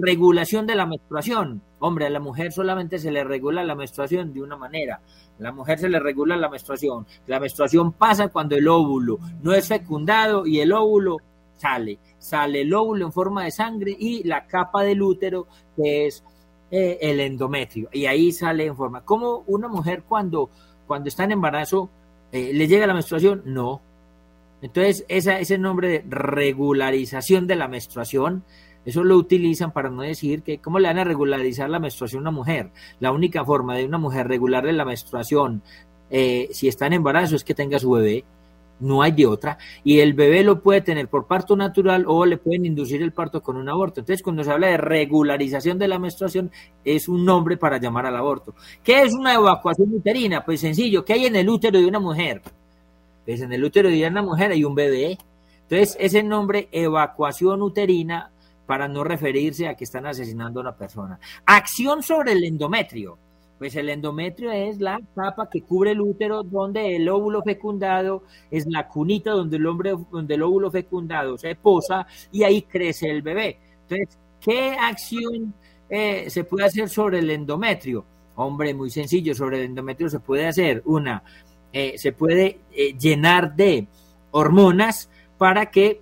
regulación 0.00 0.66
de 0.66 0.74
la 0.74 0.86
menstruación. 0.86 1.62
Hombre, 1.78 2.06
a 2.06 2.10
la 2.10 2.20
mujer 2.20 2.52
solamente 2.52 2.98
se 2.98 3.12
le 3.12 3.22
regula 3.22 3.64
la 3.64 3.76
menstruación 3.76 4.32
de 4.32 4.42
una 4.42 4.56
manera. 4.56 5.00
A 5.38 5.42
la 5.42 5.52
mujer 5.52 5.78
se 5.78 5.88
le 5.88 6.00
regula 6.00 6.36
la 6.36 6.48
menstruación. 6.48 7.06
La 7.26 7.38
menstruación 7.38 7.92
pasa 7.92 8.28
cuando 8.28 8.56
el 8.56 8.66
óvulo 8.66 9.18
no 9.42 9.52
es 9.52 9.68
fecundado 9.68 10.46
y 10.46 10.60
el 10.60 10.72
óvulo 10.72 11.18
sale. 11.54 11.98
Sale 12.18 12.62
el 12.62 12.74
óvulo 12.74 13.06
en 13.06 13.12
forma 13.12 13.44
de 13.44 13.52
sangre 13.52 13.96
y 13.96 14.24
la 14.24 14.46
capa 14.46 14.82
del 14.82 15.00
útero, 15.00 15.46
que 15.76 16.06
es 16.06 16.24
eh, 16.70 16.98
el 17.00 17.20
endometrio 17.20 17.88
y 17.92 18.06
ahí 18.06 18.32
sale 18.32 18.66
en 18.66 18.76
forma. 18.76 19.02
¿Cómo 19.02 19.44
una 19.46 19.68
mujer 19.68 20.02
cuando, 20.06 20.50
cuando 20.86 21.08
está 21.08 21.24
en 21.24 21.32
embarazo 21.32 21.88
eh, 22.32 22.52
le 22.52 22.66
llega 22.66 22.86
la 22.86 22.94
menstruación? 22.94 23.42
No. 23.44 23.80
Entonces, 24.60 25.04
esa, 25.08 25.38
ese 25.38 25.56
nombre 25.56 25.88
de 25.88 26.04
regularización 26.08 27.46
de 27.46 27.56
la 27.56 27.68
menstruación, 27.68 28.42
eso 28.84 29.04
lo 29.04 29.16
utilizan 29.16 29.72
para 29.72 29.88
no 29.88 30.02
decir 30.02 30.42
que, 30.42 30.58
¿cómo 30.58 30.78
le 30.78 30.88
van 30.88 30.98
a 30.98 31.04
regularizar 31.04 31.70
la 31.70 31.78
menstruación 31.78 32.20
a 32.20 32.30
una 32.30 32.38
mujer? 32.38 32.70
La 33.00 33.12
única 33.12 33.44
forma 33.44 33.76
de 33.76 33.84
una 33.84 33.98
mujer 33.98 34.26
regularle 34.26 34.72
la 34.72 34.84
menstruación 34.84 35.62
eh, 36.10 36.48
si 36.52 36.68
está 36.68 36.86
en 36.86 36.94
embarazo 36.94 37.36
es 37.36 37.44
que 37.44 37.54
tenga 37.54 37.78
su 37.78 37.90
bebé 37.90 38.24
no 38.80 39.02
hay 39.02 39.12
de 39.12 39.26
otra, 39.26 39.58
y 39.84 40.00
el 40.00 40.14
bebé 40.14 40.44
lo 40.44 40.62
puede 40.62 40.80
tener 40.80 41.08
por 41.08 41.26
parto 41.26 41.56
natural 41.56 42.04
o 42.06 42.24
le 42.24 42.36
pueden 42.36 42.66
inducir 42.66 43.02
el 43.02 43.12
parto 43.12 43.42
con 43.42 43.56
un 43.56 43.68
aborto. 43.68 44.00
Entonces, 44.00 44.22
cuando 44.22 44.44
se 44.44 44.52
habla 44.52 44.68
de 44.68 44.76
regularización 44.76 45.78
de 45.78 45.88
la 45.88 45.98
menstruación, 45.98 46.50
es 46.84 47.08
un 47.08 47.24
nombre 47.24 47.56
para 47.56 47.78
llamar 47.78 48.06
al 48.06 48.16
aborto. 48.16 48.54
¿Qué 48.82 49.02
es 49.02 49.14
una 49.14 49.34
evacuación 49.34 49.92
uterina? 49.94 50.44
Pues 50.44 50.60
sencillo, 50.60 51.04
¿qué 51.04 51.14
hay 51.14 51.26
en 51.26 51.36
el 51.36 51.48
útero 51.48 51.78
de 51.78 51.86
una 51.86 52.00
mujer? 52.00 52.42
Pues 53.24 53.40
en 53.40 53.52
el 53.52 53.64
útero 53.64 53.88
de 53.88 54.06
una 54.06 54.22
mujer 54.22 54.52
hay 54.52 54.64
un 54.64 54.74
bebé. 54.74 55.18
Entonces, 55.62 55.96
ese 56.00 56.22
nombre 56.22 56.68
evacuación 56.72 57.62
uterina 57.62 58.30
para 58.66 58.86
no 58.86 59.02
referirse 59.02 59.66
a 59.66 59.74
que 59.74 59.84
están 59.84 60.06
asesinando 60.06 60.60
a 60.60 60.62
una 60.62 60.76
persona. 60.76 61.18
Acción 61.46 62.02
sobre 62.02 62.32
el 62.32 62.44
endometrio 62.44 63.18
pues 63.58 63.74
el 63.74 63.88
endometrio 63.90 64.52
es 64.52 64.78
la 64.80 65.00
capa 65.14 65.50
que 65.50 65.62
cubre 65.62 65.90
el 65.90 66.00
útero 66.00 66.44
donde 66.44 66.94
el 66.94 67.08
óvulo 67.08 67.42
fecundado 67.42 68.22
es 68.50 68.66
la 68.66 68.86
cunita 68.86 69.32
donde 69.32 69.56
el 69.56 69.66
hombre, 69.66 69.94
donde 70.12 70.34
el 70.34 70.42
óvulo 70.42 70.70
fecundado 70.70 71.36
se 71.36 71.56
posa 71.56 72.06
y 72.30 72.44
ahí 72.44 72.62
crece 72.62 73.10
el 73.10 73.20
bebé. 73.20 73.58
Entonces, 73.82 74.16
¿qué 74.40 74.70
acción 74.70 75.52
eh, 75.90 76.30
se 76.30 76.44
puede 76.44 76.66
hacer 76.66 76.88
sobre 76.88 77.18
el 77.18 77.30
endometrio? 77.30 78.04
Hombre, 78.36 78.72
muy 78.72 78.90
sencillo, 78.90 79.34
sobre 79.34 79.58
el 79.58 79.64
endometrio 79.64 80.08
se 80.08 80.20
puede 80.20 80.46
hacer 80.46 80.82
una, 80.84 81.24
eh, 81.72 81.98
se 81.98 82.12
puede 82.12 82.60
eh, 82.72 82.96
llenar 82.96 83.56
de 83.56 83.88
hormonas 84.30 85.10
para 85.36 85.66
que 85.66 86.00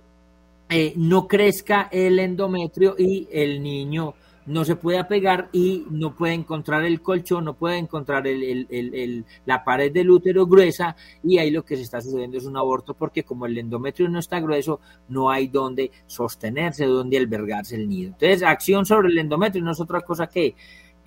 no 0.97 1.29
crezca 1.29 1.87
el 1.89 2.19
endometrio 2.19 2.95
y 2.99 3.25
el 3.31 3.63
niño 3.63 4.15
no 4.47 4.65
se 4.65 4.75
puede 4.75 4.97
apegar 4.97 5.49
y 5.51 5.85
no 5.91 6.15
puede 6.15 6.33
encontrar 6.33 6.83
el 6.83 7.01
colchón, 7.01 7.45
no 7.45 7.53
puede 7.55 7.77
encontrar 7.77 8.25
el, 8.25 9.25
la 9.45 9.63
pared 9.63 9.91
del 9.91 10.09
útero 10.09 10.47
gruesa 10.47 10.95
y 11.23 11.37
ahí 11.37 11.51
lo 11.51 11.63
que 11.63 11.75
se 11.75 11.83
está 11.83 12.01
sucediendo 12.01 12.37
es 12.37 12.45
un 12.45 12.57
aborto 12.57 12.93
porque 12.93 13.23
como 13.23 13.45
el 13.45 13.57
endometrio 13.57 14.09
no 14.09 14.19
está 14.19 14.39
grueso, 14.39 14.79
no 15.09 15.29
hay 15.29 15.47
donde 15.47 15.91
sostenerse, 16.07 16.85
donde 16.85 17.17
albergarse 17.17 17.75
el 17.75 17.87
nido. 17.87 18.13
Entonces, 18.13 18.41
acción 18.43 18.85
sobre 18.85 19.09
el 19.09 19.17
endometrio 19.17 19.63
no 19.63 19.71
es 19.71 19.79
otra 19.79 20.01
cosa 20.01 20.27
que 20.27 20.55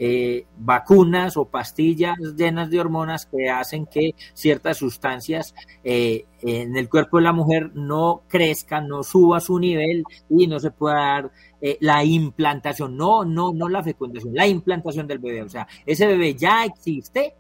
eh, 0.03 0.47
vacunas 0.57 1.37
o 1.37 1.45
pastillas 1.45 2.17
llenas 2.35 2.71
de 2.71 2.81
hormonas 2.81 3.27
que 3.27 3.51
hacen 3.51 3.85
que 3.85 4.15
ciertas 4.33 4.79
sustancias 4.79 5.55
eh, 5.85 6.25
en 6.41 6.75
el 6.75 6.89
cuerpo 6.89 7.19
de 7.19 7.25
la 7.25 7.35
mujer 7.35 7.73
no 7.75 8.23
crezcan, 8.27 8.89
no 8.89 9.03
suba 9.03 9.41
su 9.41 9.59
nivel 9.59 10.05
y 10.31 10.47
no 10.47 10.59
se 10.59 10.71
pueda 10.71 10.95
dar 10.95 11.31
eh, 11.61 11.77
la 11.81 12.03
implantación, 12.03 12.97
no, 12.97 13.27
no, 13.27 13.53
no 13.53 13.69
la 13.69 13.83
fecundación, 13.83 14.35
la 14.35 14.47
implantación 14.47 15.07
del 15.07 15.19
bebé. 15.19 15.43
O 15.43 15.51
sea, 15.51 15.69
ese 15.85 16.07
bebé 16.07 16.35
ya 16.35 16.65
existe, 16.65 17.35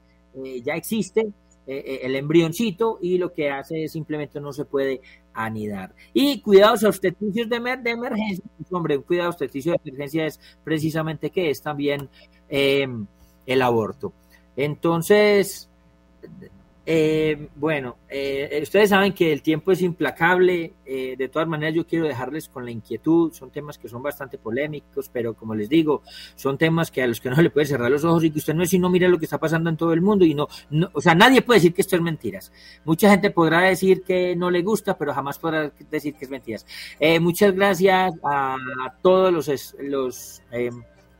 ya 0.62 0.74
existe, 0.74 1.32
el 1.66 2.16
embrioncito 2.16 2.98
y 3.00 3.16
lo 3.16 3.32
que 3.32 3.48
hace 3.48 3.84
es 3.84 3.92
simplemente 3.92 4.40
no 4.40 4.52
se 4.52 4.64
puede 4.64 5.00
anidar. 5.32 5.94
Y 6.12 6.40
cuidados 6.40 6.84
obstetricios 6.84 7.48
de, 7.48 7.58
de 7.58 7.90
emergencia, 7.90 8.44
pues, 8.56 8.72
hombre, 8.72 8.96
un 8.96 9.02
cuidado 9.04 9.30
obstetricio 9.30 9.72
de 9.72 9.78
emergencia 9.84 10.26
es 10.26 10.40
precisamente 10.64 11.30
que 11.30 11.50
es 11.50 11.62
también 11.62 12.08
eh, 12.50 12.88
el 13.46 13.62
aborto. 13.62 14.12
Entonces, 14.56 15.68
eh, 16.84 17.48
bueno, 17.54 17.98
eh, 18.08 18.58
ustedes 18.60 18.90
saben 18.90 19.12
que 19.12 19.32
el 19.32 19.42
tiempo 19.42 19.70
es 19.70 19.80
implacable. 19.80 20.72
de 20.84 21.30
todas 21.32 21.46
maneras, 21.46 21.76
yo 21.76 21.86
quiero 21.86 22.06
dejarles 22.06 22.48
con 22.48 22.64
la 22.64 22.72
inquietud. 22.72 23.32
Son 23.32 23.50
temas 23.50 23.78
que 23.78 23.88
son 23.88 24.02
bastante 24.02 24.36
polémicos, 24.36 25.08
pero 25.08 25.34
como 25.34 25.54
les 25.54 25.68
digo, 25.68 26.02
son 26.34 26.58
temas 26.58 26.90
que 26.90 27.02
a 27.02 27.06
los 27.06 27.20
que 27.20 27.30
no 27.30 27.40
le 27.40 27.50
puede 27.50 27.66
cerrar 27.66 27.88
los 27.88 28.04
ojos 28.04 28.24
y 28.24 28.32
que 28.32 28.40
usted 28.40 28.54
no 28.54 28.64
es 28.64 28.74
no 28.74 28.90
mire 28.90 29.08
lo 29.08 29.18
que 29.18 29.26
está 29.26 29.38
pasando 29.38 29.70
en 29.70 29.76
todo 29.76 29.92
el 29.92 30.00
mundo 30.00 30.24
y 30.24 30.34
no, 30.34 30.48
o 30.92 31.00
sea, 31.00 31.14
nadie 31.14 31.42
puede 31.42 31.58
decir 31.58 31.72
que 31.72 31.82
esto 31.82 31.94
es 31.94 32.02
mentiras. 32.02 32.52
Mucha 32.84 33.10
gente 33.10 33.30
podrá 33.30 33.60
decir 33.60 34.02
que 34.02 34.34
no 34.34 34.50
le 34.50 34.62
gusta, 34.62 34.98
pero 34.98 35.14
jamás 35.14 35.38
podrá 35.38 35.70
decir 35.90 36.14
que 36.14 36.24
es 36.24 36.30
mentiras. 36.30 36.66
muchas 37.20 37.54
gracias 37.54 38.12
a, 38.24 38.56
todos 39.00 39.32
los, 39.32 39.76
los 39.78 40.42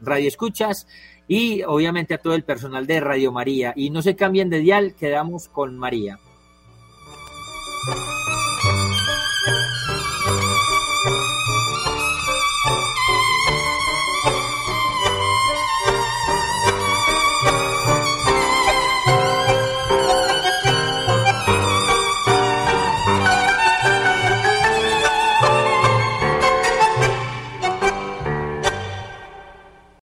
radioescuchas 0.00 0.86
y 1.30 1.62
obviamente 1.62 2.14
a 2.14 2.18
todo 2.18 2.34
el 2.34 2.42
personal 2.42 2.88
de 2.88 2.98
Radio 2.98 3.30
María. 3.30 3.72
Y 3.76 3.90
no 3.90 4.02
se 4.02 4.16
cambien 4.16 4.50
de 4.50 4.58
dial, 4.58 4.96
quedamos 4.98 5.46
con 5.46 5.78
María. 5.78 6.18